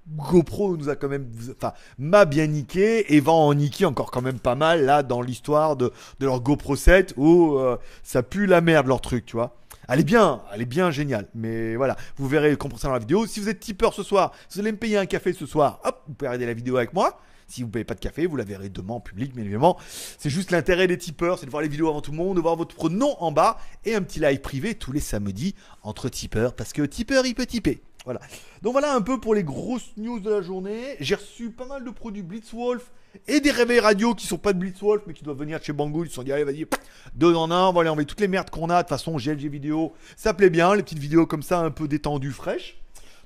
GoPro 0.08 0.76
nous 0.76 0.88
a 0.88 0.96
quand 0.96 1.08
même, 1.08 1.30
enfin, 1.56 1.72
m'a 1.98 2.24
bien 2.24 2.46
niqué 2.46 3.14
et 3.14 3.20
va 3.20 3.32
en 3.32 3.54
niquer 3.54 3.86
encore 3.86 4.10
quand 4.10 4.20
même 4.20 4.38
pas 4.38 4.54
mal 4.54 4.84
là 4.84 5.02
dans 5.02 5.22
l'histoire 5.22 5.76
de, 5.76 5.92
leur 6.20 6.40
GoPro 6.40 6.76
7 6.76 7.14
où 7.16 7.56
euh, 7.56 7.78
ça 8.02 8.22
pue 8.22 8.46
la 8.46 8.60
merde 8.60 8.86
leur 8.86 9.00
truc, 9.00 9.24
tu 9.24 9.36
vois. 9.36 9.56
Elle 9.88 10.00
est 10.00 10.04
bien, 10.04 10.42
elle 10.52 10.62
est 10.62 10.66
bien 10.66 10.90
géniale. 10.90 11.28
Mais 11.34 11.76
voilà, 11.76 11.96
vous 12.16 12.28
verrez 12.28 12.56
comme 12.56 12.72
ça 12.76 12.88
dans 12.88 12.94
la 12.94 13.00
vidéo. 13.00 13.26
Si 13.26 13.40
vous 13.40 13.48
êtes 13.48 13.60
tipeur 13.60 13.94
ce 13.94 14.02
soir, 14.02 14.32
vous 14.50 14.60
allez 14.60 14.72
me 14.72 14.78
payer 14.78 14.96
un 14.96 15.06
café 15.06 15.32
ce 15.32 15.46
soir, 15.46 15.80
hop, 15.84 16.02
vous 16.06 16.14
pouvez 16.14 16.28
regarder 16.28 16.46
la 16.46 16.54
vidéo 16.54 16.76
avec 16.76 16.92
moi. 16.92 17.20
Si 17.46 17.60
vous 17.60 17.68
ne 17.68 17.72
payez 17.72 17.84
pas 17.84 17.94
de 17.94 18.00
café, 18.00 18.26
vous 18.26 18.36
la 18.36 18.44
verrez 18.44 18.70
demain 18.70 18.94
en 18.94 19.00
public, 19.00 19.32
mais 19.34 19.42
évidemment. 19.42 19.78
C'est 20.18 20.30
juste 20.30 20.50
l'intérêt 20.50 20.86
des 20.86 20.96
tipeurs, 20.96 21.38
c'est 21.38 21.46
de 21.46 21.50
voir 21.50 21.62
les 21.62 21.68
vidéos 21.68 21.88
avant 21.88 22.00
tout 22.00 22.10
le 22.10 22.16
monde, 22.16 22.36
de 22.36 22.40
voir 22.40 22.56
votre 22.56 22.88
nom 22.88 23.16
en 23.20 23.32
bas 23.32 23.58
et 23.84 23.94
un 23.94 24.02
petit 24.02 24.18
live 24.18 24.40
privé 24.40 24.74
tous 24.74 24.92
les 24.92 25.00
samedis 25.00 25.54
entre 25.82 26.08
tipeurs, 26.08 26.54
parce 26.54 26.72
que 26.72 26.82
tipeur, 26.82 27.26
il 27.26 27.34
peut 27.34 27.46
tiper. 27.46 27.82
Voilà. 28.04 28.20
Donc 28.62 28.72
voilà 28.72 28.94
un 28.94 29.00
peu 29.00 29.18
pour 29.18 29.34
les 29.34 29.44
grosses 29.44 29.92
news 29.96 30.20
de 30.20 30.30
la 30.30 30.42
journée. 30.42 30.96
J'ai 31.00 31.14
reçu 31.14 31.50
pas 31.50 31.66
mal 31.66 31.84
de 31.84 31.90
produits 31.90 32.22
Blitzwolf 32.22 32.90
et 33.26 33.40
des 33.40 33.50
réveils 33.50 33.80
radio 33.80 34.14
qui 34.14 34.26
sont 34.26 34.38
pas 34.38 34.52
de 34.52 34.58
Blitzwolf 34.58 35.02
mais 35.06 35.14
qui 35.14 35.24
doivent 35.24 35.38
venir 35.38 35.58
de 35.58 35.64
chez 35.64 35.72
Banggood. 35.72 36.06
Ils 36.06 36.10
se 36.10 36.16
sont 36.16 36.22
dit 36.22 36.32
allez 36.32 36.44
vas-y, 36.44 36.66
deux 37.14 37.34
en 37.34 37.50
un, 37.50 37.68
on 37.68 37.72
va 37.72 37.80
aller 37.82 37.90
enlever 37.90 38.06
toutes 38.06 38.20
les 38.20 38.28
merdes 38.28 38.50
qu'on 38.50 38.70
a. 38.70 38.78
De 38.78 38.82
toute 38.82 38.88
façon 38.90 39.16
GLG 39.16 39.48
vidéo, 39.48 39.92
ça 40.16 40.34
plaît 40.34 40.50
bien, 40.50 40.74
les 40.74 40.82
petites 40.82 40.98
vidéos 40.98 41.26
comme 41.26 41.42
ça 41.42 41.60
un 41.60 41.70
peu 41.70 41.88
détendues, 41.88 42.32
fraîches. 42.32 42.80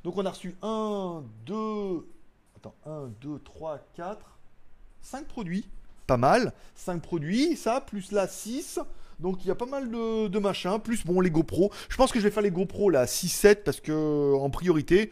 Donc 0.04 0.16
on 0.16 0.24
a 0.24 0.30
reçu 0.30 0.54
1, 0.62 1.22
2, 1.46 1.54
attends, 2.56 2.74
1, 2.86 3.10
2, 3.20 3.40
3, 3.44 3.78
4, 3.96 4.38
5 5.02 5.26
produits. 5.26 5.68
Pas 6.06 6.16
mal. 6.16 6.52
5 6.74 7.02
produits, 7.02 7.56
ça, 7.56 7.80
plus 7.80 8.12
là 8.12 8.26
6. 8.26 8.80
Donc 9.18 9.44
il 9.44 9.48
y 9.48 9.50
a 9.50 9.54
pas 9.54 9.66
mal 9.66 9.90
de, 9.90 10.28
de 10.28 10.38
machins, 10.38 10.78
plus 10.82 11.04
bon 11.04 11.20
les 11.20 11.30
GoPro. 11.30 11.72
Je 11.88 11.96
pense 11.96 12.12
que 12.12 12.18
je 12.18 12.24
vais 12.24 12.30
faire 12.30 12.42
les 12.42 12.50
GoPro 12.50 12.88
là 12.88 13.04
6-7 13.04 13.62
parce 13.64 13.80
que 13.80 14.34
en 14.34 14.48
priorité. 14.50 15.10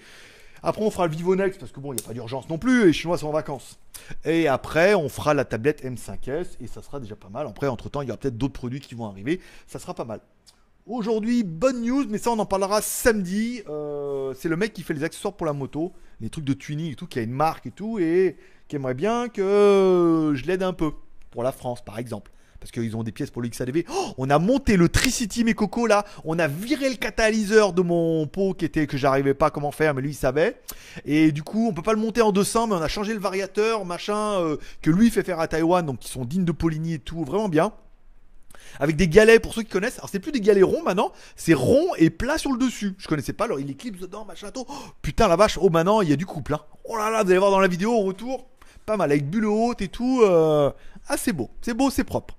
Après 0.62 0.82
on 0.82 0.90
fera 0.90 1.06
le 1.06 1.12
Vivonex 1.12 1.58
parce 1.58 1.72
que 1.72 1.80
bon 1.80 1.92
il 1.92 1.96
n'y 1.96 2.02
a 2.02 2.06
pas 2.06 2.14
d'urgence 2.14 2.48
non 2.48 2.58
plus, 2.58 2.86
les 2.86 2.92
Chinois 2.92 3.18
sont 3.18 3.28
en 3.28 3.32
vacances. 3.32 3.78
Et 4.25 4.48
après 4.48 4.94
on 4.94 5.09
fera 5.09 5.35
la 5.35 5.44
tablette 5.44 5.85
M5S 5.85 6.57
et 6.61 6.66
ça 6.66 6.83
sera 6.83 7.00
déjà 7.00 7.16
pas 7.16 7.28
mal. 7.28 7.46
Après 7.46 7.68
entre 7.68 7.88
temps 7.88 8.02
il 8.02 8.09
y 8.09 8.11
aura 8.11 8.18
peut-être 8.18 8.38
d'autres 8.38 8.54
produits 8.54 8.81
qui 8.81 8.94
vont 8.94 9.07
arriver, 9.07 9.40
ça 9.66 9.78
sera 9.78 9.94
pas 9.94 10.04
mal. 10.04 10.20
Aujourd'hui, 10.87 11.42
bonne 11.42 11.83
news, 11.83 12.04
mais 12.09 12.18
ça 12.18 12.31
on 12.31 12.38
en 12.38 12.46
parlera 12.46 12.81
samedi. 12.81 13.62
Euh, 13.68 14.35
c'est 14.35 14.48
le 14.48 14.57
mec 14.57 14.72
qui 14.72 14.83
fait 14.83 14.94
les 14.94 15.02
accessoires 15.02 15.35
pour 15.35 15.46
la 15.46 15.52
moto, 15.52 15.92
les 16.20 16.31
trucs 16.31 16.44
de 16.44 16.52
tuning 16.52 16.92
et 16.92 16.94
tout, 16.94 17.09
qui 17.09 17.18
a 17.18 17.22
une 17.22 17.33
marque 17.33 17.66
et 17.66 17.72
tout, 17.72 17.98
et 17.98 18.37
qui 18.68 18.76
aimerait 18.76 18.94
bien 18.94 19.28
que 19.28 20.33
je 20.37 20.44
l'aide 20.46 20.62
un 20.62 20.72
peu 20.72 20.92
pour 21.33 21.42
la 21.42 21.50
France 21.50 21.85
par 21.85 21.98
exemple 21.98 22.31
parce 22.66 22.72
qu'ils 22.72 22.96
ont 22.96 23.05
des 23.05 23.12
pièces 23.12 23.31
pour 23.31 23.42
le 23.42 23.48
XADV. 23.48 23.85
Oh, 23.88 24.12
on 24.18 24.29
a 24.29 24.40
monté 24.40 24.76
le 24.76 24.88
Tricity 24.88 25.44
Coco 25.55 25.87
là, 25.87 26.05
on 26.24 26.37
a 26.40 26.48
viré 26.48 26.88
le 26.88 26.96
catalyseur 26.96 27.72
de 27.72 27.81
mon 27.81 28.26
pot 28.26 28.55
qui 28.55 28.64
était 28.64 28.88
que 28.88 28.96
j'arrivais 28.96 29.35
pas 29.35 29.46
à 29.46 29.50
comment 29.50 29.70
faire, 29.70 29.94
mais 29.94 30.02
lui 30.02 30.11
il 30.11 30.14
savait. 30.14 30.61
Et 31.05 31.31
du 31.31 31.44
coup, 31.44 31.68
on 31.68 31.72
peut 31.72 31.83
pas 31.83 31.92
le 31.92 32.00
monter 32.00 32.22
en 32.22 32.33
200, 32.33 32.66
mais 32.66 32.74
on 32.74 32.83
a 32.83 32.88
changé 32.88 33.14
le 33.14 33.20
variateur, 33.20 33.85
machin, 33.85 34.40
euh, 34.40 34.57
que 34.83 34.90
lui 34.90 35.11
fait 35.11 35.22
faire 35.22 35.38
à 35.38 35.46
Taïwan, 35.46 35.87
donc 35.87 36.00
qui 36.00 36.11
sont 36.11 36.24
dignes 36.24 36.44
de 36.44 36.50
Poligny 36.50 36.94
et 36.94 36.98
tout, 36.98 37.22
vraiment 37.22 37.48
bien. 37.48 37.72
Avec 38.81 38.96
des 38.96 39.07
galets, 39.07 39.40
pour 39.40 39.55
ceux 39.55 39.62
qui 39.62 39.70
connaissent, 39.70 39.98
alors 39.98 40.09
c'est 40.09 40.18
plus 40.18 40.33
des 40.33 40.40
galets 40.40 40.64
ronds 40.64 40.83
maintenant, 40.83 41.12
c'est 41.37 41.55
rond 41.55 41.94
et 41.98 42.11
plat 42.11 42.37
sur 42.37 42.50
le 42.50 42.59
dessus. 42.59 42.96
Je 42.98 43.07
connaissais 43.07 43.33
pas, 43.33 43.44
alors 43.44 43.61
il 43.61 43.70
éclipse 43.70 44.00
dedans, 44.00 44.24
machin, 44.24 44.50
tout. 44.50 44.64
Oh, 44.68 44.74
putain 45.02 45.29
la 45.29 45.37
vache, 45.37 45.57
oh 45.62 45.70
maintenant 45.70 46.00
il 46.00 46.11
y 46.11 46.12
a 46.12 46.16
du 46.16 46.26
couple. 46.26 46.55
Hein. 46.55 46.61
Oh 46.85 46.96
là 46.96 47.11
là, 47.11 47.22
vous 47.22 47.31
allez 47.31 47.38
voir 47.38 47.52
dans 47.52 47.61
la 47.61 47.68
vidéo 47.68 47.92
au 47.92 48.02
retour, 48.02 48.48
pas 48.87 48.96
mal, 48.96 49.12
avec 49.12 49.31
bulle 49.31 49.46
haute 49.46 49.83
et 49.83 49.88
tout. 49.88 50.22
Euh... 50.24 50.72
Ah 51.09 51.16
c'est 51.16 51.33
beau, 51.33 51.50
c'est 51.62 51.74
beau, 51.74 51.88
c'est 51.88 52.02
propre. 52.02 52.37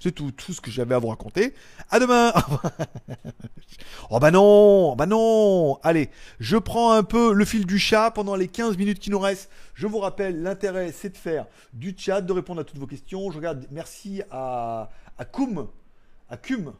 C'est 0.00 0.12
tout, 0.12 0.32
ce 0.38 0.60
que 0.60 0.70
j'avais 0.70 0.94
à 0.94 0.98
vous 0.98 1.08
raconter. 1.08 1.54
À 1.90 1.98
demain 1.98 2.32
Oh 4.10 4.20
bah 4.20 4.30
non 4.30 4.94
Bah 4.94 5.06
non 5.06 5.78
Allez, 5.82 6.10
je 6.38 6.56
prends 6.56 6.92
un 6.92 7.02
peu 7.02 7.32
le 7.32 7.44
fil 7.44 7.66
du 7.66 7.78
chat 7.78 8.12
pendant 8.12 8.36
les 8.36 8.46
15 8.46 8.76
minutes 8.78 9.00
qui 9.00 9.10
nous 9.10 9.18
restent. 9.18 9.50
Je 9.74 9.86
vous 9.86 9.98
rappelle, 9.98 10.42
l'intérêt 10.42 10.92
c'est 10.92 11.10
de 11.10 11.16
faire 11.16 11.46
du 11.72 11.94
chat, 11.98 12.20
de 12.20 12.32
répondre 12.32 12.60
à 12.60 12.64
toutes 12.64 12.78
vos 12.78 12.86
questions. 12.86 13.30
Je 13.30 13.36
regarde, 13.36 13.66
merci 13.70 14.22
à, 14.30 14.90
à. 15.18 15.24
À 16.28 16.36
Cum. 16.36 16.72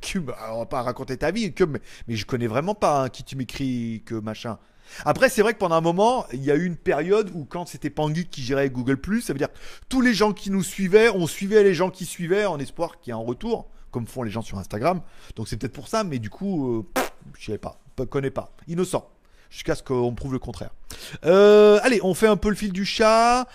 Cum, 0.00 0.34
on 0.52 0.58
va 0.58 0.66
pas 0.66 0.82
raconter 0.82 1.16
ta 1.16 1.30
vie, 1.30 1.52
Cum, 1.54 1.78
mais, 2.06 2.16
je 2.16 2.26
connais 2.26 2.46
vraiment 2.46 2.74
pas 2.74 3.04
hein, 3.04 3.08
qui 3.08 3.24
tu 3.24 3.36
m'écris 3.36 4.02
que 4.04 4.14
machin. 4.14 4.58
Après, 5.04 5.28
c'est 5.28 5.42
vrai 5.42 5.54
que 5.54 5.58
pendant 5.58 5.76
un 5.76 5.80
moment, 5.80 6.26
il 6.32 6.44
y 6.44 6.50
a 6.50 6.56
eu 6.56 6.64
une 6.64 6.76
période 6.76 7.30
où 7.34 7.44
quand 7.44 7.66
c'était 7.66 7.90
Pangeek 7.90 8.30
qui 8.30 8.42
gérait 8.42 8.70
Google+, 8.70 8.98
ça 9.22 9.32
veut 9.32 9.38
dire 9.38 9.48
tous 9.88 10.00
les 10.00 10.14
gens 10.14 10.32
qui 10.32 10.50
nous 10.50 10.62
suivaient, 10.62 11.08
on 11.08 11.26
suivait 11.26 11.62
les 11.62 11.74
gens 11.74 11.90
qui 11.90 12.06
suivaient 12.06 12.46
en 12.46 12.58
espoir 12.58 13.00
qu'il 13.00 13.12
y 13.12 13.16
ait 13.16 13.20
un 13.20 13.24
retour, 13.24 13.68
comme 13.90 14.06
font 14.06 14.22
les 14.22 14.30
gens 14.30 14.42
sur 14.42 14.58
Instagram. 14.58 15.00
Donc 15.36 15.48
c'est 15.48 15.56
peut-être 15.56 15.72
pour 15.72 15.88
ça, 15.88 16.04
mais 16.04 16.18
du 16.18 16.30
coup, 16.30 16.78
euh, 16.78 17.02
je 17.38 17.46
savais 17.46 17.58
pas, 17.58 17.80
connais 18.08 18.30
pas. 18.30 18.52
Innocent. 18.68 19.08
Jusqu'à 19.50 19.74
ce 19.74 19.82
qu'on 19.82 20.14
prouve 20.14 20.32
le 20.32 20.38
contraire. 20.38 20.70
Euh, 21.24 21.80
allez, 21.82 21.98
on 22.04 22.14
fait 22.14 22.28
un 22.28 22.36
peu 22.36 22.50
le 22.50 22.54
fil 22.54 22.72
du 22.72 22.84
chat. 22.84 23.48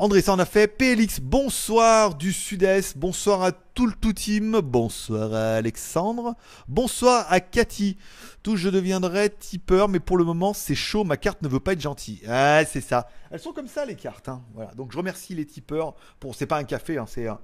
André, 0.00 0.22
ça 0.22 0.32
en 0.32 0.38
a 0.38 0.46
fait. 0.46 0.66
PLX, 0.66 1.20
bonsoir 1.20 2.14
du 2.14 2.32
Sud-Est. 2.32 2.96
Bonsoir 2.96 3.42
à 3.42 3.52
tout 3.52 3.86
le 3.86 3.92
tout 3.92 4.14
team. 4.14 4.58
Bonsoir 4.60 5.34
à 5.34 5.56
Alexandre. 5.56 6.36
Bonsoir 6.68 7.26
à 7.28 7.40
Cathy. 7.40 7.98
Tout, 8.42 8.56
je 8.56 8.70
deviendrai 8.70 9.28
tipeur, 9.28 9.90
mais 9.90 10.00
pour 10.00 10.16
le 10.16 10.24
moment, 10.24 10.54
c'est 10.54 10.74
chaud. 10.74 11.04
Ma 11.04 11.18
carte 11.18 11.42
ne 11.42 11.48
veut 11.48 11.60
pas 11.60 11.74
être 11.74 11.82
gentille. 11.82 12.22
Ah, 12.26 12.64
c'est 12.64 12.80
ça. 12.80 13.10
Elles 13.30 13.40
sont 13.40 13.52
comme 13.52 13.68
ça, 13.68 13.84
les 13.84 13.94
cartes. 13.94 14.30
Hein. 14.30 14.42
Voilà. 14.54 14.72
Donc, 14.72 14.90
je 14.90 14.96
remercie 14.96 15.34
les 15.34 15.44
tipeurs. 15.44 15.94
Pour, 16.18 16.34
c'est 16.34 16.46
pas 16.46 16.56
un 16.56 16.64
café, 16.64 16.96
hein, 16.96 17.04
c'est 17.06 17.28
un. 17.28 17.38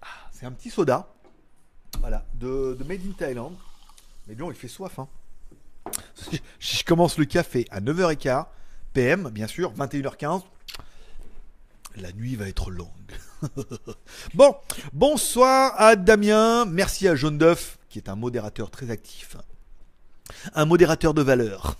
Ah, 0.00 0.06
c'est 0.32 0.46
un 0.46 0.52
petit 0.52 0.70
soda. 0.70 1.12
Voilà. 2.00 2.24
De, 2.32 2.78
de 2.80 2.84
Made 2.84 3.02
in 3.06 3.12
Thailand. 3.12 3.52
Mais 4.26 4.34
bon, 4.34 4.50
il 4.50 4.56
fait 4.56 4.68
soif, 4.68 4.98
hein. 4.98 5.08
Je 6.58 6.84
commence 6.84 7.18
le 7.18 7.24
café 7.24 7.66
à 7.70 7.80
9h15, 7.80 8.46
PM, 8.92 9.30
bien 9.30 9.46
sûr, 9.46 9.72
21h15, 9.74 10.42
la 11.96 12.12
nuit 12.12 12.36
va 12.36 12.48
être 12.48 12.70
longue. 12.70 12.88
bon, 14.34 14.54
bonsoir 14.92 15.74
à 15.76 15.96
Damien, 15.96 16.64
merci 16.64 17.08
à 17.08 17.14
Jaune 17.14 17.38
d'œuf, 17.38 17.78
qui 17.88 17.98
est 17.98 18.08
un 18.08 18.16
modérateur 18.16 18.70
très 18.70 18.90
actif. 18.90 19.36
Un 20.54 20.64
modérateur 20.64 21.12
de 21.12 21.20
valeur. 21.20 21.76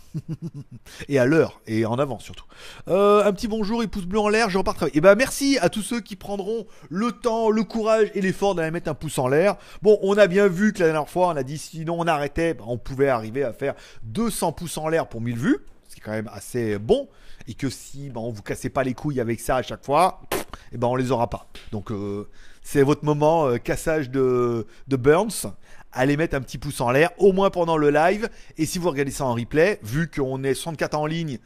et 1.09 1.18
à 1.18 1.24
l'heure, 1.24 1.61
et 1.66 1.87
en 1.87 1.98
avant 1.98 2.18
surtout. 2.18 2.44
Euh, 2.88 3.24
un 3.24 3.33
petit 3.33 3.48
bonjour 3.48 3.83
et 3.83 3.87
pouce 3.87 4.04
bleu 4.04 4.18
en 4.18 4.28
l'air, 4.28 4.50
je 4.50 4.59
repars 4.59 4.74
travailler. 4.74 4.96
Et 4.96 4.98
eh 4.98 5.00
ben 5.00 5.14
merci 5.14 5.59
à 5.62 5.70
tous 5.70 5.80
ceux 5.80 6.00
qui 6.00 6.14
prendront 6.14 6.66
le 6.90 7.12
temps, 7.12 7.50
le 7.50 7.64
courage 7.64 8.11
et 8.14 8.20
l'effort 8.20 8.54
d'aller 8.54 8.70
mettre 8.70 8.90
un 8.90 8.94
pouce 8.94 9.18
en 9.18 9.28
l'air. 9.28 9.57
Bon, 9.80 9.98
on 10.02 10.18
a 10.18 10.26
bien 10.26 10.46
vu 10.46 10.74
que 10.74 10.80
la 10.80 10.87
dernière 10.87 11.09
fois, 11.09 11.28
on 11.28 11.37
a 11.37 11.42
dit 11.42 11.57
sinon 11.57 11.96
on 11.98 12.07
arrêtait, 12.07 12.52
ben, 12.52 12.64
on 12.66 12.76
pouvait 12.76 13.09
arriver 13.09 13.44
à 13.44 13.52
faire 13.54 13.74
200 14.02 14.52
pouces 14.52 14.76
en 14.76 14.88
l'air 14.88 15.09
pour 15.09 15.22
1000 15.22 15.38
vues. 15.38 15.59
Ce 15.88 15.94
qui 15.94 16.00
est 16.00 16.04
quand 16.04 16.12
même 16.12 16.30
assez 16.33 16.78
bon. 16.78 17.09
Et 17.48 17.54
que 17.54 17.70
si 17.70 18.11
ben, 18.11 18.20
on 18.20 18.30
vous 18.30 18.42
cassait 18.42 18.70
pas 18.70 18.85
les 18.85 18.94
couilles 18.94 19.20
avec 19.20 19.40
ça 19.40 19.57
à 19.57 19.62
chaque 19.62 19.85
fois, 19.85 20.20
et 20.33 20.37
eh 20.74 20.76
ben 20.76 20.88
on 20.88 20.96
les 20.96 21.12
aura 21.12 21.30
pas. 21.30 21.46
Donc 21.72 21.90
euh, 21.90 22.28
c'est 22.62 22.83
votre 22.83 23.04
moment 23.04 23.46
euh, 23.46 23.57
cassage 23.59 24.11
de, 24.11 24.66
de 24.88 24.96
Burns 24.96 25.52
allez 25.94 26.16
mettre 26.16 26.37
un 26.37 26.40
petit 26.40 26.59
pouce 26.59 26.80
en 26.80 26.90
l'air, 26.90 27.11
au 27.18 27.33
moins 27.33 27.50
pendant 27.50 27.76
le 27.76 27.90
live. 27.90 28.28
Et 28.59 28.66
si 28.66 28.78
vous 28.78 28.90
regardez 28.90 29.11
ça 29.11 29.24
en 29.24 29.35
replay, 29.35 29.80
vu 29.83 30.11
qu'on 30.11 30.44
est 30.44 30.54
64 30.54 30.94
en 30.94 31.07
ligne 31.07 31.38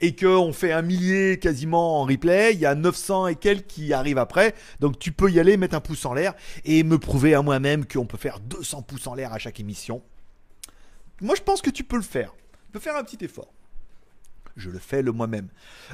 et 0.00 0.14
qu'on 0.14 0.52
fait 0.52 0.72
un 0.72 0.82
millier 0.82 1.38
quasiment 1.38 2.00
en 2.00 2.04
replay, 2.04 2.54
il 2.54 2.60
y 2.60 2.66
a 2.66 2.74
900 2.74 3.28
et 3.28 3.34
quelques 3.36 3.66
qui 3.66 3.92
arrivent 3.92 4.18
après. 4.18 4.54
Donc 4.80 4.98
tu 4.98 5.12
peux 5.12 5.30
y 5.30 5.40
aller, 5.40 5.56
mettre 5.56 5.74
un 5.74 5.80
pouce 5.80 6.04
en 6.06 6.14
l'air 6.14 6.34
et 6.64 6.82
me 6.82 6.98
prouver 6.98 7.34
à 7.34 7.42
moi-même 7.42 7.86
qu'on 7.86 8.06
peut 8.06 8.18
faire 8.18 8.40
200 8.40 8.82
pouces 8.82 9.06
en 9.06 9.14
l'air 9.14 9.32
à 9.32 9.38
chaque 9.38 9.60
émission. 9.60 10.02
Moi 11.20 11.34
je 11.34 11.42
pense 11.42 11.62
que 11.62 11.70
tu 11.70 11.84
peux 11.84 11.96
le 11.96 12.02
faire. 12.02 12.34
Tu 12.66 12.72
peux 12.72 12.80
faire 12.80 12.96
un 12.96 13.02
petit 13.02 13.24
effort. 13.24 13.52
Je 14.58 14.70
le 14.70 14.80
fais 14.80 15.02
le 15.02 15.12
moi-même. 15.12 15.46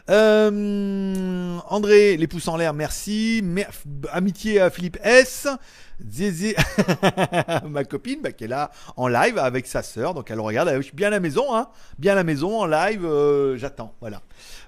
Euh, 0.09 1.59
André, 1.69 2.17
les 2.17 2.27
pouces 2.27 2.49
en 2.49 2.57
l'air, 2.57 2.73
merci. 2.73 3.45
amitié 4.11 4.59
à 4.59 4.71
Philippe 4.71 4.99
S. 5.05 5.47
Zézé, 6.11 6.57
ma 7.69 7.85
copine, 7.85 8.21
bah, 8.21 8.33
qui 8.33 8.45
est 8.45 8.49
là 8.49 8.73
en 8.97 9.07
live 9.07 9.39
avec 9.39 9.67
sa 9.67 9.83
sœur. 9.83 10.15
Donc 10.15 10.31
elle 10.31 10.41
regarde, 10.41 10.73
je 10.77 10.81
suis 10.83 10.97
bien 10.97 11.09
à 11.09 11.11
la 11.11 11.21
maison, 11.21 11.55
hein. 11.55 11.69
Bien 11.99 12.13
à 12.13 12.15
la 12.17 12.25
maison, 12.25 12.59
en 12.59 12.67
live, 12.67 13.05
euh, 13.05 13.57
j'attends. 13.59 13.95
Voilà. 14.01 14.23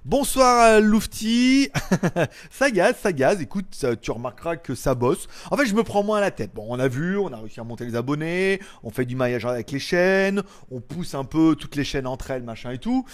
Bonsoir 0.05 0.81
Loufti. 0.81 1.71
ça 2.51 2.71
gaz, 2.71 2.97
ça 3.03 3.13
gaz. 3.13 3.41
Écoute, 3.41 3.85
tu 4.01 4.11
remarqueras 4.11 4.57
que 4.57 4.75
ça 4.75 4.95
bosse. 4.95 5.27
En 5.51 5.57
fait, 5.57 5.67
je 5.67 5.75
me 5.75 5.83
prends 5.83 6.05
moins 6.05 6.19
à 6.19 6.21
la 6.21 6.31
tête. 6.31 6.53
Bon, 6.55 6.67
on 6.69 6.79
a 6.79 6.87
vu, 6.87 7.19
on 7.19 7.33
a 7.33 7.39
réussi 7.39 7.59
à 7.59 7.65
monter 7.65 7.87
les 7.87 7.97
abonnés, 7.97 8.61
on 8.85 8.91
fait 8.91 9.07
du 9.07 9.17
maillage 9.17 9.47
avec 9.47 9.73
les 9.73 9.81
chaînes, 9.81 10.43
on 10.71 10.81
pousse 10.81 11.15
un 11.15 11.25
peu 11.25 11.57
toutes 11.57 11.77
les 11.77 11.85
chaînes 11.85 12.07
entre 12.07 12.31
elles, 12.31 12.45
machin 12.45 12.71
et 12.71 12.79
tout. 12.79 13.05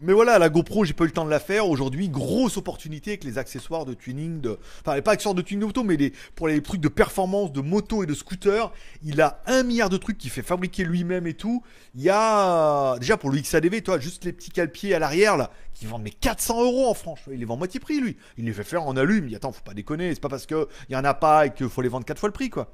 Mais 0.00 0.12
voilà, 0.12 0.38
la 0.38 0.50
GoPro, 0.50 0.84
j'ai 0.84 0.92
pas 0.92 1.04
eu 1.04 1.06
le 1.06 1.12
temps 1.12 1.24
de 1.24 1.30
la 1.30 1.40
faire. 1.40 1.66
Aujourd'hui, 1.66 2.10
grosse 2.10 2.58
opportunité 2.58 3.12
avec 3.12 3.24
les 3.24 3.38
accessoires 3.38 3.86
de 3.86 3.94
tuning 3.94 4.42
de. 4.42 4.58
Enfin, 4.84 5.00
pas 5.00 5.12
accessoires 5.12 5.34
de 5.34 5.40
tuning 5.40 5.64
moto, 5.64 5.84
mais 5.84 6.12
pour 6.34 6.48
les 6.48 6.60
trucs 6.60 6.82
de 6.82 6.88
performance 6.88 7.50
de 7.50 7.62
moto 7.62 8.02
et 8.02 8.06
de 8.06 8.12
scooter. 8.12 8.70
Il 9.02 9.22
a 9.22 9.40
un 9.46 9.62
milliard 9.62 9.88
de 9.88 9.96
trucs 9.96 10.18
qu'il 10.18 10.30
fait 10.30 10.42
fabriquer 10.42 10.84
lui-même 10.84 11.26
et 11.26 11.32
tout. 11.32 11.62
Il 11.94 12.02
y 12.02 12.10
a. 12.10 12.98
Déjà 12.98 13.16
pour 13.16 13.30
le 13.30 13.40
XADV, 13.40 13.80
toi, 13.82 13.98
juste 13.98 14.26
les 14.26 14.34
petits 14.34 14.50
calpiers 14.50 14.94
à 14.94 14.98
l'arrière, 14.98 15.38
là, 15.38 15.50
qui 15.72 15.86
vendent 15.86 16.02
mais 16.02 16.10
400 16.10 16.62
euros 16.62 16.90
en 16.90 16.94
France. 16.94 17.20
Il 17.32 17.38
les 17.38 17.46
vend 17.46 17.56
moitié 17.56 17.80
prix, 17.80 17.98
lui. 17.98 18.18
Il 18.36 18.44
les 18.44 18.52
fait 18.52 18.64
faire 18.64 18.86
en 18.86 18.98
allume. 18.98 19.28
Il 19.28 19.34
attends, 19.34 19.52
faut 19.52 19.64
pas 19.64 19.72
déconner. 19.72 20.14
C'est 20.14 20.20
pas 20.20 20.28
parce 20.28 20.44
qu'il 20.44 20.66
y 20.90 20.96
en 20.96 21.04
a 21.04 21.14
pas 21.14 21.46
et 21.46 21.54
qu'il 21.54 21.70
faut 21.70 21.80
les 21.80 21.88
vendre 21.88 22.04
4 22.04 22.18
fois 22.18 22.28
le 22.28 22.34
prix, 22.34 22.50
quoi. 22.50 22.70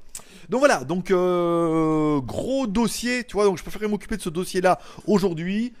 Donc 0.49 0.59
voilà, 0.59 0.83
donc 0.83 1.09
euh, 1.09 2.19
gros 2.19 2.67
dossier, 2.67 3.23
tu 3.23 3.37
vois. 3.37 3.45
Donc 3.45 3.57
je 3.57 3.63
préférerais 3.63 3.87
m'occuper 3.87 4.17
de 4.17 4.21
ce 4.21 4.29
dossier-là 4.29 4.77
aujourd'hui 5.07 5.71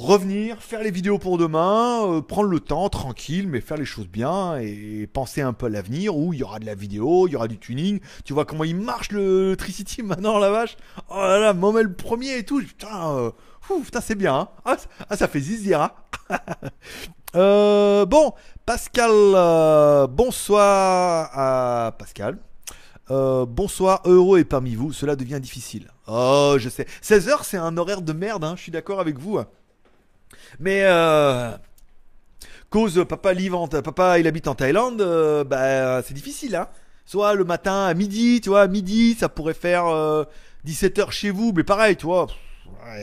revenir, 0.00 0.62
faire 0.62 0.82
les 0.82 0.90
vidéos 0.90 1.18
pour 1.18 1.36
demain, 1.36 2.06
euh, 2.06 2.22
prendre 2.22 2.48
le 2.48 2.60
temps 2.60 2.88
tranquille, 2.88 3.46
mais 3.46 3.60
faire 3.60 3.76
les 3.76 3.84
choses 3.84 4.08
bien 4.08 4.56
et 4.56 5.06
penser 5.06 5.42
un 5.42 5.52
peu 5.52 5.66
à 5.66 5.68
l'avenir 5.68 6.16
où 6.16 6.32
il 6.32 6.40
y 6.40 6.42
aura 6.42 6.58
de 6.58 6.64
la 6.66 6.74
vidéo, 6.74 7.28
il 7.28 7.32
y 7.32 7.36
aura 7.36 7.48
du 7.48 7.58
tuning. 7.58 8.00
Tu 8.24 8.32
vois 8.32 8.46
comment 8.46 8.64
il 8.64 8.76
marche 8.76 9.12
le, 9.12 9.54
Tricity 9.58 10.02
maintenant, 10.04 10.38
la 10.38 10.50
vache? 10.50 10.76
Oh 11.10 11.16
là 11.16 11.38
là, 11.38 11.52
moment 11.52 11.80
le 11.80 11.92
premier 11.92 12.38
et 12.38 12.44
tout. 12.44 12.60
Putain, 12.60 13.10
euh, 13.10 13.30
putain 13.84 14.00
c'est 14.00 14.14
bien. 14.14 14.34
Hein 14.34 14.48
ah, 14.64 14.76
ah, 15.10 15.16
ça 15.16 15.28
fait 15.28 15.40
zizir. 15.40 15.82
Hein 15.82 15.90
euh, 17.36 18.06
bon, 18.06 18.32
Pascal, 18.64 19.10
bonsoir 20.10 21.30
à 21.34 21.92
Pascal. 21.98 22.38
Bonsoir, 23.08 24.02
heureux 24.04 24.38
et 24.38 24.44
parmi 24.44 24.76
vous, 24.76 24.92
cela 24.92 25.14
devient 25.14 25.40
difficile. 25.40 25.88
Oh, 26.06 26.54
je 26.58 26.68
sais. 26.68 26.86
16h, 27.02 27.40
c'est 27.42 27.56
un 27.56 27.76
horaire 27.76 28.02
de 28.02 28.12
merde, 28.12 28.44
hein, 28.44 28.54
je 28.56 28.62
suis 28.62 28.72
d'accord 28.72 29.00
avec 29.00 29.18
vous. 29.18 29.40
Mais, 30.58 30.82
euh, 30.84 31.52
cause 32.70 33.04
papa, 33.08 33.34
papa 33.82 34.18
il 34.18 34.26
habite 34.26 34.48
en 34.48 34.54
Thaïlande, 34.54 35.00
euh, 35.00 35.44
bah, 35.44 36.02
c'est 36.02 36.14
difficile. 36.14 36.56
Hein. 36.56 36.68
Soit 37.06 37.34
le 37.34 37.44
matin 37.44 37.86
à 37.86 37.94
midi, 37.94 38.40
tu 38.40 38.50
vois, 38.50 38.62
à 38.62 38.68
midi, 38.68 39.16
ça 39.18 39.28
pourrait 39.28 39.54
faire 39.54 39.84
17h 40.66 41.10
chez 41.10 41.30
vous, 41.30 41.52
mais 41.54 41.64
pareil, 41.64 41.96
tu 41.96 42.06
vois 42.06 42.28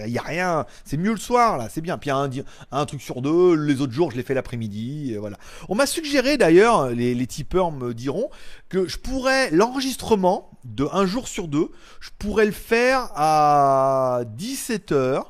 il 0.06 0.12
y 0.12 0.18
a 0.18 0.22
rien. 0.22 0.66
C'est 0.86 0.98
mieux 0.98 1.12
le 1.12 1.18
soir, 1.18 1.58
là, 1.58 1.68
c'est 1.70 1.82
bien. 1.82 1.98
Puis 1.98 2.10
un, 2.10 2.30
un 2.72 2.86
truc 2.86 3.02
sur 3.02 3.22
deux, 3.22 3.56
les 3.56 3.82
autres 3.82 3.94
jours, 3.94 4.12
je 4.12 4.18
l'ai 4.18 4.24
fait 4.24 4.34
l'après-midi. 4.34 5.16
Voilà. 5.18 5.38
On 5.70 5.76
m'a 5.76 5.86
suggéré 5.86 6.38
d'ailleurs, 6.38 6.90
les, 6.90 7.16
les 7.16 7.28
tipeurs 7.28 7.72
me 7.72 7.94
diront, 7.94 8.30
que 8.70 8.88
je 8.88 8.98
pourrais, 8.98 9.52
l'enregistrement 9.52 10.52
de 10.66 10.88
un 10.92 11.06
jour 11.06 11.28
sur 11.28 11.48
deux, 11.48 11.70
je 12.00 12.10
pourrais 12.18 12.46
le 12.46 12.52
faire 12.52 13.12
à 13.16 14.22
17h. 14.38 15.24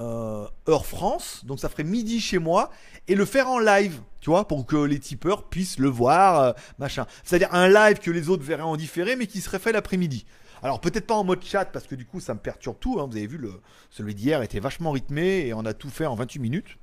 Euh, 0.00 0.46
heure 0.66 0.86
France, 0.86 1.44
donc 1.44 1.60
ça 1.60 1.68
ferait 1.68 1.84
midi 1.84 2.20
chez 2.20 2.38
moi, 2.38 2.70
et 3.06 3.14
le 3.14 3.26
faire 3.26 3.48
en 3.48 3.58
live, 3.58 4.00
tu 4.22 4.30
vois, 4.30 4.48
pour 4.48 4.64
que 4.64 4.76
les 4.76 4.98
tipeurs 4.98 5.44
puissent 5.44 5.78
le 5.78 5.88
voir, 5.88 6.40
euh, 6.40 6.52
machin. 6.78 7.06
C'est-à-dire 7.22 7.52
un 7.52 7.68
live 7.68 7.98
que 7.98 8.10
les 8.10 8.30
autres 8.30 8.42
verraient 8.42 8.62
en 8.62 8.76
différé, 8.76 9.14
mais 9.14 9.26
qui 9.26 9.42
serait 9.42 9.58
fait 9.58 9.72
l'après-midi. 9.72 10.24
Alors 10.62 10.80
peut-être 10.80 11.06
pas 11.06 11.14
en 11.14 11.24
mode 11.24 11.42
chat 11.42 11.66
parce 11.66 11.86
que 11.86 11.94
du 11.94 12.06
coup 12.06 12.20
ça 12.20 12.34
me 12.34 12.38
perturbe 12.38 12.76
tout. 12.78 12.98
Hein. 13.00 13.08
Vous 13.10 13.16
avez 13.16 13.26
vu, 13.26 13.38
le, 13.38 13.60
celui 13.90 14.14
d'hier 14.14 14.42
était 14.42 14.60
vachement 14.60 14.90
rythmé 14.90 15.46
et 15.46 15.54
on 15.54 15.64
a 15.64 15.74
tout 15.74 15.90
fait 15.90 16.06
en 16.06 16.14
28 16.14 16.38
minutes. 16.38 16.78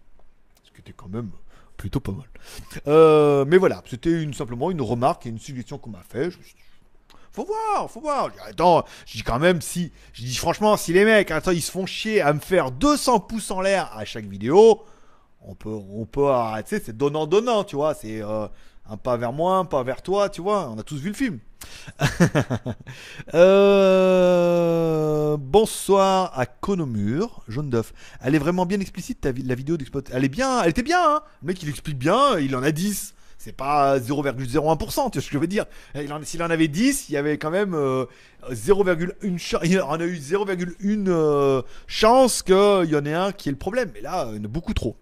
Ce 0.64 0.72
qui 0.72 0.82
était 0.82 0.94
quand 0.94 1.10
même 1.10 1.32
plutôt 1.76 2.00
pas 2.00 2.12
mal. 2.12 2.28
Euh, 2.88 3.46
mais 3.46 3.58
voilà, 3.58 3.84
c'était 3.88 4.22
une, 4.22 4.34
simplement 4.34 4.72
une 4.72 4.82
remarque 4.82 5.26
et 5.28 5.30
une 5.30 5.40
suggestion 5.40 5.78
qu'on 5.78 5.92
m'a 5.92 6.04
fait. 6.08 6.30
Faut 7.38 7.46
voir, 7.46 7.92
faut 7.92 8.02
voir. 8.02 8.32
attends, 8.48 8.84
je 9.06 9.18
dis 9.18 9.24
quand 9.24 9.38
même 9.38 9.62
si, 9.62 9.92
je 10.14 10.24
dis 10.24 10.36
franchement, 10.36 10.76
si 10.76 10.92
les 10.92 11.06
mecs, 11.06 11.30
attends, 11.30 11.52
ils 11.52 11.62
se 11.62 11.70
font 11.70 11.86
chier 11.86 12.20
à 12.20 12.34
me 12.34 12.40
faire 12.40 12.72
200 12.72 13.20
pouces 13.20 13.52
en 13.52 13.62
l'air 13.62 13.96
à 13.96 14.06
chaque 14.06 14.26
vidéo, 14.26 14.84
on 15.42 15.54
peut, 15.54 15.70
on 15.70 16.06
peut, 16.06 16.32
tu 16.68 16.82
c'est 16.84 16.98
donnant 16.98 17.28
donnant, 17.28 17.64
tu 17.64 17.76
vois, 17.76 17.94
c'est 17.94 18.24
euh, 18.24 18.48
un 18.90 18.98
pas 18.98 19.18
vers 19.18 19.34
moi, 19.34 19.58
un 19.58 19.66
pas 19.66 19.84
vers 19.84 20.02
toi, 20.02 20.30
tu 20.30 20.42
vois. 20.42 20.70
On 20.70 20.80
a 20.80 20.84
tous 20.84 20.98
vu 20.98 21.10
le 21.10 21.16
film. 21.16 21.40
Euh, 23.34 25.38
bonsoir 25.38 26.32
à 26.38 26.46
Conomur, 26.46 27.44
jaune 27.48 27.70
d'œuf. 27.70 27.94
Elle 28.22 28.36
est 28.36 28.40
vraiment 28.40 28.66
bien 28.66 28.80
explicite 28.80 29.26
la 29.26 29.56
vidéo 29.56 29.78
d'exploitation. 29.78 30.18
Elle 30.18 30.26
est 30.26 30.30
bien, 30.30 30.64
elle 30.64 30.70
était 30.70 30.82
bien. 30.82 31.18
Hein 31.18 31.22
le 31.42 31.48
mec 31.48 31.62
il 31.62 31.70
explique 31.70 31.98
bien, 31.98 32.40
il 32.40 32.56
en 32.56 32.64
a 32.64 32.72
10. 32.72 33.14
C'est 33.48 33.56
pas 33.56 33.98
0,01%, 33.98 34.90
tu 34.90 34.92
vois 34.92 35.10
ce 35.10 35.14
que 35.14 35.22
je 35.22 35.38
veux 35.38 35.48
dire. 35.48 35.64
S'il 36.24 36.44
en 36.44 36.50
avait 36.50 36.68
10, 36.68 37.08
il 37.08 37.14
y 37.14 37.18
avait 37.18 37.38
quand 37.38 37.50
même 37.50 37.72
0,1 37.72 37.78
euh, 37.78 38.06
a 39.90 40.06
eu 40.06 40.18
0,1 40.18 41.08
euh, 41.08 41.62
chance 41.88 42.44
qu'il 42.44 42.90
y 42.90 42.96
en 42.98 43.06
ait 43.06 43.14
un 43.14 43.32
qui 43.32 43.48
est 43.48 43.54
le 43.54 43.58
problème. 43.58 43.90
Mais 43.94 44.02
là, 44.02 44.28
il 44.32 44.40
y 44.40 44.42
en 44.42 44.44
a 44.44 44.50
beaucoup 44.50 44.74
trop. 44.74 44.98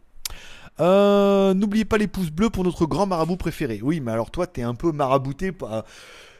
N'oubliez 0.77 1.86
pas 1.86 1.97
les 1.97 2.05
pouces 2.05 2.29
bleus 2.29 2.51
pour 2.51 2.63
notre 2.63 2.86
grand 2.86 3.08
marabout 3.08 3.38
préféré. 3.38 3.79
Oui, 3.81 3.99
mais 3.99 4.12
alors 4.12 4.29
toi, 4.29 4.45
t'es 4.45 4.62
un 4.62 4.75
peu 4.75 4.91
marabouté 4.91 5.51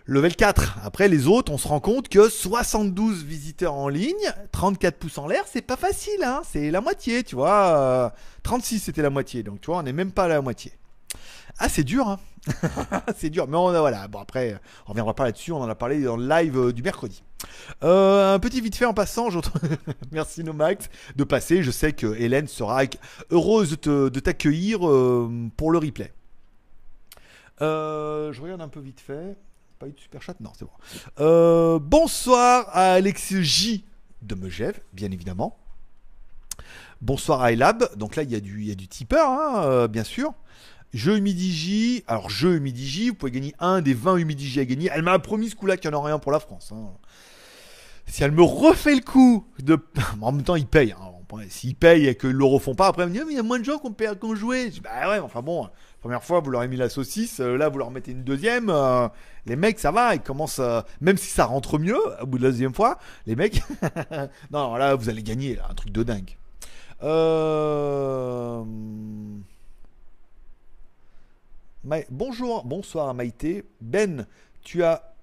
level 0.06 0.36
4. 0.36 0.78
Après 0.84 1.08
les 1.08 1.26
autres, 1.26 1.52
on 1.52 1.58
se 1.58 1.68
rend 1.68 1.80
compte 1.80 2.08
que 2.08 2.30
72 2.30 3.24
visiteurs 3.24 3.74
en 3.74 3.90
ligne, 3.90 4.14
34 4.52 4.98
pouces 5.00 5.18
en 5.18 5.26
l'air, 5.26 5.46
c'est 5.52 5.64
pas 5.64 5.76
facile, 5.76 6.24
hein 6.24 6.44
c'est 6.48 6.70
la 6.70 6.82
moitié, 6.82 7.24
tu 7.24 7.34
vois. 7.34 8.14
36 8.44 8.78
c'était 8.78 9.02
la 9.02 9.10
moitié, 9.10 9.42
donc 9.42 9.60
tu 9.60 9.72
vois, 9.72 9.80
on 9.80 9.82
n'est 9.84 9.92
même 9.92 10.12
pas 10.12 10.26
à 10.26 10.28
la 10.28 10.42
moitié. 10.42 10.72
Ah, 11.58 11.70
c'est 11.70 11.84
dur, 11.84 12.08
hein 12.08 12.20
c'est 13.16 13.30
dur, 13.30 13.48
mais 13.48 13.58
on 13.58 13.70
a, 13.70 13.80
voilà. 13.80 14.08
Bon 14.08 14.20
après, 14.20 14.60
on 14.86 14.90
reviendra 14.90 15.14
pas 15.14 15.24
là-dessus. 15.24 15.52
On 15.52 15.62
en 15.62 15.70
a 15.70 15.76
parlé 15.76 16.02
dans 16.04 16.18
le 16.18 16.28
live 16.28 16.58
euh, 16.58 16.74
du 16.74 16.84
mercredi. 16.84 17.24
Euh, 17.84 18.36
un 18.36 18.40
petit 18.40 18.62
vite 18.62 18.76
fait 18.76 18.86
en 18.86 18.94
passant. 18.94 19.30
Merci 20.12 20.44
Nomax 20.44 20.90
de 21.16 21.24
passer. 21.24 21.64
Je 21.64 21.72
sais 21.72 21.94
que 21.94 22.16
Hélène 22.16 22.48
sera 22.48 22.84
heureuse 23.32 23.80
de 23.82 24.20
t'accueillir 24.20 24.88
euh, 24.88 25.50
pour 25.56 25.72
le 25.72 25.78
replay. 25.78 26.12
je 27.60 28.42
regarde 28.42 28.62
un 28.62 28.70
peu 28.70 28.82
vite 28.82 29.00
fait. 29.00 29.38
Pas 29.80 29.88
eu 29.88 29.92
de 29.92 30.00
super 30.00 30.22
chat 30.22 30.40
Non, 30.40 30.52
c'est 30.58 30.66
bon. 30.66 31.80
Bonsoir 31.80 32.68
à 32.70 32.94
Alex 32.94 33.34
J 33.42 33.86
de 34.22 34.36
Megève, 34.36 34.80
bien 34.94 35.12
évidemment. 35.12 35.58
Bonsoir 37.02 37.42
à 37.42 37.52
Elab. 37.52 37.96
Donc 37.98 38.16
là, 38.16 38.24
il 38.24 38.32
y 38.32 38.36
a 38.36 38.40
du, 38.40 38.64
y 38.64 38.72
a 38.72 38.76
du 38.76 38.88
tipeur, 38.88 39.30
hein, 39.30 39.88
bien 39.88 40.04
sûr. 40.04 40.34
Jeu 40.96 41.18
Humidigi. 41.18 42.04
Alors, 42.08 42.30
jeu 42.30 42.56
Humidigi, 42.56 43.10
vous 43.10 43.16
pouvez 43.16 43.32
gagner 43.32 43.54
un 43.60 43.82
des 43.82 43.94
20 43.94 44.16
Humidigi 44.16 44.62
à 44.62 44.66
gagner. 44.66 44.90
Elle 44.94 45.04
m'a 45.04 45.20
promis 45.20 45.50
ce 45.50 45.56
coup-là 45.56 45.76
qu'il 45.76 45.90
n'y 45.92 45.96
en 45.96 46.04
a 46.04 46.06
rien 46.08 46.20
pour 46.20 46.32
la 46.32 46.40
France. 46.40 46.72
Hein. 46.74 46.88
Si 48.08 48.24
elle 48.24 48.32
me 48.32 48.44
refait 48.44 48.96
le 48.96 49.02
coup 49.02 49.46
de. 49.60 49.78
en 50.22 50.32
même 50.32 50.44
temps, 50.44 50.56
il 50.56 50.66
paye. 50.66 50.94
Hein. 50.94 51.12
S'il 51.50 51.76
paye 51.76 52.08
et 52.08 52.16
qu'ils 52.16 52.30
le 52.30 52.46
refont 52.46 52.76
pas, 52.76 52.88
après, 52.88 53.04
elle 53.04 53.10
me 53.10 53.14
dit 53.14 53.20
ah, 53.20 53.26
il 53.30 53.36
y 53.36 53.40
a 53.40 53.44
moins 53.44 53.60
de 53.60 53.66
gens 53.66 53.78
qui 53.78 53.88
ont, 54.24 54.36
joué. 54.36 54.68
Je 54.68 54.76
dis, 54.76 54.80
bah 54.80 55.10
ouais, 55.10 55.20
enfin 55.20 55.42
bon, 55.42 55.68
première 56.00 56.24
fois, 56.24 56.40
vous 56.40 56.50
leur 56.50 56.62
avez 56.62 56.70
mis 56.70 56.78
la 56.78 56.88
saucisse, 56.88 57.42
euh, 57.42 57.58
là, 57.58 57.68
vous 57.68 57.78
leur 57.78 57.92
mettez 57.92 58.12
une 58.12 58.24
deuxième. 58.24 58.70
Euh, 58.70 59.10
les 59.46 59.58
mecs, 59.58 59.80
ça 59.80 59.92
va, 59.92 60.16
ils 60.16 60.22
commencent, 60.22 60.62
même 61.02 61.18
si 61.18 61.30
ça 61.30 61.44
rentre 61.44 61.78
mieux, 61.78 62.00
au 62.22 62.26
bout 62.26 62.38
de 62.38 62.44
la 62.44 62.52
deuxième 62.52 62.74
fois, 62.74 63.00
les 63.26 63.36
mecs, 63.36 63.62
non, 64.52 64.76
là, 64.76 64.96
vous 64.96 65.10
allez 65.10 65.24
gagner, 65.24 65.60
un 65.70 65.74
truc 65.74 65.92
de 65.92 66.04
dingue. 66.04 66.38
Euh, 67.04 68.64
bonjour, 72.10 72.66
bonsoir 72.66 73.14
Maïté. 73.14 73.64
Ben, 73.82 74.26
tu 74.62 74.84
as 74.84 75.14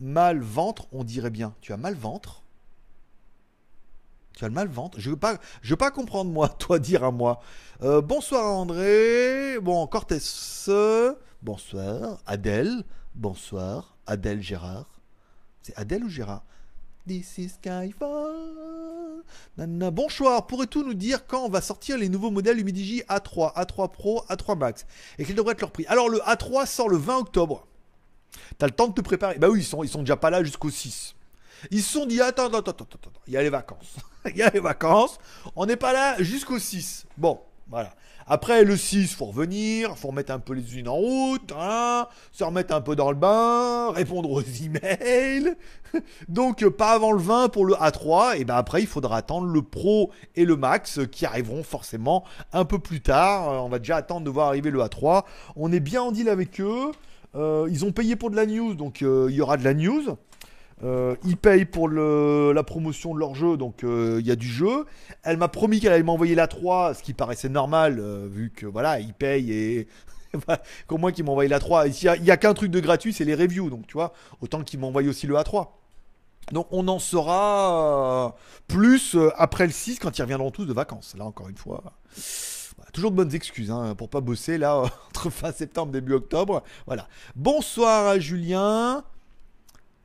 mal 0.00 0.40
ventre, 0.40 0.86
on 0.92 1.04
dirait 1.04 1.30
bien. 1.30 1.54
Tu 1.60 1.72
as 1.72 1.76
mal 1.76 1.94
ventre? 1.94 2.42
Tu 4.36 4.44
as 4.44 4.48
le 4.48 4.54
mal 4.54 4.68
ventre? 4.68 4.98
Je 4.98 5.10
veux 5.10 5.16
pas, 5.16 5.38
veux 5.62 5.76
pas 5.76 5.90
comprendre 5.90 6.30
moi, 6.30 6.48
toi 6.58 6.78
dire 6.78 7.04
à 7.04 7.10
moi. 7.10 7.40
Euh, 7.82 8.00
bonsoir 8.00 8.46
André. 8.46 9.58
Bon, 9.60 9.86
Cortés. 9.86 10.18
Bonsoir. 11.42 12.22
Adèle. 12.26 12.84
Bonsoir. 13.14 13.96
Adèle 14.06 14.42
Gérard. 14.42 15.00
C'est 15.62 15.76
Adèle 15.78 16.04
ou 16.04 16.08
Gérard? 16.08 16.44
This 17.06 17.38
is 17.38 17.50
Skyfall. 17.50 18.29
Bonsoir. 19.56 20.46
Pourrais-tu 20.46 20.78
nous 20.78 20.94
dire 20.94 21.26
quand 21.26 21.44
on 21.44 21.48
va 21.48 21.60
sortir 21.60 21.98
les 21.98 22.08
nouveaux 22.08 22.30
modèles 22.30 22.58
Humidigi 22.58 23.02
A3, 23.08 23.54
A3 23.56 23.90
Pro, 23.90 24.24
A3 24.28 24.58
Max 24.58 24.86
et 25.18 25.24
quel 25.24 25.36
devrait 25.36 25.52
être 25.52 25.60
leur 25.60 25.70
prix? 25.70 25.86
Alors 25.86 26.08
le 26.08 26.18
A3 26.18 26.66
sort 26.66 26.88
le 26.88 26.96
20 26.96 27.18
octobre. 27.18 27.66
T'as 28.58 28.66
le 28.66 28.72
temps 28.72 28.88
de 28.88 28.94
te 28.94 29.00
préparer. 29.00 29.38
Bah 29.38 29.48
oui, 29.48 29.60
ils 29.60 29.64
sont, 29.64 29.82
ils 29.82 29.88
sont 29.88 30.00
déjà 30.00 30.16
pas 30.16 30.30
là 30.30 30.42
jusqu'au 30.42 30.70
6. 30.70 31.14
Ils 31.70 31.82
se 31.82 31.92
sont 31.92 32.06
dit 32.06 32.20
attends, 32.20 32.46
attends, 32.46 32.58
attends, 32.58 32.84
attends. 32.84 33.10
il 33.26 33.34
y 33.34 33.36
a 33.36 33.42
les 33.42 33.50
vacances. 33.50 33.96
il 34.26 34.36
y 34.36 34.42
a 34.42 34.50
les 34.50 34.60
vacances. 34.60 35.18
On 35.56 35.66
n'est 35.66 35.76
pas 35.76 35.92
là 35.92 36.22
jusqu'au 36.22 36.58
6. 36.58 37.06
Bon, 37.16 37.40
voilà. 37.68 37.94
Après 38.32 38.62
le 38.62 38.76
6, 38.76 39.12
faut 39.12 39.24
revenir, 39.24 39.98
faut 39.98 40.06
remettre 40.06 40.30
un 40.30 40.38
peu 40.38 40.52
les 40.52 40.62
usines 40.62 40.86
en 40.86 40.94
route, 40.94 41.52
hein, 41.58 42.06
se 42.30 42.44
remettre 42.44 42.72
un 42.72 42.80
peu 42.80 42.94
dans 42.94 43.10
le 43.10 43.16
bain, 43.16 43.90
répondre 43.90 44.30
aux 44.30 44.40
emails. 44.62 45.56
Donc 46.28 46.64
pas 46.68 46.92
avant 46.92 47.10
le 47.10 47.18
20 47.18 47.48
pour 47.48 47.66
le 47.66 47.74
A3, 47.74 48.38
et 48.38 48.44
ben 48.44 48.54
après 48.54 48.82
il 48.82 48.86
faudra 48.86 49.16
attendre 49.16 49.48
le 49.48 49.62
Pro 49.62 50.12
et 50.36 50.44
le 50.44 50.54
Max 50.54 51.00
qui 51.10 51.26
arriveront 51.26 51.64
forcément 51.64 52.22
un 52.52 52.64
peu 52.64 52.78
plus 52.78 53.00
tard. 53.00 53.64
On 53.64 53.68
va 53.68 53.80
déjà 53.80 53.96
attendre 53.96 54.24
de 54.24 54.30
voir 54.30 54.46
arriver 54.46 54.70
le 54.70 54.78
A3. 54.78 55.24
On 55.56 55.72
est 55.72 55.80
bien 55.80 56.00
en 56.00 56.12
deal 56.12 56.28
avec 56.28 56.60
eux. 56.60 56.92
Euh, 57.34 57.66
ils 57.68 57.84
ont 57.84 57.90
payé 57.90 58.14
pour 58.14 58.30
de 58.30 58.36
la 58.36 58.46
news, 58.46 58.74
donc 58.74 59.02
euh, 59.02 59.26
il 59.28 59.34
y 59.34 59.40
aura 59.40 59.56
de 59.56 59.64
la 59.64 59.74
news. 59.74 60.16
Euh, 60.82 61.14
ils 61.24 61.36
payent 61.36 61.66
pour 61.66 61.88
la 61.88 62.62
promotion 62.62 63.14
de 63.14 63.20
leur 63.20 63.34
jeu, 63.34 63.56
donc 63.56 63.84
euh, 63.84 64.18
il 64.20 64.26
y 64.26 64.30
a 64.30 64.36
du 64.36 64.48
jeu. 64.48 64.86
Elle 65.22 65.36
m'a 65.36 65.48
promis 65.48 65.80
qu'elle 65.80 65.92
allait 65.92 66.02
m'envoyer 66.02 66.34
la 66.34 66.46
3, 66.46 66.94
ce 66.94 67.02
qui 67.02 67.12
paraissait 67.12 67.48
normal, 67.48 67.98
euh, 67.98 68.26
vu 68.30 68.50
que 68.50 68.66
voilà, 68.66 69.00
ils 69.00 69.14
payent 69.14 69.52
et. 69.52 69.88
Qu'au 70.86 70.96
moins 70.96 71.10
qu'ils 71.10 71.24
m'envoient 71.24 71.48
la 71.48 71.58
3. 71.58 71.88
Il 71.88 72.22
n'y 72.22 72.30
a, 72.30 72.36
qu'un 72.36 72.54
truc 72.54 72.70
de 72.70 72.78
gratuit, 72.78 73.12
c'est 73.12 73.24
les 73.24 73.34
reviews, 73.34 73.68
donc 73.68 73.88
tu 73.88 73.94
vois, 73.94 74.12
autant 74.40 74.62
qu'ils 74.62 74.78
m'envoient 74.78 75.02
aussi 75.02 75.26
le 75.26 75.34
A3. 75.34 75.66
Donc 76.52 76.68
on 76.70 76.86
en 76.86 77.00
saura 77.00 78.36
plus 78.68 79.16
après 79.36 79.66
le 79.66 79.72
6 79.72 79.98
quand 79.98 80.16
ils 80.16 80.22
reviendront 80.22 80.52
tous 80.52 80.66
de 80.66 80.72
vacances. 80.72 81.16
Là 81.18 81.24
encore 81.24 81.48
une 81.48 81.56
fois. 81.56 81.82
toujours 82.92 83.10
de 83.10 83.16
bonnes 83.16 83.34
excuses 83.34 83.72
hein, 83.72 83.96
pour 83.96 84.08
pas 84.08 84.20
bosser 84.20 84.56
là 84.56 84.76
entre 85.08 85.30
fin 85.30 85.50
septembre 85.50 85.90
début 85.90 86.12
octobre. 86.12 86.62
Voilà. 86.86 87.08
Bonsoir 87.34 88.06
à 88.06 88.20
Julien. 88.20 89.02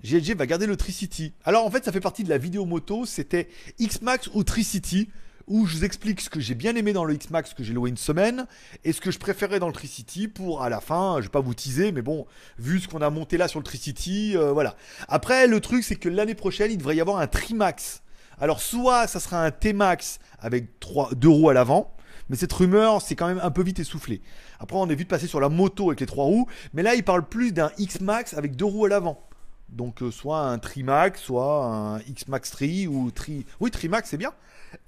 GLG 0.06 0.36
va 0.38 0.46
garder 0.46 0.68
le 0.68 0.78
Tricity. 0.78 1.34
Alors 1.44 1.66
en 1.66 1.72
fait, 1.72 1.84
ça 1.84 1.92
fait 1.92 2.00
partie 2.00 2.24
de 2.24 2.30
la 2.30 2.38
vidéo 2.38 2.66
moto. 2.66 3.06
C'était 3.06 3.50
X-Max 3.80 4.30
ou 4.34 4.44
Tricity 4.44 5.10
où 5.48 5.66
je 5.66 5.78
vous 5.78 5.86
explique 5.86 6.22
ce 6.22 6.30
que 6.30 6.40
j'ai 6.40 6.56
bien 6.56 6.76
aimé 6.76 6.94
dans 6.94 7.06
le 7.06 7.14
X-Max 7.14 7.54
que 7.54 7.64
j'ai 7.64 7.74
loué 7.74 7.90
une 7.90 7.98
semaine 7.98 8.48
et 8.84 8.94
ce 8.94 9.02
que 9.02 9.12
je 9.12 9.20
préférais 9.20 9.60
dans 9.60 9.68
le 9.68 9.74
Tricity 9.74 10.28
pour 10.28 10.64
à 10.64 10.70
la 10.70 10.80
fin, 10.80 11.18
je 11.18 11.24
vais 11.24 11.30
pas 11.30 11.40
vous 11.40 11.54
teaser, 11.54 11.92
mais 11.92 12.02
bon, 12.02 12.26
vu 12.58 12.80
ce 12.80 12.88
qu'on 12.88 13.02
a 13.02 13.10
monté 13.10 13.38
là 13.38 13.48
sur 13.48 13.60
le 13.60 13.64
Tricity, 13.64 14.36
euh, 14.36 14.52
voilà. 14.52 14.76
Après, 15.08 15.48
le 15.48 15.60
truc, 15.60 15.84
c'est 15.84 15.96
que 15.96 16.10
l'année 16.10 16.36
prochaine, 16.36 16.72
il 16.72 16.78
devrait 16.78 16.96
y 16.96 17.02
avoir 17.02 17.20
un 17.20 17.28
Trimax. 17.28 18.02
Alors, 18.40 18.62
soit 18.62 19.08
ça 19.08 19.20
sera 19.20 19.44
un 19.44 19.52
T-Max 19.52 20.20
avec 20.40 20.80
3, 20.80 21.12
deux 21.16 21.30
roues 21.30 21.50
à 21.50 21.54
l'avant, 21.54 21.96
mais 22.30 22.36
cette 22.36 22.54
rumeur, 22.54 23.02
c'est 23.02 23.16
quand 23.16 23.28
même 23.28 23.40
un 23.42 23.52
peu 23.52 23.64
vite 23.64 23.80
essoufflé. 23.80 24.22
Après, 24.60 24.78
on 24.78 24.90
est 24.90 24.96
vite 24.96 25.08
passé 25.08 25.28
sur 25.28 25.40
la 25.40 25.50
moto 25.50 25.90
avec 25.90 26.00
les 26.00 26.08
trois 26.08 26.26
roues, 26.26 26.48
mais 26.74 26.82
là, 26.82 26.96
il 26.96 27.04
parle 27.04 27.28
plus 27.28 27.52
d'un 27.52 27.72
X-Max 27.78 28.34
avec 28.34 28.56
deux 28.56 28.66
roues 28.66 28.86
à 28.86 28.90
l'avant. 28.90 29.26
Donc 29.70 30.02
euh, 30.02 30.12
soit 30.12 30.40
un 30.40 30.58
Trimax, 30.58 31.22
soit 31.22 31.66
un 31.66 32.00
X-Max 32.00 32.52
3 32.52 32.68
ou 32.90 33.12
Tri... 33.12 33.46
Oui, 33.60 33.72
Trimax 33.72 34.10
c'est 34.10 34.18
bien. 34.18 34.34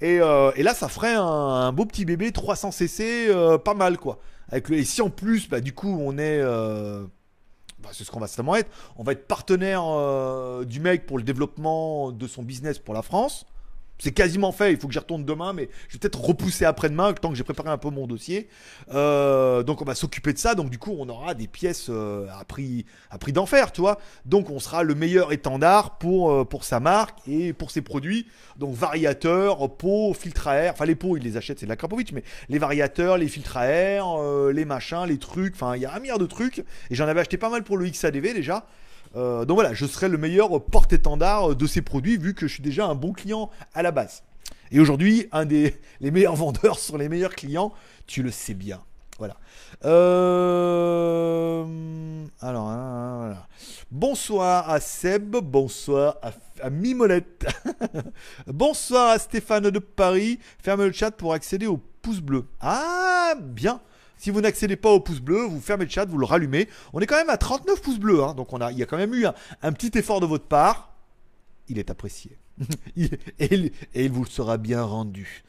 Et, 0.02 0.20
euh, 0.22 0.52
là 0.58 0.74
ça 0.74 0.88
ferait 0.88 1.16
un, 1.16 1.72
beau 1.72 1.86
petit 1.86 2.06
bébé 2.06 2.32
300cc, 2.32 3.02
euh, 3.30 3.58
pas 3.58 3.74
mal 3.74 3.98
quoi. 3.98 4.20
Avec. 4.50 4.70
Et 4.70 4.86
si 4.86 5.02
en 5.02 5.10
plus, 5.10 5.50
bah, 5.50 5.60
du 5.60 5.74
coup 5.74 5.98
on 6.00 6.18
est... 6.18 6.42
Bah, 6.42 7.90
c'est 7.92 8.04
ce 8.04 8.12
qu'on 8.12 8.20
va 8.20 8.28
certainement 8.28 8.56
être. 8.56 8.72
On 8.98 9.04
va 9.04 9.12
être 9.12 9.28
partenaire 9.28 9.84
du 10.66 10.80
mec 10.80 11.06
pour 11.06 11.18
le 11.18 11.24
développement 11.24 12.12
de 12.12 12.28
son 12.28 12.44
business 12.44 12.80
pour 12.80 12.94
la 12.94 13.02
France. 13.02 13.46
C'est 14.00 14.12
quasiment 14.12 14.52
fait, 14.52 14.72
il 14.72 14.80
faut 14.80 14.88
que 14.88 14.94
j'y 14.94 15.00
retourne 15.00 15.26
demain, 15.26 15.54
mais 15.54 15.70
je 15.88 15.94
vais 15.94 16.00
peut-être 16.00 16.22
repousser 16.22 16.66
après-demain, 16.66 17.14
tant 17.14 17.30
que 17.30 17.36
j'ai 17.36 17.44
préparé 17.44 17.70
un 17.70 17.78
peu 17.78 17.90
mon 17.90 18.06
dossier. 18.06 18.48
Euh, 18.94 19.64
donc 19.64 19.82
on 19.82 19.86
va 19.86 19.96
s'occuper 19.96 20.34
de 20.34 20.38
ça, 20.38 20.54
donc 20.54 20.70
du 20.70 20.78
coup 20.78 20.96
on 20.98 21.10
aura 21.10 21.34
des 21.34 21.48
pièces 21.48 21.88
euh, 21.90 22.28
à 22.40 22.46
prix, 22.46 22.86
à 23.10 23.18
prix 23.18 23.34
d'enfer, 23.34 23.72
tu 23.72 23.82
vois. 23.82 24.00
Donc 24.26 24.50
on 24.50 24.60
sera 24.60 24.84
le 24.84 24.94
meilleur 24.94 25.32
étendard 25.32 25.98
pour, 25.98 26.32
euh, 26.32 26.46
pour 26.46 26.64
sa 26.64 26.80
marque 26.80 27.20
et 27.28 27.54
pour 27.54 27.72
ses 27.72 27.82
produits. 27.82 28.28
Donc 28.58 28.76
variateurs, 28.76 29.76
pots, 29.76 30.14
filtres 30.14 30.48
à 30.48 30.56
air, 30.58 30.74
enfin 30.74 30.86
les 30.86 30.96
pots 30.96 31.18
il 31.18 31.24
les 31.24 31.38
achète, 31.38 31.60
c'est 31.60 31.66
de 31.66 31.72
la 31.72 31.76
Krapovic, 31.76 32.12
mais 32.12 32.24
les 32.50 32.60
variateurs, 32.60 33.18
les 33.18 33.28
filtres 33.28 33.58
à 33.58 33.66
air, 33.66 34.06
les 34.52 34.66
machins, 34.66 35.06
les 35.08 35.18
trucs, 35.18 35.56
enfin 35.56 35.76
il 35.76 35.82
y 35.82 35.86
a 35.86 35.94
un 35.94 36.00
milliard 36.00 36.20
de 36.20 36.28
trucs. 36.28 36.60
Et 36.92 36.96
j'en 36.96 37.08
avais 37.08 37.22
acheté 37.22 37.38
pas 37.38 37.50
mal 37.50 37.64
pour 37.64 37.78
le 37.78 37.90
XADV 37.90 38.34
déjà. 38.34 38.68
Euh, 39.16 39.46
donc 39.46 39.56
voilà, 39.56 39.74
je 39.74 39.86
serai 39.86 40.10
le 40.10 40.18
meilleur 40.18 40.64
porte-étendard 40.64 41.56
de 41.56 41.68
ces 41.68 41.82
produits 41.82 42.18
vu 42.18 42.34
que 42.34 42.48
je 42.48 42.54
suis 42.54 42.64
déjà 42.64 42.86
un 42.86 42.96
bon 42.96 43.14
client 43.14 43.50
à 43.74 43.82
la 43.82 43.92
base. 43.92 44.24
Et 44.72 44.80
aujourd'hui, 44.80 45.28
un 45.32 45.46
des 45.46 45.76
les 46.02 46.12
meilleurs 46.12 46.36
vendeurs 46.36 46.80
sont 46.80 46.98
les 46.98 47.10
meilleurs 47.10 47.36
clients, 47.36 47.74
tu 48.06 48.24
le 48.24 48.32
sais 48.32 48.54
bien. 48.54 48.82
Voilà. 49.18 49.38
Euh, 49.86 51.66
alors, 52.40 52.70
hein, 52.70 53.32
hein. 53.32 53.38
Bonsoir 53.90 54.70
à 54.70 54.80
Seb, 54.80 55.38
bonsoir 55.38 56.18
à, 56.22 56.32
à 56.62 56.70
Mimolette, 56.70 57.48
bonsoir 58.48 59.10
à 59.10 59.18
Stéphane 59.18 59.72
de 59.72 59.80
Paris. 59.80 60.38
Ferme 60.62 60.86
le 60.86 60.92
chat 60.92 61.10
pour 61.10 61.34
accéder 61.34 61.66
au 61.66 61.78
pouce 61.78 62.20
bleu. 62.20 62.46
Ah, 62.62 63.34
bien. 63.40 63.82
Si 64.18 64.32
vous 64.32 64.42
n'accédez 64.42 64.76
pas 64.76 64.90
au 64.90 65.00
pouce 65.00 65.20
bleu, 65.20 65.42
vous 65.44 65.62
fermez 65.62 65.86
le 65.86 65.92
chat, 65.92 66.06
vous 66.06 66.18
le 66.18 66.26
rallumez. 66.26 66.68
On 66.94 67.00
est 67.00 67.06
quand 67.06 67.16
même 67.16 67.30
à 67.30 67.38
39 67.38 67.82
pouces 67.82 68.00
bleus, 68.00 68.24
hein. 68.24 68.34
donc 68.34 68.52
on 68.54 68.62
a, 68.62 68.72
il 68.72 68.78
y 68.78 68.84
a 68.84 68.86
quand 68.86 68.98
même 68.98 69.14
eu 69.14 69.26
un, 69.26 69.72
petit 69.74 69.98
effort 69.98 70.20
de 70.20 70.26
votre 70.26 70.46
part. 70.46 70.96
Il 71.70 71.80
est 71.80 71.90
apprécié. 71.90 72.38
et, 73.40 73.72
il 73.94 74.12
vous 74.12 74.26
sera 74.26 74.58
bien 74.58 74.84
rendu. 74.84 75.44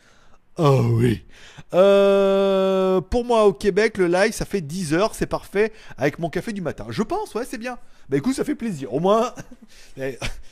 Oh 0.58 0.80
oui. 0.90 1.24
Euh, 1.72 3.00
pour 3.00 3.24
moi 3.24 3.44
au 3.44 3.52
Québec, 3.52 3.96
le 3.96 4.08
live 4.08 4.32
ça 4.32 4.44
fait 4.44 4.60
10 4.60 4.94
heures, 4.94 5.14
c'est 5.14 5.26
parfait 5.26 5.72
avec 5.96 6.18
mon 6.18 6.30
café 6.30 6.52
du 6.52 6.60
matin. 6.60 6.86
Je 6.88 7.02
pense, 7.02 7.34
ouais, 7.34 7.44
c'est 7.44 7.58
bien. 7.58 7.78
Bah 8.08 8.16
écoute, 8.16 8.34
ça 8.34 8.42
fait 8.42 8.56
plaisir. 8.56 8.92
Au 8.92 8.98
moins, 8.98 9.32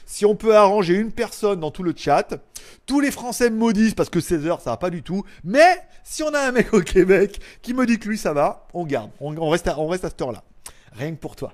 si 0.07 0.25
on 0.25 0.37
peut 0.37 0.55
arranger 0.55 0.95
une 0.95 1.11
personne 1.11 1.59
dans 1.59 1.73
tout 1.73 1.83
le 1.83 1.93
chat, 1.97 2.39
tous 2.87 3.01
les 3.01 3.11
Français 3.11 3.51
me 3.51 3.57
maudissent 3.57 3.95
parce 3.95 4.11
que 4.11 4.21
16 4.21 4.47
heures 4.47 4.61
ça 4.61 4.71
va 4.71 4.77
pas 4.77 4.91
du 4.91 5.03
tout. 5.03 5.25
Mais 5.43 5.83
si 6.05 6.23
on 6.23 6.33
a 6.35 6.41
un 6.41 6.53
mec 6.53 6.73
au 6.73 6.83
Québec 6.83 7.41
qui 7.63 7.75
me 7.75 7.85
dit 7.85 7.99
que 7.99 8.09
lui 8.09 8.19
ça 8.19 8.33
va, 8.33 8.69
on 8.75 8.85
garde. 8.85 9.11
On, 9.21 9.49
reste, 9.49 9.67
à, 9.67 9.79
on 9.79 9.89
reste 9.89 10.05
à 10.05 10.09
cette 10.11 10.23
heure-là. 10.23 10.45
Rien 10.93 11.13
que 11.13 11.21
pour 11.21 11.35
toi 11.35 11.53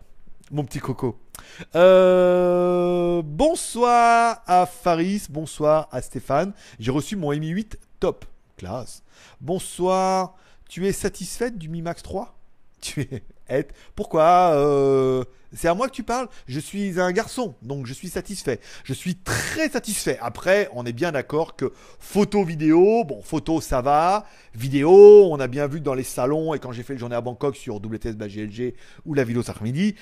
mon 0.50 0.64
petit 0.64 0.80
coco. 0.80 1.18
Euh, 1.74 3.22
bonsoir 3.24 4.42
à 4.46 4.66
Faris, 4.66 5.22
bonsoir 5.30 5.88
à 5.90 6.02
Stéphane. 6.02 6.52
J'ai 6.78 6.90
reçu 6.90 7.16
mon 7.16 7.30
Mi 7.30 7.48
8 7.48 7.78
top. 7.98 8.26
Bonsoir. 9.40 10.34
Tu 10.68 10.86
es 10.86 10.92
satisfaite 10.92 11.58
du 11.58 11.68
Mi 11.68 11.82
Max 11.82 12.02
3 12.02 12.38
Tu 12.80 13.08
es. 13.48 13.68
Pourquoi 13.94 14.52
euh, 14.54 15.24
C'est 15.52 15.68
à 15.68 15.74
moi 15.74 15.88
que 15.88 15.92
tu 15.92 16.02
parles? 16.02 16.28
Je 16.46 16.58
suis 16.58 16.98
un 16.98 17.12
garçon, 17.12 17.54
donc 17.60 17.86
je 17.86 17.92
suis 17.92 18.08
satisfait. 18.08 18.60
Je 18.84 18.94
suis 18.94 19.16
très 19.16 19.68
satisfait. 19.68 20.18
Après, 20.22 20.70
on 20.72 20.86
est 20.86 20.92
bien 20.92 21.12
d'accord 21.12 21.56
que 21.56 21.72
photo, 21.98 22.44
vidéo, 22.44 23.04
bon, 23.04 23.20
photo, 23.22 23.60
ça 23.60 23.82
va. 23.82 24.26
Vidéo, 24.54 25.28
on 25.30 25.38
a 25.40 25.48
bien 25.48 25.66
vu 25.66 25.80
dans 25.80 25.94
les 25.94 26.04
salons 26.04 26.54
et 26.54 26.58
quand 26.58 26.72
j'ai 26.72 26.82
fait 26.82 26.94
le 26.94 26.98
journée 26.98 27.16
à 27.16 27.20
Bangkok 27.20 27.56
sur 27.56 27.76
WTS 27.76 28.16
GLG 28.16 28.74
ou 29.04 29.14
la 29.14 29.24
vidéo 29.24 29.42
cet 29.42 29.50
après-midi 29.50 29.96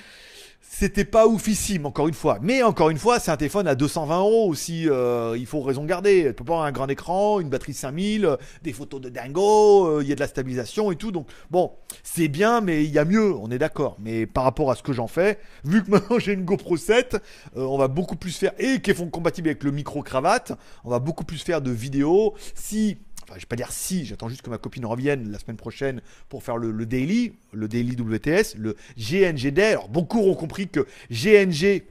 c'était 0.62 1.04
pas 1.04 1.26
oufissime, 1.26 1.84
encore 1.86 2.08
une 2.08 2.14
fois. 2.14 2.38
Mais 2.40 2.62
encore 2.62 2.90
une 2.90 2.98
fois, 2.98 3.18
c'est 3.18 3.30
un 3.30 3.36
téléphone 3.36 3.66
à 3.66 3.74
220 3.74 4.18
euros 4.20 4.48
aussi. 4.48 4.88
Euh, 4.88 5.36
il 5.38 5.46
faut 5.46 5.60
raison 5.60 5.84
garder. 5.84 6.26
Tu 6.28 6.34
peux 6.34 6.44
pas 6.44 6.52
avoir 6.54 6.66
un 6.66 6.72
grand 6.72 6.88
écran, 6.88 7.40
une 7.40 7.48
batterie 7.48 7.74
5000, 7.74 8.24
euh, 8.24 8.36
des 8.62 8.72
photos 8.72 9.00
de 9.00 9.08
dingo, 9.08 9.86
euh, 9.86 10.02
il 10.02 10.08
y 10.08 10.12
a 10.12 10.14
de 10.14 10.20
la 10.20 10.26
stabilisation 10.26 10.92
et 10.92 10.96
tout. 10.96 11.12
Donc, 11.12 11.28
bon, 11.50 11.72
c'est 12.02 12.28
bien, 12.28 12.60
mais 12.60 12.84
il 12.84 12.90
y 12.90 12.98
a 12.98 13.04
mieux, 13.04 13.34
on 13.34 13.50
est 13.50 13.58
d'accord. 13.58 13.96
Mais 13.98 14.26
par 14.26 14.44
rapport 14.44 14.70
à 14.70 14.74
ce 14.74 14.82
que 14.82 14.92
j'en 14.92 15.06
fais, 15.06 15.38
vu 15.64 15.84
que 15.84 15.90
maintenant 15.90 16.18
j'ai 16.18 16.32
une 16.32 16.44
GoPro 16.44 16.76
7, 16.76 17.16
on 17.56 17.76
va 17.76 17.88
beaucoup 17.88 18.16
plus 18.16 18.36
faire, 18.36 18.52
et 18.58 18.80
qui 18.80 18.90
est 18.90 19.10
compatible 19.10 19.48
avec 19.48 19.64
le 19.64 19.72
micro-cravate, 19.72 20.52
on 20.84 20.90
va 20.90 20.98
beaucoup 20.98 21.24
plus 21.24 21.42
faire 21.42 21.60
de 21.60 21.70
vidéos. 21.70 22.34
Si 22.54 22.98
je 23.34 23.40
je 23.40 23.44
vais 23.44 23.48
pas 23.48 23.56
dire 23.56 23.72
si, 23.72 24.06
j'attends 24.06 24.28
juste 24.28 24.42
que 24.42 24.50
ma 24.50 24.58
copine 24.58 24.84
revienne 24.86 25.30
la 25.30 25.38
semaine 25.38 25.56
prochaine 25.56 26.00
pour 26.28 26.42
faire 26.42 26.56
le, 26.56 26.86
daily, 26.86 27.32
le 27.52 27.68
daily 27.68 27.96
WTS, 27.96 28.56
le 28.56 28.76
GNG 28.96 29.58
Alors, 29.60 29.88
beaucoup 29.88 30.20
ont 30.20 30.34
compris 30.34 30.68
que 30.68 30.86
GNG, 31.10 31.82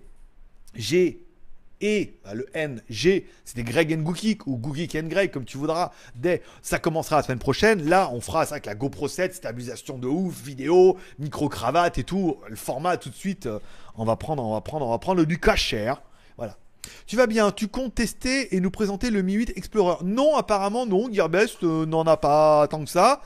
G 0.75 1.19
et 1.81 2.13
bah, 2.23 2.33
le 2.33 2.45
N, 2.53 2.81
G, 2.89 3.25
c'était 3.45 3.63
Greg 3.63 3.93
and 3.93 4.01
Gookik 4.01 4.47
ou 4.47 4.57
Gookik 4.57 4.95
and 4.95 5.07
Greg, 5.07 5.31
comme 5.31 5.45
tu 5.45 5.57
voudras. 5.57 5.91
Ça 6.61 6.79
commencera 6.79 7.17
la 7.17 7.23
semaine 7.23 7.39
prochaine. 7.39 7.87
Là, 7.87 8.09
on 8.11 8.21
fera 8.21 8.45
ça 8.45 8.55
avec 8.55 8.65
la 8.65 8.75
GoPro 8.75 9.07
7, 9.07 9.33
stabilisation 9.33 9.97
de 9.97 10.07
ouf, 10.07 10.43
vidéo, 10.43 10.97
micro-cravate 11.19 11.97
et 11.97 12.03
tout. 12.03 12.37
Le 12.47 12.55
format, 12.55 12.97
tout 12.97 13.09
de 13.09 13.15
suite, 13.15 13.45
euh, 13.45 13.59
on 13.95 14.03
va 14.03 14.17
prendre, 14.17 14.43
on 14.43 14.53
va 14.53 14.61
prendre, 14.61 14.85
on 14.85 14.91
va 14.91 14.99
prendre 14.99 15.23
du 15.23 15.39
cacher. 15.39 15.93
Voilà. 15.93 16.08
Tu 17.05 17.15
vas 17.15 17.27
bien, 17.27 17.51
tu 17.51 17.67
comptes 17.67 17.95
tester 17.95 18.55
et 18.55 18.59
nous 18.59 18.71
présenter 18.71 19.09
le 19.09 19.21
Mi 19.21 19.33
8 19.33 19.53
Explorer. 19.55 20.03
Non, 20.03 20.35
apparemment 20.35 20.85
non, 20.85 21.11
Gearbest 21.11 21.63
euh, 21.63 21.85
n'en 21.85 22.03
a 22.03 22.17
pas 22.17 22.67
tant 22.67 22.83
que 22.83 22.89
ça. 22.89 23.21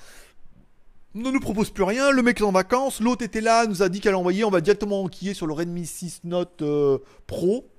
Ne 1.15 1.29
nous 1.29 1.39
propose 1.39 1.69
plus 1.69 1.83
rien, 1.83 2.09
le 2.09 2.23
mec 2.23 2.39
est 2.39 2.43
en 2.43 2.51
vacances, 2.51 2.99
l'autre 2.99 3.23
était 3.23 3.41
là, 3.41 3.67
nous 3.67 3.83
a 3.83 3.89
dit 3.89 3.99
qu'elle 3.99 4.15
envoyait, 4.15 4.43
on 4.43 4.49
va 4.49 4.61
directement 4.61 5.03
enquiller 5.03 5.35
sur 5.35 5.45
le 5.45 5.53
Redmi 5.53 5.85
6 5.85 6.21
Note 6.23 6.63
euh, 6.63 6.97
Pro. 7.27 7.69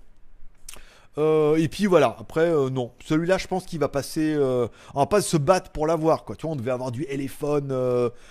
Euh, 1.16 1.57
et 1.57 1.68
puis 1.68 1.87
voilà, 1.87 2.16
après, 2.18 2.48
euh, 2.48 2.70
non. 2.70 2.92
Celui-là, 3.05 3.38
je 3.38 3.46
pense 3.46 3.64
qu'il 3.64 3.79
va 3.79 3.88
passer. 3.88 4.35
Euh, 4.35 4.66
on 4.94 5.00
va 5.00 5.07
pas 5.07 5.20
se 5.20 5.37
battre 5.37 5.70
pour 5.70 5.87
l'avoir, 5.87 6.24
quoi. 6.24 6.35
Tu 6.37 6.42
vois, 6.46 6.53
on 6.53 6.57
devait 6.57 6.72
avoir 6.72 6.90
du 6.90 7.05
Elephone 7.05 7.72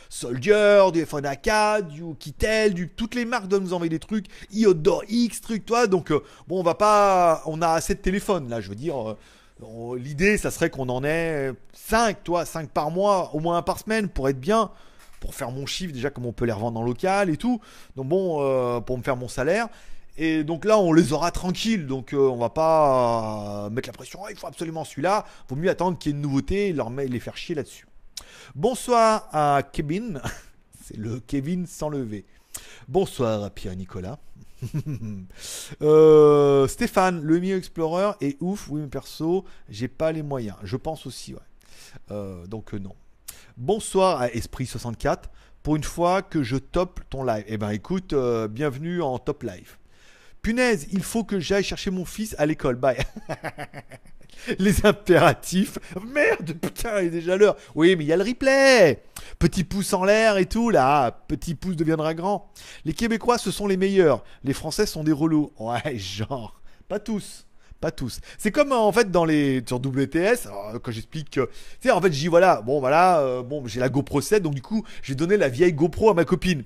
Soldier, 0.10 0.84
du 0.92 1.02
iPhone 1.02 1.26
AK, 1.26 1.88
du 1.88 2.04
Kitel, 2.20 2.74
du... 2.74 2.90
toutes 2.90 3.16
les 3.16 3.26
marques 3.26 3.48
doivent 3.48 3.64
nous 3.64 3.74
envoyer 3.74 3.90
des 3.90 4.00
trucs. 4.00 4.26
Iodor 4.52 5.04
X, 5.08 5.42
truc, 5.42 5.66
toi. 5.66 5.88
Donc, 5.88 6.12
bon, 6.48 6.60
on 6.60 6.64
va 6.64 6.76
pas. 6.76 7.42
On 7.46 7.62
a 7.62 7.70
assez 7.70 7.96
de 7.96 8.00
téléphones, 8.00 8.50
là, 8.50 8.60
je 8.62 8.70
veux 8.70 8.76
dire. 8.76 9.16
L'idée, 9.98 10.38
ça 10.38 10.52
serait 10.52 10.70
qu'on 10.70 10.90
en 10.90 11.06
ait 11.06 11.54
5, 11.72 12.24
toi, 12.24 12.44
5 12.44 12.70
par 12.70 12.92
mois, 12.92 13.34
au 13.34 13.40
moins 13.40 13.58
un 13.58 13.62
par 13.62 13.80
semaine, 13.80 14.10
pour 14.10 14.28
être 14.28 14.40
bien 14.40 14.72
pour 15.22 15.36
faire 15.36 15.52
mon 15.52 15.66
chiffre 15.66 15.94
déjà 15.94 16.10
comme 16.10 16.26
on 16.26 16.34
peut 16.34 16.44
les 16.44 16.52
revendre 16.52 16.78
en 16.82 16.84
local 16.84 17.30
et 17.30 17.38
tout. 17.38 17.62
Donc 17.96 18.10
bon, 18.10 18.82
pour 18.82 18.98
me 18.98 19.04
faire 19.04 19.16
mon 19.16 19.30
salaire. 19.30 19.70
Et 20.16 20.44
donc 20.44 20.66
là, 20.66 20.78
on 20.78 20.94
les 20.94 21.14
aura 21.14 21.32
tranquilles. 21.32 21.88
Donc 21.88 22.14
euh, 22.14 22.18
on 22.18 22.38
va 22.38 22.50
pas 22.50 23.66
euh, 23.66 23.70
mettre 23.70 23.90
la 23.90 23.94
pression. 23.94 24.20
Il 24.30 24.36
faut 24.36 24.48
absolument 24.48 24.84
celui-là. 24.84 25.26
Vaut 25.50 25.56
mieux 25.56 25.70
attendre 25.70 25.98
qu'il 25.98 26.12
y 26.12 26.14
ait 26.14 26.18
une 26.18 26.22
nouveauté 26.22 26.68
et 26.68 26.74
leur 26.74 26.90
les 26.90 27.20
faire 27.20 27.38
chier 27.38 27.56
là-dessus. 27.56 27.88
Bonsoir 28.56 29.28
à 29.32 29.62
Kevin. 29.64 30.22
C'est 30.84 30.98
le 30.98 31.20
Kevin 31.20 31.66
sans 31.66 31.90
lever. 31.90 32.26
Bonsoir 32.88 33.44
à 33.44 33.50
Pierre-Nicolas. 33.50 34.20
Euh, 35.82 36.68
Stéphane, 36.70 37.22
le 37.22 37.40
Mi 37.40 37.52
Explorer 37.52 38.12
est 38.22 38.38
ouf. 38.40 38.70
Oui, 38.70 38.80
mais 38.80 38.88
perso, 38.88 39.44
j'ai 39.68 39.90
pas 39.90 40.14
les 40.14 40.24
moyens. 40.24 40.56
Je 40.64 40.78
pense 40.78 41.06
aussi, 41.06 41.34
ouais. 41.34 42.48
donc 42.48 42.72
non. 42.72 42.96
Bonsoir 43.58 44.22
à 44.22 44.30
Esprit64. 44.30 45.24
Pour 45.64 45.76
une 45.76 45.84
fois 45.84 46.22
que 46.22 46.44
je 46.44 46.56
top 46.56 47.02
ton 47.10 47.26
live. 47.26 47.44
Eh 47.48 47.58
ben 47.58 47.72
écoute, 47.72 48.14
bienvenue 48.50 49.02
en 49.02 49.18
top 49.20 49.44
live. 49.44 49.76
Punaise, 50.44 50.88
il 50.92 51.02
faut 51.04 51.24
que 51.24 51.40
j'aille 51.40 51.64
chercher 51.64 51.90
mon 51.90 52.04
fils 52.04 52.36
à 52.38 52.46
l'école. 52.46 52.76
Bye. 52.76 52.98
Les 54.60 54.86
impératifs. 54.86 55.80
Merde, 56.06 56.54
putain, 56.62 57.00
il 57.00 57.08
est 57.08 57.12
déjà 57.12 57.38
l'heure. 57.38 57.56
Oui, 57.76 57.96
mais 57.96 58.04
il 58.04 58.08
y 58.08 58.14
a 58.14 58.18
le 58.18 58.24
replay. 58.24 59.02
Petit 59.40 59.64
pouce 59.64 59.94
en 59.94 60.04
l'air 60.04 60.36
et 60.36 60.46
tout, 60.46 60.70
là. 60.70 61.12
Petit 61.30 61.56
pouce 61.56 61.78
deviendra 61.78 62.14
grand. 62.14 62.52
Les 62.84 62.92
Québécois, 62.92 63.38
ce 63.38 63.52
sont 63.52 63.68
les 63.68 63.78
meilleurs. 63.78 64.26
Les 64.44 64.52
Français 64.52 64.86
sont 64.86 65.06
des 65.06 65.14
relous. 65.14 65.54
Ouais, 65.58 65.98
genre. 65.98 66.60
Pas 66.90 67.00
tous. 67.00 67.48
Pas 67.80 67.92
tous. 67.92 68.20
C'est 68.38 68.52
comme 68.52 68.74
en 68.74 68.92
fait 68.92 69.12
dans 69.12 69.24
les 69.24 69.64
sur 69.66 69.78
WTS 69.78 70.50
quand 70.82 70.92
j'explique 70.92 71.30
que 71.30 71.42
tu 71.42 71.50
sais 71.82 71.92
en 71.92 72.00
fait 72.00 72.14
j'ai 72.14 72.30
voilà 72.30 72.62
bon 72.62 72.80
voilà 72.80 73.20
euh, 73.20 73.44
bon 73.44 73.68
j'ai 73.68 73.82
la 73.82 73.90
GoPro 73.90 74.22
7 74.22 74.42
donc 74.42 74.56
du 74.56 74.62
coup 74.62 74.86
j'ai 75.02 75.16
donné 75.16 75.36
la 75.36 75.50
vieille 75.50 75.74
GoPro 75.74 76.10
à 76.10 76.14
ma 76.14 76.24
copine. 76.24 76.64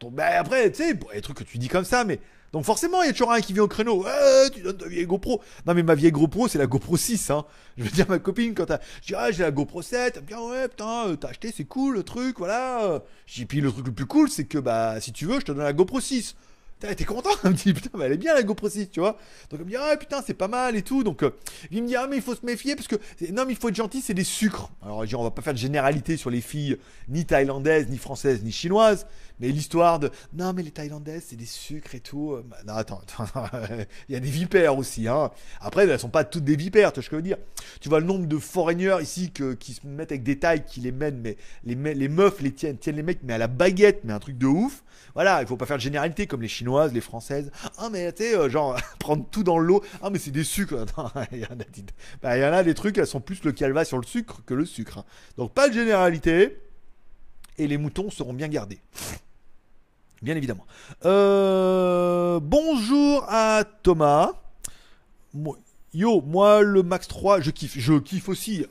Donc 0.00 0.14
ben 0.14 0.26
après 0.36 0.68
tu 0.72 0.82
sais 0.82 0.94
bon, 0.94 1.06
des 1.14 1.20
trucs 1.20 1.36
que 1.36 1.44
tu 1.44 1.58
dis 1.58 1.68
comme 1.68 1.84
ça 1.84 2.02
mais 2.02 2.18
donc 2.52 2.64
forcément, 2.64 3.02
il 3.02 3.06
y 3.06 3.10
a 3.10 3.12
toujours 3.12 3.32
un 3.32 3.40
qui 3.40 3.52
vient 3.52 3.64
au 3.64 3.68
créneau. 3.68 4.04
Eh, 4.06 4.50
tu 4.50 4.62
donnes 4.62 4.76
ta 4.76 4.88
vieille 4.88 5.06
GoPro. 5.06 5.42
Non, 5.66 5.74
mais 5.74 5.82
ma 5.82 5.94
vieille 5.94 6.12
GoPro, 6.12 6.48
c'est 6.48 6.58
la 6.58 6.66
GoPro 6.66 6.96
6. 6.96 7.30
Hein. 7.30 7.44
Je 7.76 7.84
veux 7.84 7.90
dire, 7.90 8.06
ma 8.08 8.18
copine, 8.18 8.54
quand 8.54 8.66
t'as. 8.66 8.78
Je 9.02 9.08
dis, 9.08 9.14
ah, 9.14 9.30
j'ai 9.30 9.42
la 9.42 9.50
GoPro 9.50 9.82
7. 9.82 10.24
Bien, 10.24 10.40
ouais, 10.40 10.68
putain, 10.68 11.08
euh, 11.08 11.16
t'as 11.16 11.28
acheté, 11.28 11.52
c'est 11.54 11.64
cool 11.64 11.96
le 11.96 12.02
truc, 12.02 12.38
voilà. 12.38 13.02
J'ai 13.26 13.44
puis 13.44 13.60
le 13.60 13.70
truc 13.70 13.86
le 13.86 13.92
plus 13.92 14.06
cool, 14.06 14.30
c'est 14.30 14.44
que, 14.44 14.58
bah, 14.58 15.00
si 15.00 15.12
tu 15.12 15.26
veux, 15.26 15.40
je 15.40 15.44
te 15.44 15.52
donne 15.52 15.64
la 15.64 15.72
GoPro 15.72 16.00
6. 16.00 16.34
T'es 16.80 17.04
content 17.04 17.30
Il 17.44 17.50
me 17.50 17.54
dit 17.54 17.74
putain, 17.74 17.90
mais 17.98 18.04
elle 18.04 18.12
est 18.12 18.18
bien 18.18 18.34
la 18.34 18.44
GoPro 18.44 18.68
6, 18.68 18.90
tu 18.90 19.00
vois. 19.00 19.18
Donc 19.50 19.60
il 19.60 19.64
me 19.64 19.70
dit 19.70 19.76
ah 19.76 19.96
putain, 19.96 20.22
c'est 20.24 20.34
pas 20.34 20.46
mal 20.46 20.76
et 20.76 20.82
tout. 20.82 21.02
Donc 21.02 21.24
euh, 21.24 21.30
il 21.72 21.82
me 21.82 21.88
dit 21.88 21.96
ah 21.96 22.06
mais 22.08 22.16
il 22.16 22.22
faut 22.22 22.36
se 22.36 22.46
méfier 22.46 22.76
parce 22.76 22.86
que 22.86 22.96
non 23.32 23.44
mais 23.46 23.54
il 23.54 23.56
faut 23.56 23.68
être 23.68 23.74
gentil, 23.74 24.00
c'est 24.00 24.14
des 24.14 24.24
sucres. 24.24 24.70
Alors 24.82 25.04
on 25.14 25.24
va 25.24 25.30
pas 25.32 25.42
faire 25.42 25.54
de 25.54 25.58
généralité 25.58 26.16
sur 26.16 26.30
les 26.30 26.40
filles 26.40 26.78
ni 27.08 27.24
thaïlandaises, 27.24 27.88
ni 27.88 27.98
françaises, 27.98 28.44
ni 28.44 28.52
chinoises. 28.52 29.06
Mais 29.40 29.48
l'histoire 29.48 29.98
de 29.98 30.10
non 30.32 30.52
mais 30.52 30.62
les 30.62 30.70
thaïlandaises 30.70 31.24
c'est 31.28 31.36
des 31.36 31.46
sucres 31.46 31.94
et 31.94 32.00
tout. 32.00 32.32
Euh, 32.32 32.44
bah, 32.46 32.56
non 32.66 32.74
attends, 32.74 33.00
il 34.08 34.12
y 34.12 34.16
a 34.16 34.20
des 34.20 34.30
vipères 34.30 34.76
aussi. 34.76 35.08
Hein. 35.08 35.30
Après 35.60 35.86
elles 35.86 35.98
sont 35.98 36.08
pas 36.08 36.24
toutes 36.24 36.44
des 36.44 36.56
vipères, 36.56 36.92
tu 36.92 37.00
vois 37.00 37.04
ce 37.04 37.10
je 37.10 37.16
veux 37.16 37.22
dire. 37.22 37.38
Tu 37.80 37.88
vois 37.88 38.00
le 38.00 38.06
nombre 38.06 38.26
de 38.26 38.38
foreigners 38.38 38.98
ici 39.00 39.30
qui 39.30 39.72
se 39.74 39.86
mettent 39.86 40.12
avec 40.12 40.22
des 40.22 40.38
tailles 40.38 40.64
qui 40.64 40.80
les 40.80 40.92
mènent, 40.92 41.20
mais 41.20 41.36
les, 41.64 42.08
meufs 42.08 42.40
les 42.40 42.52
tiennent, 42.52 42.78
tiennent 42.78 42.96
les 42.96 43.02
mecs 43.02 43.20
mais 43.22 43.34
à 43.34 43.38
la 43.38 43.48
baguette, 43.48 44.00
mais 44.04 44.12
un 44.12 44.18
truc 44.18 44.38
de 44.38 44.46
ouf. 44.46 44.82
Voilà, 45.14 45.40
il 45.42 45.48
faut 45.48 45.56
pas 45.56 45.66
faire 45.66 45.76
de 45.76 45.82
généralité 45.82 46.26
comme 46.26 46.42
les 46.42 46.48
chinoises, 46.48 46.92
les 46.92 47.00
françaises. 47.00 47.50
Ah 47.76 47.88
mais 47.90 48.12
tu 48.12 48.24
sais, 48.24 48.36
euh, 48.36 48.48
genre 48.48 48.76
prendre 48.98 49.24
tout 49.30 49.42
dans 49.44 49.58
l'eau. 49.58 49.82
Ah 50.02 50.10
mais 50.10 50.18
c'est 50.18 50.30
des 50.30 50.44
sucres. 50.44 50.84
il 51.32 51.38
y, 51.38 51.44
en 51.44 51.58
a, 51.58 51.64
bah, 52.22 52.38
y 52.38 52.44
en 52.44 52.52
a 52.52 52.62
des 52.62 52.74
trucs, 52.74 52.98
elles 52.98 53.06
sont 53.06 53.20
plus 53.20 53.42
le 53.44 53.52
calva 53.52 53.84
sur 53.84 53.98
le 53.98 54.06
sucre 54.06 54.42
que 54.44 54.54
le 54.54 54.64
sucre. 54.64 54.98
Hein. 54.98 55.04
Donc 55.36 55.52
pas 55.52 55.68
de 55.68 55.74
généralité. 55.74 56.58
Et 57.60 57.66
les 57.66 57.76
moutons 57.76 58.08
seront 58.10 58.32
bien 58.32 58.46
gardés. 58.46 58.78
Bien 60.22 60.36
évidemment. 60.36 60.66
Euh, 61.04 62.40
bonjour 62.42 63.24
à 63.28 63.62
Thomas. 63.82 64.32
Yo, 65.94 66.20
moi 66.22 66.62
le 66.62 66.82
Max 66.82 67.06
3, 67.06 67.40
je 67.40 67.50
kiffe. 67.50 67.78
Je 67.78 67.94
kiffe 67.94 68.28
aussi. 68.28 68.66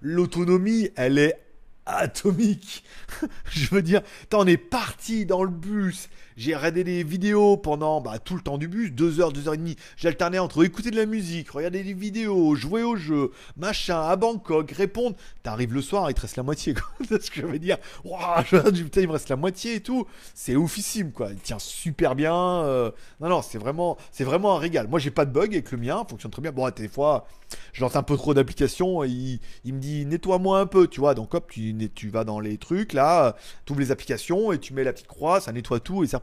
L'autonomie, 0.00 0.90
elle 0.96 1.18
est 1.18 1.38
atomique. 1.86 2.82
je 3.50 3.68
veux 3.74 3.82
dire, 3.82 4.02
on 4.34 4.46
est 4.46 4.56
parti 4.56 5.24
dans 5.24 5.44
le 5.44 5.50
bus, 5.50 6.08
j'ai 6.38 6.54
regardé 6.54 6.84
des 6.84 7.02
vidéos 7.02 7.56
pendant 7.56 8.00
bah, 8.00 8.20
tout 8.20 8.36
le 8.36 8.40
temps 8.40 8.58
du 8.58 8.68
bus, 8.68 8.92
deux 8.92 9.18
heures, 9.20 9.32
deux 9.32 9.48
heures 9.48 9.54
et 9.54 9.58
demie. 9.58 9.74
J'alternais 9.96 10.38
entre 10.38 10.64
écouter 10.64 10.92
de 10.92 10.96
la 10.96 11.04
musique, 11.04 11.50
regarder 11.50 11.82
des 11.82 11.94
vidéos, 11.94 12.54
jouer 12.54 12.84
au 12.84 12.94
jeu, 12.94 13.32
machin, 13.56 14.00
à 14.00 14.14
Bangkok, 14.14 14.70
répondre. 14.70 15.16
T'arrives 15.42 15.74
le 15.74 15.82
soir, 15.82 16.08
il 16.08 16.14
te 16.14 16.20
reste 16.20 16.36
la 16.36 16.44
moitié. 16.44 16.76
C'est 17.08 17.20
ce 17.20 17.30
que 17.32 17.40
je 17.40 17.46
veux 17.46 17.58
dire. 17.58 17.78
Waouh, 18.04 18.44
putain, 18.44 19.00
il 19.00 19.08
me 19.08 19.12
reste 19.12 19.28
la 19.28 19.36
moitié 19.36 19.74
et 19.74 19.80
tout. 19.80 20.06
C'est 20.32 20.54
oufissime, 20.54 21.10
quoi. 21.10 21.30
Il 21.32 21.40
tient 21.40 21.58
super 21.58 22.14
bien. 22.14 22.34
Euh. 22.34 22.92
Non, 23.20 23.28
non, 23.28 23.42
c'est 23.42 23.58
vraiment, 23.58 23.96
c'est 24.12 24.24
vraiment 24.24 24.54
un 24.54 24.58
régal. 24.60 24.86
Moi, 24.86 25.00
j'ai 25.00 25.10
pas 25.10 25.24
de 25.24 25.32
bug 25.32 25.52
avec 25.52 25.72
le 25.72 25.78
mien, 25.78 26.06
fonctionne 26.08 26.30
très 26.30 26.42
bien. 26.42 26.52
Bon, 26.52 26.70
des 26.70 26.86
fois, 26.86 27.26
je 27.72 27.80
lance 27.80 27.96
un 27.96 28.04
peu 28.04 28.16
trop 28.16 28.32
d'applications. 28.32 29.02
Il, 29.02 29.40
il 29.64 29.74
me 29.74 29.80
dit, 29.80 30.06
nettoie-moi 30.06 30.60
un 30.60 30.66
peu, 30.66 30.86
tu 30.86 31.00
vois. 31.00 31.14
Donc, 31.16 31.34
hop, 31.34 31.50
tu, 31.50 31.74
tu 31.96 32.10
vas 32.10 32.22
dans 32.22 32.38
les 32.38 32.58
trucs, 32.58 32.92
là, 32.92 33.34
tu 33.66 33.72
ouvres 33.72 33.80
les 33.80 33.90
applications 33.90 34.52
et 34.52 34.58
tu 34.58 34.72
mets 34.72 34.84
la 34.84 34.92
petite 34.92 35.08
croix, 35.08 35.40
ça 35.40 35.50
nettoie 35.50 35.80
tout 35.80 36.04
et 36.04 36.06
c'est 36.06 36.16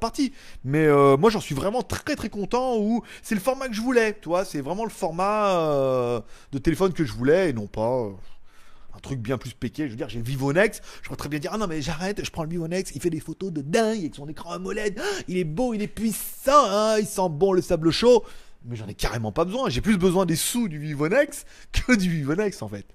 Mais 0.63 0.85
euh, 0.85 1.17
moi, 1.17 1.29
j'en 1.29 1.39
suis 1.39 1.55
vraiment 1.55 1.81
très 1.81 2.15
très 2.15 2.29
content 2.29 2.77
où 2.77 3.03
c'est 3.21 3.35
le 3.35 3.41
format 3.41 3.67
que 3.67 3.73
je 3.73 3.81
voulais, 3.81 4.17
tu 4.21 4.29
vois. 4.29 4.45
C'est 4.45 4.61
vraiment 4.61 4.83
le 4.83 4.89
format 4.89 5.59
euh, 5.59 6.21
de 6.51 6.57
téléphone 6.57 6.93
que 6.93 7.05
je 7.05 7.13
voulais 7.13 7.49
et 7.49 7.53
non 7.53 7.67
pas 7.67 7.89
euh, 7.89 8.11
un 8.95 8.99
truc 8.99 9.19
bien 9.19 9.37
plus 9.37 9.53
péqué. 9.53 9.85
Je 9.85 9.91
veux 9.91 9.95
dire, 9.95 10.09
j'ai 10.09 10.19
le 10.19 10.25
Vivonex. 10.25 10.81
Je 11.01 11.07
pourrais 11.07 11.17
très 11.17 11.29
bien 11.29 11.39
dire, 11.39 11.51
ah 11.53 11.57
non, 11.57 11.67
mais 11.67 11.81
j'arrête, 11.81 12.23
je 12.23 12.31
prends 12.31 12.43
le 12.43 12.49
Vivonex, 12.49 12.91
il 12.95 13.01
fait 13.01 13.09
des 13.09 13.19
photos 13.19 13.51
de 13.51 13.61
dingue 13.61 13.99
avec 13.99 14.15
son 14.15 14.27
écran 14.27 14.51
AMOLED. 14.51 15.01
Il 15.27 15.37
est 15.37 15.43
beau, 15.43 15.73
il 15.73 15.81
est 15.81 15.87
puissant, 15.87 16.65
hein, 16.69 16.97
il 16.99 17.05
sent 17.05 17.29
bon 17.29 17.53
le 17.53 17.61
sable 17.61 17.91
chaud. 17.91 18.23
Mais 18.67 18.75
j'en 18.75 18.87
ai 18.87 18.95
carrément 18.95 19.31
pas 19.31 19.45
besoin. 19.45 19.69
J'ai 19.69 19.81
plus 19.81 19.97
besoin 19.97 20.25
des 20.25 20.35
sous 20.35 20.67
du 20.67 20.79
Vivonex 20.79 21.45
que 21.71 21.95
du 21.95 22.09
Vivonex 22.09 22.61
en 22.61 22.67
fait. 22.67 22.85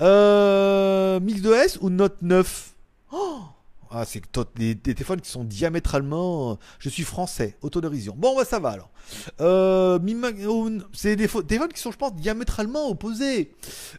Mix 0.00 1.40
2S 1.40 1.78
ou 1.80 1.90
Note 1.90 2.16
9 2.22 2.72
oh 3.12 3.42
ah, 3.94 4.04
c'est 4.06 4.22
des, 4.56 4.74
des, 4.74 4.94
téléphones 4.94 5.20
qui 5.20 5.30
sont 5.30 5.44
diamétralement. 5.44 6.58
Je 6.78 6.88
suis 6.88 7.02
français, 7.02 7.56
autodérision. 7.60 8.14
Bon, 8.16 8.34
bah 8.34 8.44
ça 8.44 8.58
va 8.58 8.70
alors. 8.70 8.90
Euh, 9.40 9.98
c'est 10.92 11.16
des 11.16 11.28
téléphones 11.28 11.72
qui 11.72 11.80
sont, 11.80 11.92
je 11.92 11.96
pense, 11.96 12.14
diamétralement 12.14 12.88
opposés. 12.88 13.52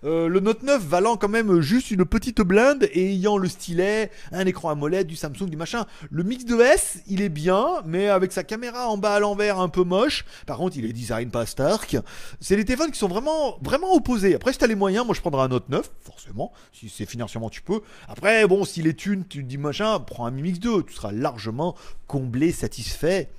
Euh, 0.03 0.27
le 0.27 0.39
Note 0.39 0.63
9 0.63 0.83
valant 0.83 1.17
quand 1.17 1.29
même 1.29 1.61
juste 1.61 1.91
une 1.91 2.05
petite 2.05 2.41
blinde 2.41 2.89
et 2.91 3.11
ayant 3.11 3.37
le 3.37 3.47
stylet, 3.47 4.09
un 4.31 4.45
écran 4.45 4.69
AMOLED, 4.69 5.05
du 5.05 5.15
Samsung, 5.15 5.49
du 5.49 5.57
machin. 5.57 5.85
Le 6.09 6.23
Mix 6.23 6.45
2S, 6.45 7.01
il 7.07 7.21
est 7.21 7.29
bien, 7.29 7.83
mais 7.85 8.09
avec 8.09 8.31
sa 8.31 8.43
caméra 8.43 8.87
en 8.87 8.97
bas 8.97 9.15
à 9.15 9.19
l'envers 9.19 9.59
un 9.59 9.69
peu 9.69 9.83
moche. 9.83 10.25
Par 10.47 10.57
contre, 10.57 10.77
il 10.77 10.85
est 10.85 10.93
design 10.93 11.29
pas 11.29 11.45
Stark. 11.45 11.97
C'est 12.39 12.55
des 12.55 12.65
téléphones 12.65 12.91
qui 12.91 12.99
sont 12.99 13.07
vraiment, 13.07 13.59
opposés. 13.93 14.33
Après, 14.33 14.53
si 14.53 14.59
t'as 14.59 14.67
les 14.67 14.75
moyens, 14.75 15.05
moi 15.05 15.13
je 15.13 15.21
prendrais 15.21 15.43
un 15.43 15.49
Note 15.49 15.69
9, 15.69 15.91
forcément. 16.01 16.51
Si 16.71 16.89
c'est 16.89 17.05
financièrement, 17.05 17.49
tu 17.49 17.61
peux. 17.61 17.81
Après, 18.07 18.47
bon, 18.47 18.65
si 18.65 18.81
les 18.81 18.95
thunes, 18.95 19.25
tu 19.27 19.43
dis 19.43 19.57
machin 19.57 19.82
prends 20.05 20.25
un 20.25 20.31
Mi 20.31 20.41
Mix 20.43 20.59
2, 20.59 20.83
tu 20.83 20.93
seras 20.93 21.11
largement 21.11 21.75
comblé, 22.07 22.51
satisfait. 22.51 23.29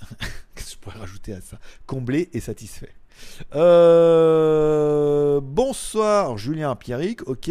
Qu'est-ce 0.54 0.64
que 0.64 0.70
je 0.72 0.76
pourrais 0.78 0.98
rajouter 0.98 1.32
à 1.32 1.40
ça? 1.40 1.58
Comblé 1.86 2.30
et 2.32 2.40
satisfait. 2.40 2.92
Euh, 3.54 5.40
bonsoir 5.40 6.36
Julien 6.36 6.74
Pierrick, 6.74 7.26
ok. 7.28 7.50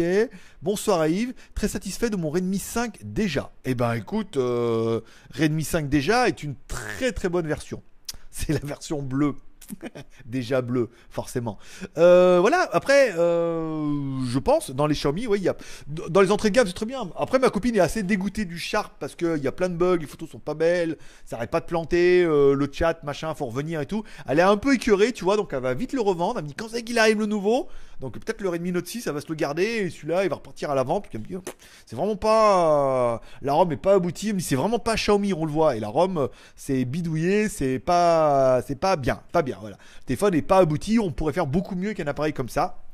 Bonsoir 0.62 1.00
à 1.00 1.08
Yves, 1.08 1.34
très 1.54 1.68
satisfait 1.68 2.10
de 2.10 2.16
mon 2.16 2.30
Redmi 2.30 2.58
5 2.58 2.98
déjà. 3.02 3.52
Eh 3.64 3.74
ben 3.74 3.94
écoute, 3.94 4.36
euh, 4.36 5.00
Redmi 5.32 5.64
5 5.64 5.88
déjà 5.88 6.28
est 6.28 6.42
une 6.42 6.54
très 6.68 7.12
très 7.12 7.28
bonne 7.28 7.46
version. 7.46 7.82
C'est 8.30 8.52
la 8.52 8.60
version 8.60 9.02
bleue. 9.02 9.36
Déjà 10.26 10.62
bleu, 10.62 10.90
forcément. 11.10 11.58
Euh, 11.98 12.38
voilà, 12.40 12.68
après, 12.72 13.12
euh, 13.16 14.20
je 14.26 14.38
pense, 14.38 14.70
dans 14.70 14.86
les 14.86 14.94
Xiaomi, 14.94 15.26
oui, 15.26 15.38
il 15.38 15.44
y 15.44 15.48
a. 15.48 15.56
Dans 15.86 16.20
les 16.20 16.30
entrées 16.30 16.50
de 16.50 16.54
gamme, 16.54 16.66
c'est 16.66 16.74
très 16.74 16.86
bien. 16.86 17.10
Après, 17.16 17.38
ma 17.38 17.50
copine 17.50 17.76
est 17.76 17.80
assez 17.80 18.02
dégoûtée 18.02 18.44
du 18.44 18.58
Sharp 18.58 18.94
parce 18.98 19.14
qu'il 19.14 19.42
y 19.42 19.48
a 19.48 19.52
plein 19.52 19.68
de 19.68 19.74
bugs, 19.76 19.96
les 19.96 20.06
photos 20.06 20.30
sont 20.30 20.38
pas 20.38 20.54
belles, 20.54 20.96
ça 21.24 21.36
arrête 21.36 21.50
pas 21.50 21.60
de 21.60 21.66
planter, 21.66 22.24
euh, 22.24 22.54
le 22.54 22.68
chat, 22.70 23.02
machin, 23.02 23.34
faut 23.34 23.46
revenir 23.46 23.80
et 23.80 23.86
tout. 23.86 24.04
Elle 24.26 24.38
est 24.38 24.42
un 24.42 24.56
peu 24.56 24.74
écœurée, 24.74 25.12
tu 25.12 25.24
vois, 25.24 25.36
donc 25.36 25.52
elle 25.52 25.60
va 25.60 25.74
vite 25.74 25.92
le 25.92 26.00
revendre. 26.00 26.38
Elle 26.38 26.44
me 26.44 26.48
dit 26.48 26.54
quand 26.54 26.68
c'est 26.68 26.82
qu'il 26.82 26.98
arrive 26.98 27.20
le 27.20 27.26
nouveau? 27.26 27.68
Donc 28.00 28.18
peut-être 28.18 28.40
le 28.40 28.48
Redmi 28.48 28.72
Note 28.72 28.86
6, 28.86 29.02
ça 29.02 29.12
va 29.12 29.20
se 29.20 29.28
le 29.28 29.34
garder 29.34 29.64
et 29.64 29.90
celui-là, 29.90 30.24
il 30.24 30.30
va 30.30 30.36
repartir 30.36 30.70
à 30.70 30.74
la 30.74 30.82
vente. 30.82 31.08
Puis 31.08 31.12
elle 31.14 31.20
me 31.20 31.40
dit, 31.40 31.50
c'est 31.86 31.96
vraiment 31.96 32.16
pas. 32.16 33.20
La 33.42 33.52
ROM 33.52 33.70
est 33.72 33.76
pas 33.76 33.94
aboutie, 33.94 34.32
mais 34.32 34.40
c'est 34.40 34.56
vraiment 34.56 34.78
pas 34.78 34.96
Xiaomi, 34.96 35.32
on 35.32 35.44
le 35.44 35.52
voit. 35.52 35.76
Et 35.76 35.80
la 35.80 35.88
ROM, 35.88 36.28
c'est 36.56 36.84
bidouillé, 36.84 37.48
c'est 37.48 37.78
pas, 37.78 38.62
c'est 38.66 38.78
pas 38.78 38.96
bien, 38.96 39.20
pas 39.32 39.42
bien. 39.42 39.53
Le 39.62 39.74
téléphone 40.06 40.34
n'est 40.34 40.42
pas 40.42 40.58
abouti, 40.58 40.98
on 40.98 41.10
pourrait 41.10 41.32
faire 41.32 41.46
beaucoup 41.46 41.74
mieux 41.74 41.92
qu'un 41.92 42.06
appareil 42.06 42.32
comme 42.32 42.48
ça. 42.48 42.84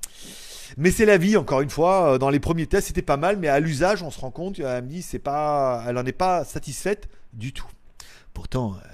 Mais 0.76 0.90
c'est 0.90 1.04
la 1.04 1.18
vie, 1.18 1.36
encore 1.36 1.60
une 1.60 1.70
fois. 1.70 2.14
Euh, 2.14 2.18
dans 2.18 2.30
les 2.30 2.40
premiers 2.40 2.66
tests, 2.66 2.88
c'était 2.88 3.02
pas 3.02 3.16
mal, 3.16 3.36
mais 3.36 3.48
à 3.48 3.60
l'usage, 3.60 4.02
on 4.02 4.10
se 4.10 4.20
rend 4.20 4.30
compte, 4.30 4.58
elle 4.58 4.84
me 4.84 4.88
dit, 4.88 5.02
c'est 5.02 5.18
pas, 5.18 5.84
elle 5.88 5.98
en 5.98 6.06
est 6.06 6.12
pas 6.12 6.44
satisfaite 6.44 7.08
du 7.32 7.52
tout. 7.52 7.66
Pourtant, 8.34 8.74
euh, 8.74 8.88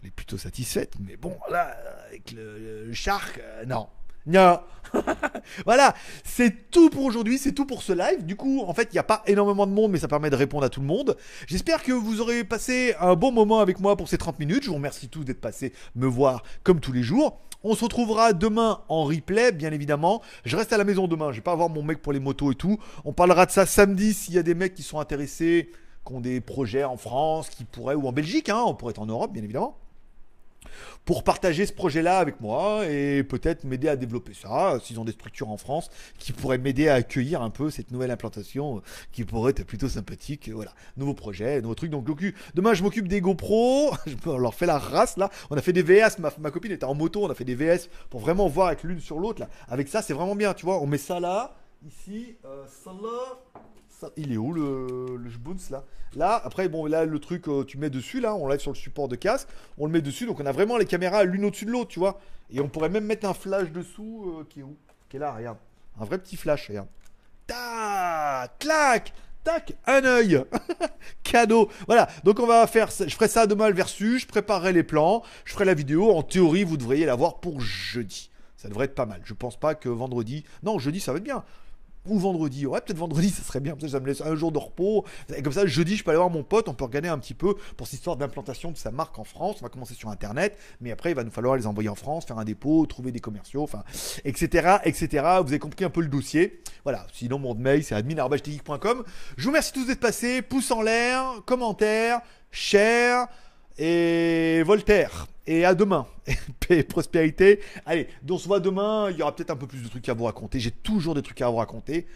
elle 0.00 0.08
est 0.08 0.12
plutôt 0.12 0.38
satisfaite, 0.38 0.94
mais 1.00 1.16
bon, 1.16 1.36
là, 1.50 1.76
avec 2.08 2.32
le, 2.32 2.92
Shark, 2.92 3.38
euh, 3.38 3.64
non. 3.66 3.88
Non. 4.26 4.60
voilà, 5.64 5.94
c'est 6.24 6.70
tout 6.70 6.90
pour 6.90 7.04
aujourd'hui, 7.04 7.38
c'est 7.38 7.52
tout 7.52 7.66
pour 7.66 7.82
ce 7.82 7.92
live. 7.92 8.24
Du 8.24 8.36
coup, 8.36 8.62
en 8.66 8.74
fait, 8.74 8.88
il 8.92 8.94
n'y 8.94 9.00
a 9.00 9.04
pas 9.04 9.22
énormément 9.26 9.66
de 9.66 9.72
monde, 9.72 9.92
mais 9.92 9.98
ça 9.98 10.08
permet 10.08 10.30
de 10.30 10.36
répondre 10.36 10.64
à 10.64 10.68
tout 10.68 10.80
le 10.80 10.86
monde. 10.86 11.16
J'espère 11.46 11.82
que 11.82 11.92
vous 11.92 12.20
aurez 12.20 12.44
passé 12.44 12.94
un 13.00 13.14
bon 13.14 13.32
moment 13.32 13.60
avec 13.60 13.80
moi 13.80 13.96
pour 13.96 14.08
ces 14.08 14.18
30 14.18 14.38
minutes. 14.38 14.64
Je 14.64 14.68
vous 14.68 14.76
remercie 14.76 15.08
tous 15.08 15.24
d'être 15.24 15.40
passés 15.40 15.72
me 15.94 16.06
voir 16.06 16.42
comme 16.62 16.80
tous 16.80 16.92
les 16.92 17.02
jours. 17.02 17.40
On 17.64 17.74
se 17.74 17.82
retrouvera 17.82 18.32
demain 18.32 18.82
en 18.88 19.04
replay, 19.04 19.50
bien 19.50 19.72
évidemment. 19.72 20.22
Je 20.44 20.56
reste 20.56 20.72
à 20.72 20.78
la 20.78 20.84
maison 20.84 21.08
demain, 21.08 21.32
je 21.32 21.36
vais 21.36 21.42
pas 21.42 21.52
avoir 21.52 21.68
mon 21.68 21.82
mec 21.82 22.00
pour 22.00 22.12
les 22.12 22.20
motos 22.20 22.52
et 22.52 22.54
tout. 22.54 22.78
On 23.04 23.12
parlera 23.12 23.46
de 23.46 23.50
ça 23.50 23.66
samedi 23.66 24.14
s'il 24.14 24.34
y 24.34 24.38
a 24.38 24.44
des 24.44 24.54
mecs 24.54 24.74
qui 24.74 24.84
sont 24.84 25.00
intéressés, 25.00 25.72
qui 26.06 26.12
ont 26.12 26.20
des 26.20 26.40
projets 26.40 26.84
en 26.84 26.96
France, 26.96 27.50
qui 27.50 27.64
pourraient, 27.64 27.96
ou 27.96 28.06
en 28.06 28.12
Belgique, 28.12 28.48
hein, 28.48 28.62
on 28.64 28.74
pourrait 28.74 28.92
être 28.92 29.00
en 29.00 29.06
Europe, 29.06 29.32
bien 29.32 29.42
évidemment 29.42 29.76
pour 31.04 31.24
partager 31.24 31.66
ce 31.66 31.72
projet-là 31.72 32.18
avec 32.18 32.40
moi 32.40 32.86
et 32.86 33.22
peut-être 33.22 33.64
m'aider 33.64 33.88
à 33.88 33.96
développer 33.96 34.34
ça, 34.34 34.78
s'ils 34.82 35.00
ont 35.00 35.04
des 35.04 35.12
structures 35.12 35.48
en 35.48 35.56
France 35.56 35.90
qui 36.18 36.32
pourraient 36.32 36.58
m'aider 36.58 36.88
à 36.88 36.94
accueillir 36.94 37.42
un 37.42 37.50
peu 37.50 37.70
cette 37.70 37.90
nouvelle 37.90 38.10
implantation 38.10 38.82
qui 39.12 39.24
pourrait 39.24 39.52
être 39.52 39.64
plutôt 39.64 39.88
sympathique. 39.88 40.50
Voilà, 40.52 40.72
nouveau 40.96 41.14
projet, 41.14 41.60
nouveau 41.62 41.74
truc. 41.74 41.90
Donc 41.90 42.06
demain 42.54 42.74
je 42.74 42.82
m'occupe 42.82 43.08
des 43.08 43.20
GoPro, 43.20 43.92
je 44.06 44.30
leur 44.30 44.54
fais 44.54 44.66
la 44.66 44.78
race 44.78 45.16
là. 45.16 45.30
On 45.50 45.56
a 45.56 45.62
fait 45.62 45.72
des 45.72 45.82
VS, 45.82 46.18
ma, 46.18 46.50
copine 46.50 46.72
était 46.72 46.84
en 46.84 46.94
moto, 46.94 47.24
on 47.24 47.30
a 47.30 47.34
fait 47.34 47.44
des 47.44 47.54
VS 47.54 47.88
pour 48.10 48.20
vraiment 48.20 48.48
voir 48.48 48.68
avec 48.68 48.82
l'une 48.82 49.00
sur 49.00 49.18
l'autre 49.18 49.40
là. 49.40 49.48
Avec 49.68 49.88
ça 49.88 50.02
c'est 50.02 50.12
vraiment 50.12 50.36
bien, 50.36 50.54
tu 50.54 50.66
vois, 50.66 50.80
on 50.80 50.86
met 50.86 50.98
ça 50.98 51.20
là, 51.20 51.56
ici, 51.86 52.36
euh, 52.44 52.64
ça 52.84 52.92
là, 52.92 53.60
il 54.16 54.32
est 54.32 54.36
où 54.36 54.52
le, 54.52 55.16
le 55.16 55.30
là? 55.70 55.84
Là, 56.14 56.40
après, 56.42 56.68
bon, 56.68 56.86
là, 56.86 57.04
le 57.04 57.18
truc, 57.18 57.48
euh, 57.48 57.64
tu 57.64 57.78
mets 57.78 57.90
dessus, 57.90 58.20
là, 58.20 58.34
on 58.34 58.48
lève 58.48 58.60
sur 58.60 58.70
le 58.70 58.76
support 58.76 59.08
de 59.08 59.16
casque, 59.16 59.48
on 59.76 59.86
le 59.86 59.92
met 59.92 60.00
dessus, 60.00 60.26
donc 60.26 60.40
on 60.40 60.46
a 60.46 60.52
vraiment 60.52 60.76
les 60.76 60.86
caméras 60.86 61.24
l'une 61.24 61.44
au-dessus 61.44 61.66
de 61.66 61.70
l'autre, 61.70 61.90
tu 61.90 61.98
vois. 61.98 62.20
Et 62.50 62.60
on 62.60 62.68
pourrait 62.68 62.88
même 62.88 63.04
mettre 63.04 63.28
un 63.28 63.34
flash 63.34 63.70
dessous, 63.70 64.36
euh, 64.38 64.46
qui 64.48 64.60
est 64.60 64.62
où? 64.62 64.76
Qui 65.08 65.16
est 65.16 65.20
là, 65.20 65.32
regarde. 65.32 65.58
Un 66.00 66.04
vrai 66.04 66.18
petit 66.18 66.36
flash, 66.36 66.68
regarde. 66.68 66.88
Tac 67.46 68.58
Clac 68.58 69.12
Tac 69.42 69.72
Un 69.86 70.04
œil 70.04 70.44
Cadeau 71.22 71.70
Voilà, 71.86 72.08
donc 72.24 72.40
on 72.40 72.46
va 72.46 72.66
faire, 72.66 72.88
je 72.90 73.14
ferai 73.14 73.28
ça 73.28 73.46
demain 73.46 73.68
le 73.68 73.74
versus, 73.74 74.22
je 74.22 74.26
préparerai 74.26 74.72
les 74.72 74.82
plans, 74.82 75.22
je 75.44 75.52
ferai 75.52 75.64
la 75.64 75.74
vidéo, 75.74 76.10
en 76.10 76.22
théorie, 76.22 76.64
vous 76.64 76.76
devriez 76.76 77.06
la 77.06 77.14
voir 77.14 77.40
pour 77.40 77.60
jeudi. 77.60 78.30
Ça 78.56 78.68
devrait 78.68 78.86
être 78.86 78.94
pas 78.94 79.06
mal. 79.06 79.20
Je 79.24 79.34
pense 79.34 79.58
pas 79.58 79.74
que 79.76 79.88
vendredi... 79.88 80.44
Non, 80.64 80.78
jeudi, 80.78 81.00
ça 81.00 81.12
va 81.12 81.18
être 81.18 81.24
bien 81.24 81.44
ou 82.08 82.18
vendredi. 82.18 82.66
Ouais, 82.66 82.80
peut-être 82.80 82.98
vendredi, 82.98 83.30
ça 83.36 83.42
serait 83.42 83.60
bien. 83.60 83.76
Peut-être 83.76 83.92
ça 83.92 84.00
me 84.00 84.06
laisse 84.06 84.20
un 84.20 84.34
jour 84.34 84.52
de 84.52 84.58
repos. 84.58 85.04
Et 85.34 85.42
comme 85.42 85.52
ça, 85.52 85.66
jeudi, 85.66 85.96
je 85.96 86.04
peux 86.04 86.10
aller 86.10 86.18
voir 86.18 86.30
mon 86.30 86.42
pote. 86.42 86.68
On 86.68 86.74
peut 86.74 86.84
regarder 86.84 87.08
un 87.08 87.18
petit 87.18 87.34
peu 87.34 87.54
pour 87.76 87.86
cette 87.86 87.98
histoire 87.98 88.16
d'implantation 88.16 88.70
de 88.70 88.76
sa 88.76 88.90
marque 88.90 89.18
en 89.18 89.24
France. 89.24 89.56
On 89.60 89.64
va 89.64 89.68
commencer 89.68 89.94
sur 89.94 90.08
Internet, 90.08 90.58
mais 90.80 90.90
après, 90.90 91.10
il 91.10 91.14
va 91.14 91.24
nous 91.24 91.30
falloir 91.30 91.56
les 91.56 91.66
envoyer 91.66 91.88
en 91.88 91.94
France, 91.94 92.24
faire 92.26 92.38
un 92.38 92.44
dépôt, 92.44 92.86
trouver 92.86 93.12
des 93.12 93.20
commerciaux, 93.20 93.62
enfin, 93.62 93.84
etc., 94.24 94.78
etc. 94.84 95.08
Vous 95.42 95.48
avez 95.48 95.58
compris 95.58 95.84
un 95.84 95.90
peu 95.90 96.00
le 96.00 96.08
dossier. 96.08 96.60
Voilà. 96.84 97.06
Sinon, 97.12 97.38
mon 97.38 97.54
mail, 97.54 97.84
c'est 97.84 97.94
admin.com. 97.94 99.04
Je 99.36 99.42
vous 99.42 99.50
remercie 99.50 99.72
tous 99.72 99.86
d'être 99.86 100.00
passés. 100.00 100.42
Pouce 100.42 100.70
en 100.70 100.82
l'air, 100.82 101.42
commentaires, 101.46 102.20
share 102.50 103.28
et 103.78 104.62
Voltaire. 104.64 105.26
Et 105.48 105.64
à 105.64 105.74
demain. 105.74 106.06
Paix 106.60 106.78
et 106.78 106.82
prospérité. 106.82 107.60
Allez, 107.86 108.06
on 108.28 108.36
se 108.36 108.46
voit 108.46 108.60
demain. 108.60 109.10
Il 109.10 109.16
y 109.16 109.22
aura 109.22 109.34
peut-être 109.34 109.50
un 109.50 109.56
peu 109.56 109.66
plus 109.66 109.82
de 109.82 109.88
trucs 109.88 110.06
à 110.10 110.12
vous 110.12 110.24
raconter. 110.24 110.60
J'ai 110.60 110.70
toujours 110.70 111.14
des 111.14 111.22
trucs 111.22 111.40
à 111.40 111.48
vous 111.48 111.56
raconter. 111.56 112.06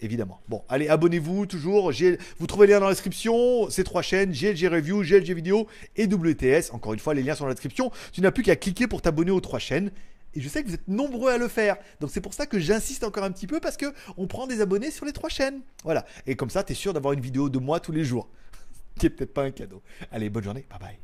Évidemment. 0.00 0.40
Bon, 0.48 0.64
allez, 0.68 0.88
abonnez-vous 0.88 1.46
toujours. 1.46 1.92
Vous 2.38 2.46
trouvez 2.48 2.66
les 2.66 2.72
liens 2.72 2.80
dans 2.80 2.86
la 2.86 2.92
description. 2.92 3.70
Ces 3.70 3.84
trois 3.84 4.02
chaînes, 4.02 4.32
GLG 4.32 4.66
Review, 4.66 5.02
GLG 5.02 5.34
Vidéo 5.34 5.68
et 5.94 6.06
WTS. 6.06 6.72
Encore 6.72 6.94
une 6.94 6.98
fois, 6.98 7.14
les 7.14 7.22
liens 7.22 7.36
sont 7.36 7.44
dans 7.44 7.48
la 7.48 7.54
description. 7.54 7.92
Tu 8.12 8.20
n'as 8.22 8.32
plus 8.32 8.42
qu'à 8.42 8.56
cliquer 8.56 8.88
pour 8.88 9.02
t'abonner 9.02 9.30
aux 9.30 9.40
trois 9.40 9.60
chaînes. 9.60 9.92
Et 10.34 10.40
je 10.40 10.48
sais 10.48 10.64
que 10.64 10.68
vous 10.68 10.74
êtes 10.74 10.88
nombreux 10.88 11.30
à 11.30 11.38
le 11.38 11.46
faire. 11.46 11.76
Donc 12.00 12.10
c'est 12.10 12.20
pour 12.20 12.34
ça 12.34 12.46
que 12.46 12.58
j'insiste 12.58 13.04
encore 13.04 13.22
un 13.22 13.30
petit 13.30 13.46
peu 13.46 13.60
parce 13.60 13.76
que 13.76 13.86
on 14.16 14.26
prend 14.26 14.48
des 14.48 14.60
abonnés 14.60 14.90
sur 14.90 15.06
les 15.06 15.12
trois 15.12 15.30
chaînes. 15.30 15.60
Voilà. 15.84 16.04
Et 16.26 16.34
comme 16.34 16.50
ça, 16.50 16.64
tu 16.64 16.72
es 16.72 16.74
sûr 16.74 16.92
d'avoir 16.92 17.12
une 17.12 17.20
vidéo 17.20 17.48
de 17.48 17.58
moi 17.60 17.78
tous 17.78 17.92
les 17.92 18.04
jours 18.04 18.28
qui 18.98 19.06
est 19.06 19.10
peut-être 19.10 19.32
pas 19.32 19.44
un 19.44 19.52
cadeau. 19.52 19.80
Allez, 20.10 20.28
bonne 20.28 20.42
journée, 20.42 20.66
bye 20.68 20.80
bye. 20.80 20.98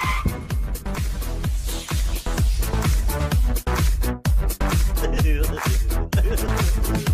Thank 6.12 6.98
you. 6.98 7.09